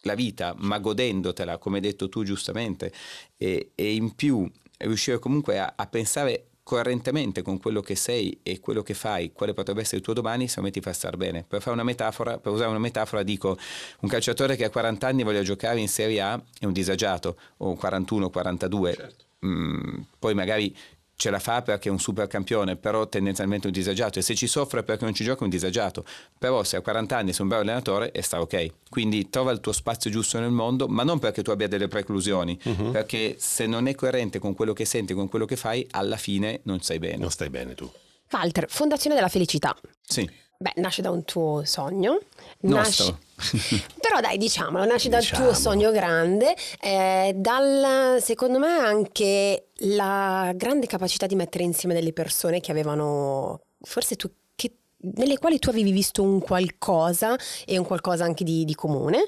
la 0.01 0.15
vita, 0.15 0.55
ma 0.57 0.79
godendotela, 0.79 1.57
come 1.57 1.77
hai 1.77 1.81
detto 1.81 2.09
tu 2.09 2.23
giustamente, 2.23 2.91
e, 3.37 3.71
e 3.75 3.93
in 3.93 4.15
più 4.15 4.49
riuscire 4.79 5.19
comunque 5.19 5.59
a, 5.59 5.73
a, 5.75 5.87
pensare 5.87 6.49
coerentemente 6.63 7.41
con 7.41 7.59
quello 7.59 7.81
che 7.81 7.95
sei 7.95 8.39
e 8.43 8.59
quello 8.59 8.83
che 8.83 8.93
fai, 8.93 9.31
quale 9.31 9.53
potrebbe 9.53 9.81
essere 9.81 9.97
il 9.97 10.03
tuo 10.03 10.13
domani, 10.13 10.47
secondo 10.47 10.69
me 10.69 10.73
ti 10.73 10.81
fa 10.81 10.93
star 10.93 11.15
bene. 11.15 11.45
Per 11.47 11.61
fare 11.61 11.73
una 11.73 11.83
metafora, 11.83 12.37
per 12.39 12.51
usare 12.51 12.69
una 12.69 12.79
metafora, 12.79 13.23
dico 13.23 13.57
un 14.01 14.09
calciatore 14.09 14.55
che 14.55 14.65
a 14.65 14.69
40 14.69 15.07
anni 15.07 15.23
voglia 15.23 15.43
giocare 15.43 15.79
in 15.79 15.87
Serie 15.87 16.21
A 16.21 16.41
è 16.59 16.65
un 16.65 16.73
disagiato, 16.73 17.37
o 17.57 17.75
41, 17.75 18.29
42. 18.29 18.93
Certo. 18.93 19.25
Mm, 19.45 20.01
poi 20.19 20.33
magari 20.33 20.75
ce 21.17 21.31
la 21.31 21.39
fa 21.39 21.63
perché 21.63 21.89
è 21.89 21.91
un 21.91 21.99
super 21.99 22.27
campione, 22.27 22.75
però 22.75 23.07
tendenzialmente 23.09 23.65
un 23.65 23.73
disagiato 23.73 24.19
e 24.19 24.21
se 24.21 24.35
ci 24.35 24.45
soffre 24.45 24.83
perché 24.83 25.03
non 25.03 25.15
ci 25.15 25.23
gioca 25.23 25.41
è 25.41 25.43
un 25.43 25.49
disagiato, 25.49 26.05
però 26.37 26.63
se 26.63 26.77
a 26.77 26.81
40 26.81 27.17
anni 27.17 27.33
sei 27.33 27.41
un 27.41 27.47
bravo 27.47 27.63
allenatore 27.63 28.11
e 28.11 28.21
sta 28.21 28.39
ok, 28.39 28.67
quindi 28.89 29.29
trova 29.29 29.51
il 29.51 29.59
tuo 29.59 29.71
spazio 29.71 30.11
giusto 30.11 30.39
nel 30.39 30.51
mondo, 30.51 30.87
ma 30.87 31.03
non 31.03 31.17
perché 31.17 31.41
tu 31.41 31.49
abbia 31.49 31.67
delle 31.67 31.87
preclusioni, 31.87 32.57
uh-huh. 32.63 32.91
perché 32.91 33.35
se 33.39 33.65
non 33.65 33.87
è 33.87 33.95
coerente 33.95 34.37
con 34.37 34.53
quello 34.53 34.73
che 34.73 34.85
senti, 34.85 35.15
con 35.15 35.27
quello 35.27 35.45
che 35.45 35.55
fai, 35.55 35.85
alla 35.91 36.17
fine 36.17 36.59
non 36.63 36.79
stai 36.81 36.99
bene. 36.99 37.17
Non 37.17 37.31
stai 37.31 37.49
bene 37.49 37.73
tu. 37.73 37.91
Walter, 38.29 38.67
Fondazione 38.69 39.15
della 39.15 39.29
Felicità. 39.29 39.75
Sì. 40.05 40.29
Beh, 40.59 40.73
nasce 40.77 41.01
da 41.01 41.11
un 41.11 41.23
tuo 41.23 41.63
sogno. 41.65 42.19
Nasce... 42.61 43.15
Però 44.01 44.19
dai, 44.19 44.37
diciamolo, 44.37 44.85
nasce 44.85 45.09
dal 45.09 45.23
tuo 45.23 45.53
sogno 45.53 45.91
grande, 45.91 46.55
eh, 46.81 47.33
dal, 47.35 48.19
secondo 48.19 48.57
me 48.57 48.69
anche 48.69 49.67
la 49.81 50.51
grande 50.55 50.87
capacità 50.87 51.27
di 51.27 51.35
mettere 51.35 51.63
insieme 51.63 51.93
delle 51.93 52.13
persone 52.13 52.59
che 52.59 52.71
avevano, 52.71 53.61
forse 53.81 54.15
tu, 54.15 54.31
che, 54.55 54.71
nelle 55.15 55.37
quali 55.37 55.59
tu 55.59 55.69
avevi 55.69 55.91
visto 55.91 56.23
un 56.23 56.39
qualcosa 56.39 57.35
e 57.63 57.77
un 57.77 57.85
qualcosa 57.85 58.23
anche 58.23 58.43
di, 58.43 58.65
di 58.65 58.73
comune. 58.73 59.27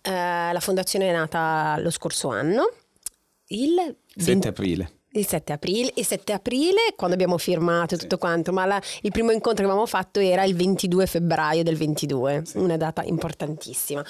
Eh, 0.00 0.10
la 0.10 0.60
fondazione 0.60 1.10
è 1.10 1.12
nata 1.12 1.76
lo 1.80 1.90
scorso 1.90 2.28
anno, 2.28 2.70
il 3.48 3.74
7 3.76 4.24
20... 4.24 4.48
aprile. 4.48 4.92
Il 5.14 5.26
7 5.26 5.52
aprile, 5.52 5.92
il 5.96 6.06
7 6.06 6.32
aprile 6.32 6.94
quando 6.96 7.14
abbiamo 7.14 7.36
firmato 7.36 7.96
tutto 7.96 8.16
quanto, 8.16 8.52
ma 8.52 8.64
la, 8.64 8.82
il 9.02 9.10
primo 9.10 9.30
incontro 9.30 9.62
che 9.62 9.70
avevamo 9.70 9.86
fatto 9.86 10.20
era 10.20 10.44
il 10.44 10.54
22 10.54 11.06
febbraio 11.06 11.62
del 11.62 11.76
22, 11.76 12.42
sì. 12.46 12.56
una 12.56 12.78
data 12.78 13.02
importantissima. 13.02 14.02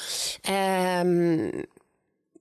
Ehm, 0.45 1.65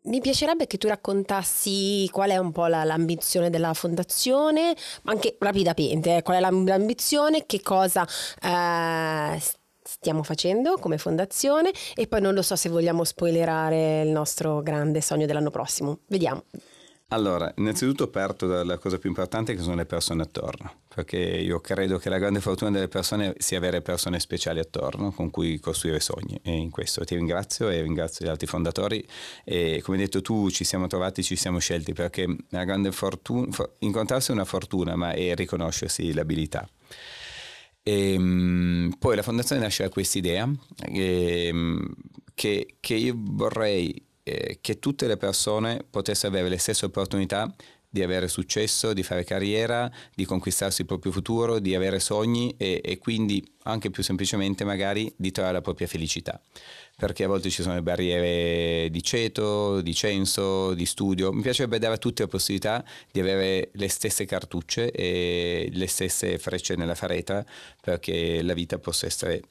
mi 0.04 0.19
piacerebbe 0.19 0.65
che 0.65 0.78
tu 0.78 0.88
raccontassi 0.88 2.08
qual 2.12 2.32
è 2.32 2.38
un 2.38 2.52
po' 2.52 2.65
la, 2.67 2.84
l'ambizione 2.84 3.50
della 3.50 3.74
fondazione, 3.74 4.76
ma 5.04 5.12
anche 5.12 5.36
rapidamente, 5.39 6.17
eh, 6.17 6.21
qual 6.21 6.38
è 6.38 6.39
l'ambizione, 6.39 7.45
che 7.45 7.62
cosa 7.62 8.08
eh, 8.41 9.41
stiamo 9.84 10.24
facendo 10.24 10.78
come 10.78 10.97
fondazione 10.97 11.71
e 11.95 12.08
poi 12.08 12.21
non 12.21 12.34
lo 12.34 12.41
so 12.41 12.56
se 12.56 12.69
vogliamo 12.69 13.04
spoilerare 13.04 14.02
il 14.02 14.10
nostro 14.10 14.62
grande 14.62 15.02
sogno 15.02 15.26
dell'anno 15.26 15.52
prossimo. 15.52 16.00
Vediamo. 16.08 16.43
Allora, 17.13 17.52
innanzitutto 17.58 18.08
parto 18.08 18.47
dalla 18.47 18.78
cosa 18.78 18.97
più 18.97 19.10
importante 19.10 19.54
che 19.54 19.62
sono 19.62 19.76
le 19.76 19.86
persone 19.86 20.21
attorno, 20.21 20.76
perché 20.88 21.17
io 21.17 21.60
credo 21.60 21.97
che 21.97 22.08
la 22.08 22.17
grande 22.17 22.39
fortuna 22.39 22.71
delle 22.71 22.88
persone 22.88 23.34
sia 23.38 23.58
avere 23.58 23.82
persone 23.82 24.17
speciali 24.17 24.60
attorno 24.60 25.12
con 25.12 25.30
cui 25.30 25.60
costruire 25.60 26.00
sogni 26.00 26.39
e 26.41 26.54
in 26.54 26.69
questo 26.69 27.04
ti 27.04 27.15
ringrazio 27.15 27.67
e 27.67 27.82
ringrazio 27.82 28.26
gli 28.26 28.30
altri 28.30 28.47
fondatori 28.47 29.06
e 29.43 29.82
come 29.84 29.97
hai 29.97 30.04
detto 30.04 30.21
tu 30.21 30.50
ci 30.52 30.63
siamo 30.63 30.88
trovati, 30.88 31.21
ci 31.21 31.36
siamo 31.36 31.60
scelti 31.60 31.91
perché 31.91 32.34
la 32.47 32.63
grande 32.63 32.93
fortuna, 32.93 33.54
incontrarsi 33.80 34.32
è 34.32 34.34
una 34.34 34.45
fortuna 34.45 34.95
ma 34.95 35.12
è 35.12 35.36
riconoscersi 35.36 36.13
l'abilità. 36.13 36.65
E, 37.84 38.13
ehm, 38.13 38.95
poi 38.97 39.17
la 39.17 39.21
fondazione 39.21 39.62
nasce 39.62 39.84
da 39.84 39.89
questa 39.89 40.17
idea 40.17 40.50
ehm, 40.86 41.93
che, 42.34 42.76
che 42.80 42.93
io 42.93 43.15
vorrei 43.17 44.02
eh, 44.32 44.58
che 44.62 44.80
tutte 44.80 45.08
le 45.08 45.17
persone 45.17 45.84
potessero 45.89 46.30
avere 46.34 46.50
le 46.50 46.58
stesse 46.58 46.86
opportunità 46.86 47.54
di 47.94 48.02
avere 48.02 48.30
successo, 48.30 48.94
di 48.94 49.04
fare 49.04 49.26
carriera, 49.26 49.91
di 50.15 50.24
conquistarsi 50.24 50.82
il 50.82 50.88
proprio 50.88 51.12
futuro, 51.12 51.60
di 51.60 51.76
avere 51.76 52.00
sogni 52.00 52.56
e, 52.58 52.80
e, 52.82 52.98
quindi 52.98 53.46
anche 53.63 53.89
più 53.89 54.02
semplicemente 54.02 54.63
magari 54.63 55.13
di 55.17 55.30
trovare 55.32 55.56
la 55.56 55.62
propria 55.62 55.88
felicità. 55.88 56.39
Perché 56.96 57.26
a 57.26 57.28
volte 57.28 57.50
ci 57.50 57.62
sono 57.62 57.76
le 57.76 57.82
barriere 57.82 58.89
di 58.89 59.04
ceto, 59.04 59.82
di 59.82 59.94
censo, 59.94 60.74
di 60.74 60.86
studio. 60.86 61.34
Mi 61.34 61.41
piacerebbe 61.41 61.80
dare 61.80 61.96
a 61.96 61.98
tutti 61.98 62.22
la 62.22 62.30
possibilità 62.30 62.82
di 63.12 63.20
avere 63.20 63.72
le 63.74 63.89
stesse 63.89 64.24
cartucce 64.24 64.89
e 64.91 65.70
le 65.74 65.88
stesse 65.88 66.38
frecce 66.38 66.76
nella 66.76 66.96
fareta 66.96 67.46
perché 67.82 68.41
la 68.41 68.54
vita 68.54 68.80
possa 68.80 69.06
essere 69.06 69.41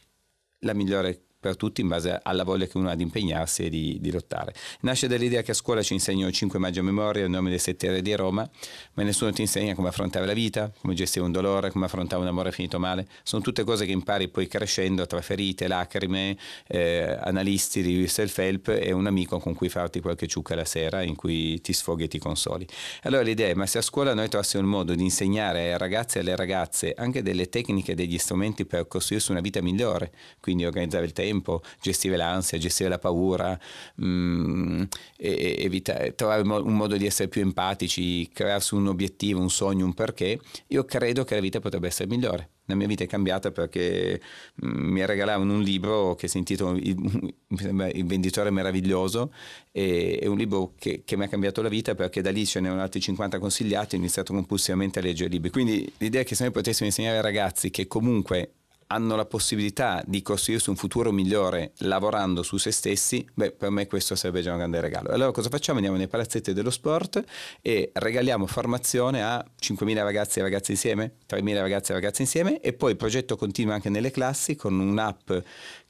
la 0.61 0.73
migliore 0.73 1.25
per 1.41 1.57
tutti 1.57 1.81
in 1.81 1.89
base 1.89 2.21
alla 2.23 2.45
voglia 2.45 2.67
che 2.67 2.77
uno 2.77 2.91
ha 2.91 2.95
di 2.95 3.03
impegnarsi 3.03 3.65
e 3.65 3.71
di, 3.71 3.97
di 3.99 4.11
lottare. 4.11 4.55
Nasce 4.81 5.09
dall'idea 5.09 5.41
che 5.41 5.53
a 5.53 5.55
scuola 5.55 5.83
ci 5.83 5.95
insegnano 5.95 6.31
cinque 6.31 6.59
maggi 6.59 6.81
a 6.81 6.83
memoria, 6.83 7.25
il 7.25 7.31
nome 7.31 7.49
dei 7.49 7.59
sette 7.59 7.91
re 7.91 8.03
di 8.03 8.15
Roma, 8.15 8.49
ma 8.95 9.03
nessuno 9.03 9.33
ti 9.33 9.41
insegna 9.41 9.75
come 9.75 9.89
affrontare 9.89 10.27
la 10.27 10.35
vita, 10.35 10.71
come 10.81 10.93
gestire 10.93 11.25
un 11.25 11.33
dolore, 11.33 11.71
come 11.71 11.87
affrontare 11.87 12.21
un 12.21 12.29
amore 12.29 12.53
finito 12.53 12.79
male. 12.79 13.09
Sono 13.23 13.43
tutte 13.43 13.65
cose 13.65 13.87
che 13.87 13.93
impari 13.93 14.29
poi 14.29 14.47
crescendo 14.47 15.07
tra 15.07 15.23
ferite, 15.23 15.67
lacrime, 15.67 16.37
eh, 16.67 17.17
analisti 17.21 17.83
di 17.83 18.07
self-help 18.07 18.69
e 18.69 18.93
un 18.93 19.07
amico 19.07 19.39
con 19.39 19.55
cui 19.55 19.71
farti 19.71 20.01
qualche 20.01 20.27
ciucca 20.27 20.55
la 20.55 20.67
sera 20.67 21.03
in 21.03 21.17
cui 21.17 21.61
ti 21.63 21.73
sfoghi 21.73 22.05
e 22.05 22.09
ti 22.09 22.19
consoli. 22.19 22.67
Allora 23.05 23.23
l'idea 23.23 23.49
è, 23.49 23.55
ma 23.55 23.65
se 23.65 23.79
a 23.79 23.83
scuola 23.83 24.13
noi 24.13 24.29
trovassimo 24.29 24.63
un 24.63 24.69
modo 24.69 24.95
di 24.95 25.03
insegnare 25.03 25.73
ai 25.73 25.79
ragazzi 25.79 26.19
e 26.19 26.21
alle 26.21 26.37
ragazze 26.37 26.93
anche 26.95 27.23
delle 27.23 27.49
tecniche, 27.49 27.95
degli 27.95 28.19
strumenti 28.19 28.67
per 28.67 28.87
costruirsi 28.87 29.31
una 29.31 29.41
vita 29.41 29.63
migliore, 29.63 30.13
quindi 30.41 30.67
organizzare 30.67 31.07
il 31.07 31.13
tempo, 31.13 31.29
tempo, 31.31 31.63
gestire 31.81 32.17
l'ansia, 32.17 32.59
gestire 32.59 32.89
la 32.89 32.99
paura, 32.99 33.59
mh, 33.97 34.05
mm, 34.07 34.83
evitare, 35.17 36.15
trovare 36.15 36.43
un 36.43 36.77
modo 36.77 36.97
di 36.97 37.07
essere 37.07 37.29
più 37.29 37.41
empatici, 37.41 38.29
crearsi 38.33 38.75
un 38.75 38.89
obiettivo, 38.89 39.41
un 39.41 39.51
sogno, 39.51 39.85
un 39.85 39.95
perché, 39.95 40.41
io 40.69 40.85
credo 40.85 41.25
che 41.25 41.35
la 41.35 41.41
vita 41.41 41.61
potrebbe 41.61 41.87
essere 41.87 42.09
migliore. 42.09 42.51
La 42.67 42.77
mia 42.77 42.87
vita 42.87 43.03
è 43.03 43.09
cambiata 43.09 43.51
perché 43.51 44.21
mh, 44.55 44.67
mm, 44.67 44.93
mi 44.93 45.05
regalavano 45.05 45.53
un 45.53 45.63
libro 45.63 46.15
che 46.15 46.29
si 46.29 46.39
intitola 46.39 46.79
Il, 46.79 47.35
il 47.95 48.07
venditore 48.07 48.51
meraviglioso 48.51 49.33
e 49.73 50.19
è 50.21 50.27
un 50.27 50.37
libro 50.37 50.75
che, 50.79 51.03
che, 51.05 51.17
mi 51.17 51.25
ha 51.25 51.29
cambiato 51.29 51.63
la 51.63 51.69
vita 51.69 51.97
perché 51.97 52.23
da 52.23 52.31
lì 52.31 52.47
ce 52.47 52.61
ne 52.61 52.69
erano 52.69 52.83
altri 52.83 53.01
50 53.01 53.41
consigliati 53.41 53.95
e 53.95 53.99
ho 53.99 54.01
iniziato 54.01 54.33
compulsivamente 54.33 55.01
a 55.01 55.03
leggere 55.03 55.31
libri. 55.31 55.51
Quindi 55.51 55.93
l'idea 55.99 56.21
è 56.21 56.25
che 56.25 56.37
se 56.37 56.45
noi 56.45 56.53
potessimo 56.53 56.87
insegnare 56.87 57.17
ai 57.17 57.23
ragazzi 57.23 57.71
che 57.71 57.89
comunque 57.89 58.53
hanno 58.93 59.17
la 59.17 59.25
possibilità 59.25 60.03
di 60.05 60.21
costruirsi 60.23 60.69
un 60.69 60.77
futuro 60.77 61.13
migliore 61.13 61.73
lavorando 61.79 62.43
su 62.43 62.57
se 62.57 62.73
stessi, 62.73 63.27
beh, 63.33 63.53
per 63.53 63.71
me 63.71 63.87
questo 63.87 64.15
sarebbe 64.15 64.43
già 64.43 64.53
un 64.53 64.59
grande 64.59 64.81
regalo. 64.81 65.11
Allora 65.11 65.31
cosa 65.31 65.49
facciamo? 65.49 65.79
Andiamo 65.79 65.99
nei 65.99 66.09
palazzetti 66.09 66.53
dello 66.53 66.71
sport 66.71 67.23
e 67.63 67.91
regaliamo 67.93 68.47
formazione 68.47 69.23
a 69.23 69.45
5.000 69.61 69.95
ragazzi 70.03 70.39
e 70.41 70.43
ragazze 70.43 70.73
insieme, 70.73 71.13
3.000 71.29 71.61
ragazzi 71.61 71.91
e 71.93 71.95
ragazze 71.95 72.23
insieme 72.23 72.61
e 72.61 72.73
poi 72.73 72.93
il 72.93 72.97
progetto 72.97 73.37
continua 73.37 73.75
anche 73.75 73.91
nelle 73.91 74.11
classi 74.11 74.57
con 74.57 74.79
un'app 74.79 75.31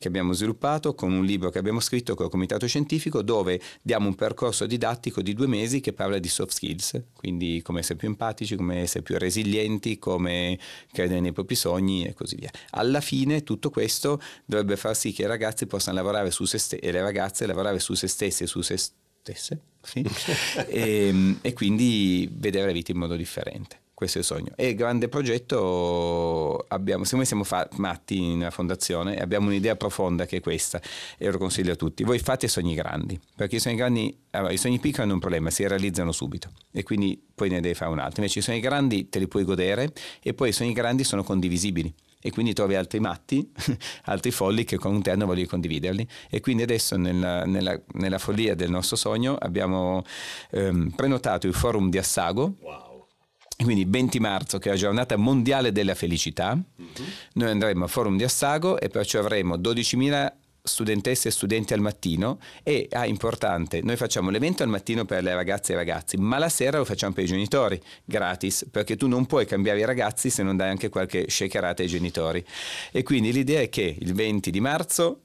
che 0.00 0.08
abbiamo 0.08 0.32
sviluppato, 0.32 0.94
con 0.94 1.12
un 1.12 1.26
libro 1.26 1.50
che 1.50 1.58
abbiamo 1.58 1.78
scritto 1.78 2.14
con 2.14 2.24
il 2.24 2.30
comitato 2.30 2.66
scientifico 2.66 3.20
dove 3.20 3.60
diamo 3.82 4.08
un 4.08 4.14
percorso 4.14 4.64
didattico 4.64 5.20
di 5.20 5.34
due 5.34 5.46
mesi 5.46 5.80
che 5.80 5.92
parla 5.92 6.18
di 6.18 6.28
soft 6.28 6.52
skills, 6.52 7.02
quindi 7.12 7.60
come 7.62 7.80
essere 7.80 7.96
più 7.96 8.08
empatici, 8.08 8.56
come 8.56 8.78
essere 8.78 9.02
più 9.02 9.18
resilienti, 9.18 9.98
come 9.98 10.58
credere 10.90 11.20
nei 11.20 11.32
propri 11.32 11.54
sogni 11.54 12.06
e 12.06 12.14
così 12.14 12.36
via. 12.36 12.50
Alla 12.70 13.02
fine 13.02 13.42
tutto 13.42 13.68
questo 13.68 14.18
dovrebbe 14.46 14.78
far 14.78 14.96
sì 14.96 15.12
che 15.12 15.20
i 15.20 15.26
ragazzi 15.26 15.66
possano 15.66 15.98
lavorare 15.98 16.30
su 16.30 16.46
se 16.46 16.56
stessi 16.56 16.82
e 16.82 16.92
le 16.92 17.02
ragazze 17.02 17.44
lavorare 17.44 17.78
su 17.78 17.92
se 17.92 18.06
stessi 18.06 18.44
e 18.44 18.46
su 18.46 18.62
se 18.62 18.78
stesse 18.78 19.60
sì? 19.82 20.02
e, 20.66 21.08
ehm, 21.08 21.38
e 21.42 21.52
quindi 21.52 22.26
vedere 22.32 22.68
la 22.68 22.72
vita 22.72 22.90
in 22.90 22.96
modo 22.96 23.16
differente 23.16 23.79
questo 24.00 24.16
è 24.16 24.20
il 24.22 24.26
sogno. 24.26 24.52
E 24.56 24.74
grande 24.74 25.10
progetto 25.10 26.64
abbiamo, 26.68 27.04
siccome 27.04 27.26
siamo 27.26 27.44
fa- 27.44 27.68
matti 27.72 28.34
nella 28.34 28.50
fondazione, 28.50 29.18
abbiamo 29.18 29.48
un'idea 29.48 29.76
profonda 29.76 30.24
che 30.24 30.38
è 30.38 30.40
questa 30.40 30.80
e 31.18 31.30
lo 31.30 31.36
consiglio 31.36 31.72
a 31.72 31.76
tutti. 31.76 32.02
Voi 32.02 32.18
fate 32.18 32.48
sogni 32.48 32.74
grandi, 32.74 33.20
perché 33.36 33.56
i 33.56 33.60
sogni 33.60 33.76
grandi, 33.76 34.18
allora, 34.30 34.52
i 34.52 34.56
sogni 34.56 34.78
piccoli 34.78 35.02
hanno 35.02 35.12
un 35.12 35.18
problema, 35.20 35.50
si 35.50 35.68
realizzano 35.68 36.12
subito 36.12 36.50
e 36.72 36.82
quindi 36.82 37.22
poi 37.34 37.50
ne 37.50 37.60
devi 37.60 37.74
fare 37.74 37.90
un 37.90 37.98
altro. 37.98 38.22
Invece 38.22 38.38
i 38.38 38.42
sogni 38.42 38.60
grandi 38.60 39.10
te 39.10 39.18
li 39.18 39.28
puoi 39.28 39.44
godere 39.44 39.92
e 40.22 40.32
poi 40.32 40.48
i 40.48 40.52
sogni 40.52 40.72
grandi 40.72 41.04
sono 41.04 41.22
condivisibili 41.22 41.92
e 42.22 42.30
quindi 42.30 42.54
trovi 42.54 42.76
altri 42.76 43.00
matti, 43.00 43.52
altri 44.04 44.30
folli 44.30 44.64
che 44.64 44.78
con 44.78 45.02
te 45.02 45.10
hanno 45.10 45.26
voglia 45.26 45.42
di 45.42 45.46
condividerli. 45.46 46.08
E 46.30 46.40
quindi 46.40 46.62
adesso 46.62 46.96
nella, 46.96 47.44
nella, 47.44 47.78
nella 47.92 48.18
follia 48.18 48.54
del 48.54 48.70
nostro 48.70 48.96
sogno 48.96 49.36
abbiamo 49.36 50.02
ehm, 50.52 50.88
prenotato 50.96 51.46
il 51.46 51.52
forum 51.52 51.90
di 51.90 51.98
Assago. 51.98 52.56
Wow. 52.60 52.89
Quindi 53.62 53.84
20 53.86 54.20
marzo, 54.20 54.58
che 54.58 54.68
è 54.68 54.72
la 54.72 54.78
giornata 54.78 55.16
mondiale 55.16 55.72
della 55.72 55.94
felicità, 55.94 56.54
mm-hmm. 56.54 57.10
noi 57.34 57.50
andremo 57.50 57.84
al 57.84 57.90
forum 57.90 58.16
di 58.16 58.24
Assago 58.24 58.78
e 58.78 58.88
perciò 58.88 59.20
avremo 59.20 59.56
12.000 59.56 60.32
studentesse 60.62 61.28
e 61.28 61.30
studenti 61.30 61.72
al 61.72 61.80
mattino 61.80 62.38
e, 62.62 62.86
ah, 62.92 63.06
importante, 63.06 63.80
noi 63.82 63.96
facciamo 63.96 64.30
l'evento 64.30 64.62
al 64.62 64.68
mattino 64.68 65.04
per 65.04 65.22
le 65.22 65.34
ragazze 65.34 65.72
e 65.72 65.74
i 65.74 65.78
ragazzi, 65.78 66.16
ma 66.16 66.38
la 66.38 66.48
sera 66.48 66.78
lo 66.78 66.84
facciamo 66.84 67.14
per 67.14 67.24
i 67.24 67.28
genitori, 67.28 67.80
gratis, 68.04 68.66
perché 68.70 68.96
tu 68.96 69.08
non 69.08 69.26
puoi 69.26 69.46
cambiare 69.46 69.80
i 69.80 69.84
ragazzi 69.84 70.30
se 70.30 70.42
non 70.42 70.56
dai 70.56 70.70
anche 70.70 70.88
qualche 70.88 71.26
shakerata 71.28 71.82
ai 71.82 71.88
genitori. 71.88 72.44
E 72.92 73.02
quindi 73.02 73.32
l'idea 73.32 73.60
è 73.60 73.68
che 73.68 73.96
il 73.98 74.14
20 74.14 74.50
di 74.50 74.60
marzo 74.60 75.20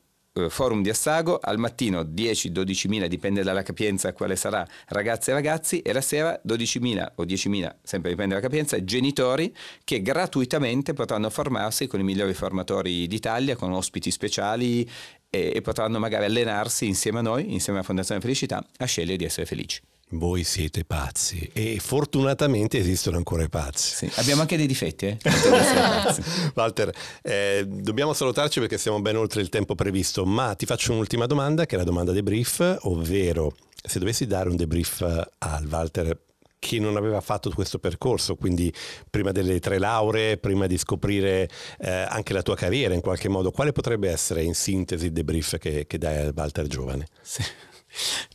forum 0.49 0.81
di 0.81 0.89
Assago, 0.89 1.39
al 1.41 1.57
mattino 1.57 2.01
10-12 2.01 2.89
mila, 2.89 3.07
dipende 3.07 3.41
dalla 3.41 3.63
capienza 3.63 4.11
quale 4.13 4.35
sarà, 4.35 4.67
ragazze 4.87 5.31
e 5.31 5.33
ragazzi, 5.33 5.79
e 5.79 5.93
la 5.93 6.01
sera 6.01 6.39
12 6.43 6.79
mila 6.79 7.11
o 7.15 7.25
10 7.25 7.49
mila, 7.49 7.75
sempre 7.81 8.09
dipende 8.09 8.35
dalla 8.35 8.45
capienza, 8.45 8.83
genitori 8.83 9.55
che 9.83 10.01
gratuitamente 10.01 10.93
potranno 10.93 11.29
formarsi 11.29 11.87
con 11.87 12.01
i 12.01 12.03
migliori 12.03 12.33
formatori 12.33 13.07
d'Italia, 13.07 13.55
con 13.55 13.71
ospiti 13.71 14.11
speciali 14.11 14.89
e, 15.29 15.53
e 15.55 15.61
potranno 15.61 15.99
magari 15.99 16.25
allenarsi 16.25 16.85
insieme 16.85 17.19
a 17.19 17.21
noi, 17.21 17.53
insieme 17.53 17.79
alla 17.79 17.87
Fondazione 17.87 18.19
Felicità, 18.19 18.65
a 18.77 18.85
scegliere 18.85 19.17
di 19.17 19.23
essere 19.23 19.45
felici. 19.45 19.81
Voi 20.09 20.43
siete 20.43 20.85
pazzi 20.85 21.49
e 21.51 21.79
fortunatamente 21.79 22.77
esistono 22.77 23.17
ancora 23.17 23.43
i 23.43 23.49
pazzi. 23.49 24.07
Sì. 24.07 24.19
Abbiamo 24.19 24.41
anche 24.41 24.55
dei 24.55 24.67
difetti, 24.67 25.07
eh? 25.07 25.17
Walter, 26.53 26.93
eh, 27.23 27.65
dobbiamo 27.67 28.13
salutarci 28.13 28.59
perché 28.59 28.77
siamo 28.77 29.01
ben 29.01 29.17
oltre 29.17 29.41
il 29.41 29.49
tempo 29.49 29.73
previsto, 29.73 30.23
ma 30.23 30.53
ti 30.53 30.67
faccio 30.67 30.91
un'ultima 30.91 31.25
domanda 31.25 31.65
che 31.65 31.75
è 31.75 31.77
la 31.79 31.83
domanda 31.83 32.11
debrief, 32.11 32.77
ovvero 32.81 33.55
se 33.83 33.97
dovessi 33.97 34.27
dare 34.27 34.49
un 34.49 34.55
debrief 34.55 35.01
al 35.39 35.65
Walter 35.65 36.17
che 36.59 36.79
non 36.79 36.97
aveva 36.97 37.21
fatto 37.21 37.51
questo 37.51 37.77
percorso, 37.77 38.35
quindi 38.35 38.73
prima 39.09 39.31
delle 39.31 39.59
tre 39.59 39.77
lauree, 39.77 40.37
prima 40.37 40.65
di 40.65 40.77
scoprire 40.77 41.47
eh, 41.79 41.91
anche 41.91 42.33
la 42.33 42.41
tua 42.41 42.55
carriera 42.55 42.93
in 42.95 43.01
qualche 43.01 43.29
modo, 43.29 43.51
quale 43.51 43.71
potrebbe 43.71 44.09
essere 44.09 44.41
in 44.43 44.55
sintesi 44.55 45.07
il 45.07 45.11
debrief 45.11 45.57
che, 45.57 45.85
che 45.85 45.97
dai 45.97 46.25
al 46.25 46.33
Walter 46.35 46.65
giovane? 46.65 47.07
Sì. 47.21 47.43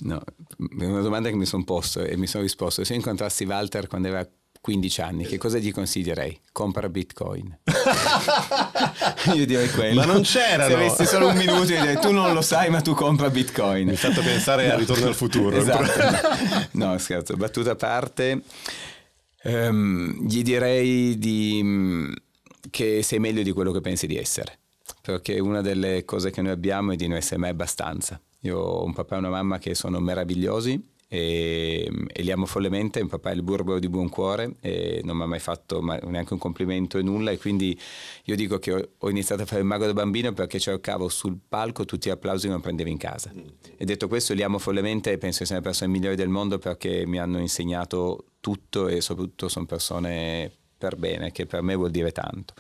No, 0.01 0.23
è 0.79 0.85
una 0.85 1.01
domanda 1.01 1.29
che 1.29 1.37
mi 1.37 1.47
sono 1.47 1.65
posto 1.65 2.03
e 2.03 2.17
mi 2.17 2.27
sono 2.27 2.43
risposto. 2.43 2.85
Se 2.85 2.95
incontrassi 2.95 3.45
Walter 3.45 3.87
quando 3.87 4.09
aveva 4.09 4.27
15 4.61 5.01
anni, 5.01 5.25
che 5.25 5.39
cosa 5.39 5.59
gli 5.59 5.73
consiglierei? 5.73 6.39
Compra 6.53 6.89
Bitcoin. 6.89 7.59
io 9.35 9.47
direi 9.47 9.71
quello. 9.71 10.01
Ma 10.01 10.05
non 10.05 10.23
c'erano. 10.23 10.69
Se 10.69 10.75
avessi 10.75 11.07
solo 11.07 11.29
un 11.29 11.37
minuto, 11.37 11.73
io 11.73 11.81
direi 11.81 11.99
tu 11.99 12.11
non 12.11 12.35
lo 12.35 12.43
sai, 12.43 12.69
ma 12.69 12.83
tu 12.83 12.93
compra 12.95 13.31
Bitcoin. 13.31 13.85
Mi 13.85 13.91
hai 13.93 13.97
fatto 13.97 14.21
pensare 14.21 14.67
no. 14.67 14.75
al 14.75 14.79
ritorno 14.79 15.07
al 15.07 15.15
futuro. 15.15 15.57
esatto. 15.57 16.69
no, 16.73 16.99
scherzo, 16.99 17.37
battuta 17.37 17.71
a 17.71 17.77
parte. 17.77 18.43
Um, 19.43 20.27
gli 20.27 20.43
direi 20.43 21.19
di, 21.19 22.15
che 22.69 23.03
sei 23.03 23.19
meglio 23.19 23.43
di 23.43 23.53
quello 23.53 23.73
che 23.73 23.81
pensi 23.81 24.07
di 24.07 24.19
essere. 24.19 24.59
Perché 25.01 25.39
una 25.39 25.63
delle 25.63 26.05
cose 26.05 26.31
che 26.31 26.43
noi 26.43 26.53
abbiamo 26.53 26.93
è 26.93 26.97
di 26.97 27.07
non 27.07 27.17
essere 27.17 27.39
mai 27.39 27.51
abbastanza 27.51 28.21
io 28.41 28.59
ho 28.59 28.85
un 28.85 28.93
papà 28.93 29.17
e 29.17 29.19
una 29.19 29.31
mamma 29.31 29.59
che 29.59 29.75
sono 29.75 30.01
meravigliosi 30.01 30.99
e, 31.13 31.91
e, 32.07 32.23
li 32.23 32.31
amo 32.31 32.47
follemente, 32.47 33.01
un 33.01 33.09
papà 33.09 33.31
è 33.31 33.35
il 33.35 33.43
burbero 33.43 33.81
di 33.81 33.89
buon 33.89 34.09
cuore 34.09 34.55
e 34.61 35.01
non 35.03 35.17
mi 35.17 35.25
ha 35.25 35.27
mai 35.27 35.41
fatto 35.41 35.83
neanche 35.83 36.35
un 36.35 36.39
complimento 36.39 36.99
e 36.99 37.03
nulla. 37.03 37.33
E 37.33 37.39
quindi 37.39 37.77
io 38.27 38.37
dico 38.37 38.61
che 38.61 38.73
ho, 38.73 38.89
ho, 38.97 39.11
iniziato 39.11 39.43
a 39.43 39.45
fare 39.45 39.61
il 39.61 39.67
mago 39.67 39.87
da 39.87 39.93
bambino 39.93 40.33
perché 40.33 40.61
cercavo 40.61 41.09
sul 41.09 41.37
palco 41.49 41.85
tutti 41.85 42.09
gli 42.09 42.13
applausi 42.13 42.47
che 42.47 42.53
non 42.53 42.61
prendevo 42.61 42.89
in 42.89 42.97
casa. 42.97 43.33
E 43.77 43.85
detto 43.85 44.07
questo 44.07 44.35
li 44.35 44.45
amo 44.45 44.61
follemente 44.61 45.11
e 45.11 45.19
penso 45.19 45.41
che 45.41 45.47
siano 45.47 45.63
le 45.63 45.67
persone 45.67 45.91
migliori 45.91 46.15
del 46.15 46.29
mondo 46.29 46.59
perché 46.59 47.05
mi 47.07 47.19
hanno 47.19 47.41
insegnato 47.41 48.27
tutto 48.39 48.87
e 48.87 49.01
soprattutto 49.01 49.49
sono 49.49 49.67
persone 49.67 50.49
per 50.79 50.95
bene 50.95 51.33
che 51.33 51.45
per 51.45 51.63
me 51.63 51.75
vuol 51.75 51.91
dire 51.91 52.13
tanto. 52.13 52.55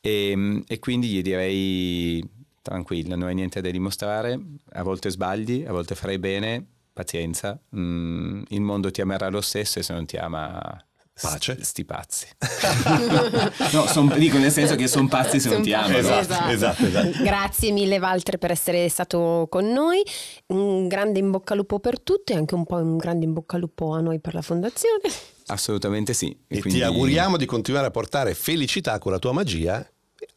E, 0.00 0.62
e 0.64 0.78
quindi 0.78 1.08
gli 1.08 1.22
direi 1.22 2.38
tranquilla, 2.62 3.16
non 3.16 3.28
hai 3.28 3.34
niente 3.34 3.60
da 3.60 3.70
dimostrare, 3.70 4.38
a 4.72 4.82
volte 4.82 5.10
sbagli, 5.10 5.64
a 5.66 5.72
volte 5.72 5.94
farai 5.94 6.18
bene, 6.18 6.66
pazienza, 6.92 7.58
mm, 7.74 8.42
il 8.48 8.60
mondo 8.60 8.90
ti 8.90 9.00
amerà 9.00 9.28
lo 9.28 9.40
stesso 9.40 9.78
e 9.78 9.82
se 9.82 9.92
non 9.92 10.06
ti 10.06 10.16
ama 10.16 10.84
Pace. 11.20 11.58
Sti 11.60 11.84
pazzi. 11.84 12.26
no, 13.72 13.86
son, 13.86 14.12
dico 14.16 14.38
nel 14.38 14.50
senso 14.50 14.74
che 14.74 14.86
sono 14.88 15.06
pazzi 15.06 15.38
se 15.38 15.50
non 15.50 15.62
ti 15.62 15.72
amano. 15.72 15.98
Esatto, 15.98 16.20
esatto. 16.20 16.50
esatto, 16.50 16.86
esatto. 16.86 17.22
Grazie 17.22 17.72
mille 17.72 17.98
Walter 17.98 18.38
per 18.38 18.50
essere 18.50 18.88
stato 18.88 19.46
con 19.50 19.66
noi. 19.66 20.02
Un 20.46 20.88
grande 20.88 21.18
in 21.18 21.30
bocca 21.30 21.52
al 21.52 21.58
lupo 21.58 21.78
per 21.78 22.00
tutti 22.00 22.32
e 22.32 22.36
anche 22.36 22.54
un 22.54 22.64
po' 22.64 22.76
un 22.76 22.96
grande 22.96 23.26
in 23.26 23.34
bocca 23.34 23.56
al 23.56 23.62
lupo 23.62 23.92
a 23.92 24.00
noi 24.00 24.18
per 24.18 24.34
la 24.34 24.42
fondazione. 24.42 25.02
Assolutamente 25.46 26.14
sì. 26.14 26.30
E, 26.48 26.56
e 26.56 26.60
quindi... 26.60 26.78
ti 26.78 26.84
auguriamo 26.84 27.36
di 27.36 27.44
continuare 27.44 27.88
a 27.88 27.90
portare 27.90 28.34
felicità 28.34 28.98
con 28.98 29.12
la 29.12 29.18
tua 29.18 29.32
magia 29.32 29.86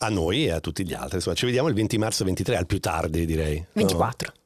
a 0.03 0.09
noi 0.09 0.45
e 0.45 0.51
a 0.51 0.59
tutti 0.59 0.85
gli 0.85 0.93
altri. 0.93 1.15
Insomma, 1.15 1.35
ci 1.35 1.45
vediamo 1.45 1.67
il 1.67 1.73
20 1.73 1.97
marzo 1.97 2.23
23, 2.23 2.57
al 2.57 2.65
più 2.65 2.79
tardi 2.79 3.25
direi. 3.25 3.65
24. 3.73 4.31
No? 4.35 4.41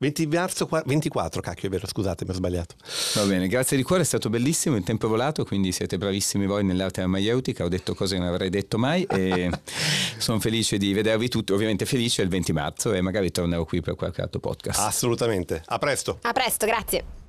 20 0.00 0.26
marzo 0.28 0.66
24, 0.86 1.42
cacchio 1.42 1.68
è 1.68 1.70
vero, 1.70 1.86
scusate, 1.86 2.24
mi 2.24 2.30
ho 2.30 2.34
sbagliato. 2.34 2.74
Va 3.16 3.24
bene, 3.24 3.48
grazie 3.48 3.76
di 3.76 3.82
cuore, 3.82 4.00
è 4.00 4.06
stato 4.06 4.30
bellissimo, 4.30 4.76
il 4.76 4.82
tempo 4.82 5.04
è 5.04 5.08
volato, 5.10 5.44
quindi 5.44 5.72
siete 5.72 5.98
bravissimi 5.98 6.46
voi 6.46 6.64
nell'arte 6.64 7.02
della 7.02 7.08
maieutica, 7.08 7.64
ho 7.64 7.68
detto 7.68 7.94
cose 7.94 8.14
che 8.14 8.20
non 8.20 8.30
avrei 8.30 8.48
detto 8.48 8.78
mai 8.78 9.04
e 9.04 9.50
sono 10.16 10.40
felice 10.40 10.78
di 10.78 10.94
vedervi 10.94 11.28
tutti, 11.28 11.52
ovviamente 11.52 11.84
felice 11.84 12.22
il 12.22 12.30
20 12.30 12.52
marzo 12.54 12.94
e 12.94 13.02
magari 13.02 13.30
tornerò 13.30 13.66
qui 13.66 13.82
per 13.82 13.94
qualche 13.94 14.22
altro 14.22 14.40
podcast. 14.40 14.80
Assolutamente, 14.80 15.62
a 15.66 15.76
presto. 15.76 16.18
A 16.22 16.32
presto, 16.32 16.64
grazie. 16.64 17.19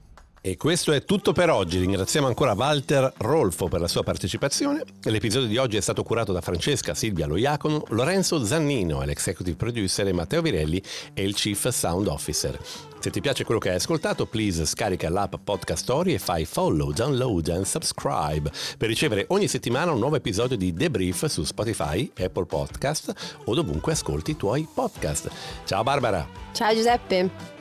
E 0.43 0.57
questo 0.57 0.91
è 0.91 1.05
tutto 1.05 1.33
per 1.33 1.51
oggi. 1.51 1.77
Ringraziamo 1.77 2.25
ancora 2.25 2.53
Walter 2.53 3.13
Rolfo 3.17 3.67
per 3.67 3.79
la 3.79 3.87
sua 3.87 4.01
partecipazione. 4.01 4.83
L'episodio 5.03 5.47
di 5.47 5.57
oggi 5.57 5.77
è 5.77 5.81
stato 5.81 6.01
curato 6.01 6.31
da 6.33 6.41
Francesca 6.41 6.95
Silvia 6.95 7.27
Loiacono, 7.27 7.83
Lorenzo 7.89 8.43
Zannino 8.43 9.03
l'executive 9.03 9.55
producer 9.55 10.07
e 10.07 10.13
Matteo 10.13 10.41
Virelli 10.41 10.81
è 11.13 11.21
il 11.21 11.35
chief 11.35 11.67
sound 11.67 12.07
officer. 12.07 12.57
Se 12.99 13.11
ti 13.11 13.21
piace 13.21 13.43
quello 13.43 13.59
che 13.59 13.69
hai 13.69 13.75
ascoltato, 13.75 14.25
please 14.25 14.65
scarica 14.65 15.09
l'app 15.09 15.35
Podcast 15.43 15.83
Story 15.83 16.13
e 16.13 16.19
fai 16.19 16.45
follow, 16.45 16.91
download 16.91 17.47
and 17.49 17.65
subscribe 17.65 18.49
per 18.79 18.87
ricevere 18.87 19.25
ogni 19.29 19.47
settimana 19.47 19.91
un 19.91 19.99
nuovo 19.99 20.15
episodio 20.15 20.57
di 20.57 20.73
Debrief 20.73 21.25
su 21.25 21.43
Spotify, 21.43 22.11
Apple 22.17 22.45
Podcast 22.45 23.13
o 23.45 23.53
dovunque 23.53 23.91
ascolti 23.91 24.31
i 24.31 24.37
tuoi 24.37 24.67
podcast. 24.73 25.29
Ciao 25.65 25.83
Barbara! 25.83 26.27
Ciao 26.51 26.73
Giuseppe. 26.73 27.60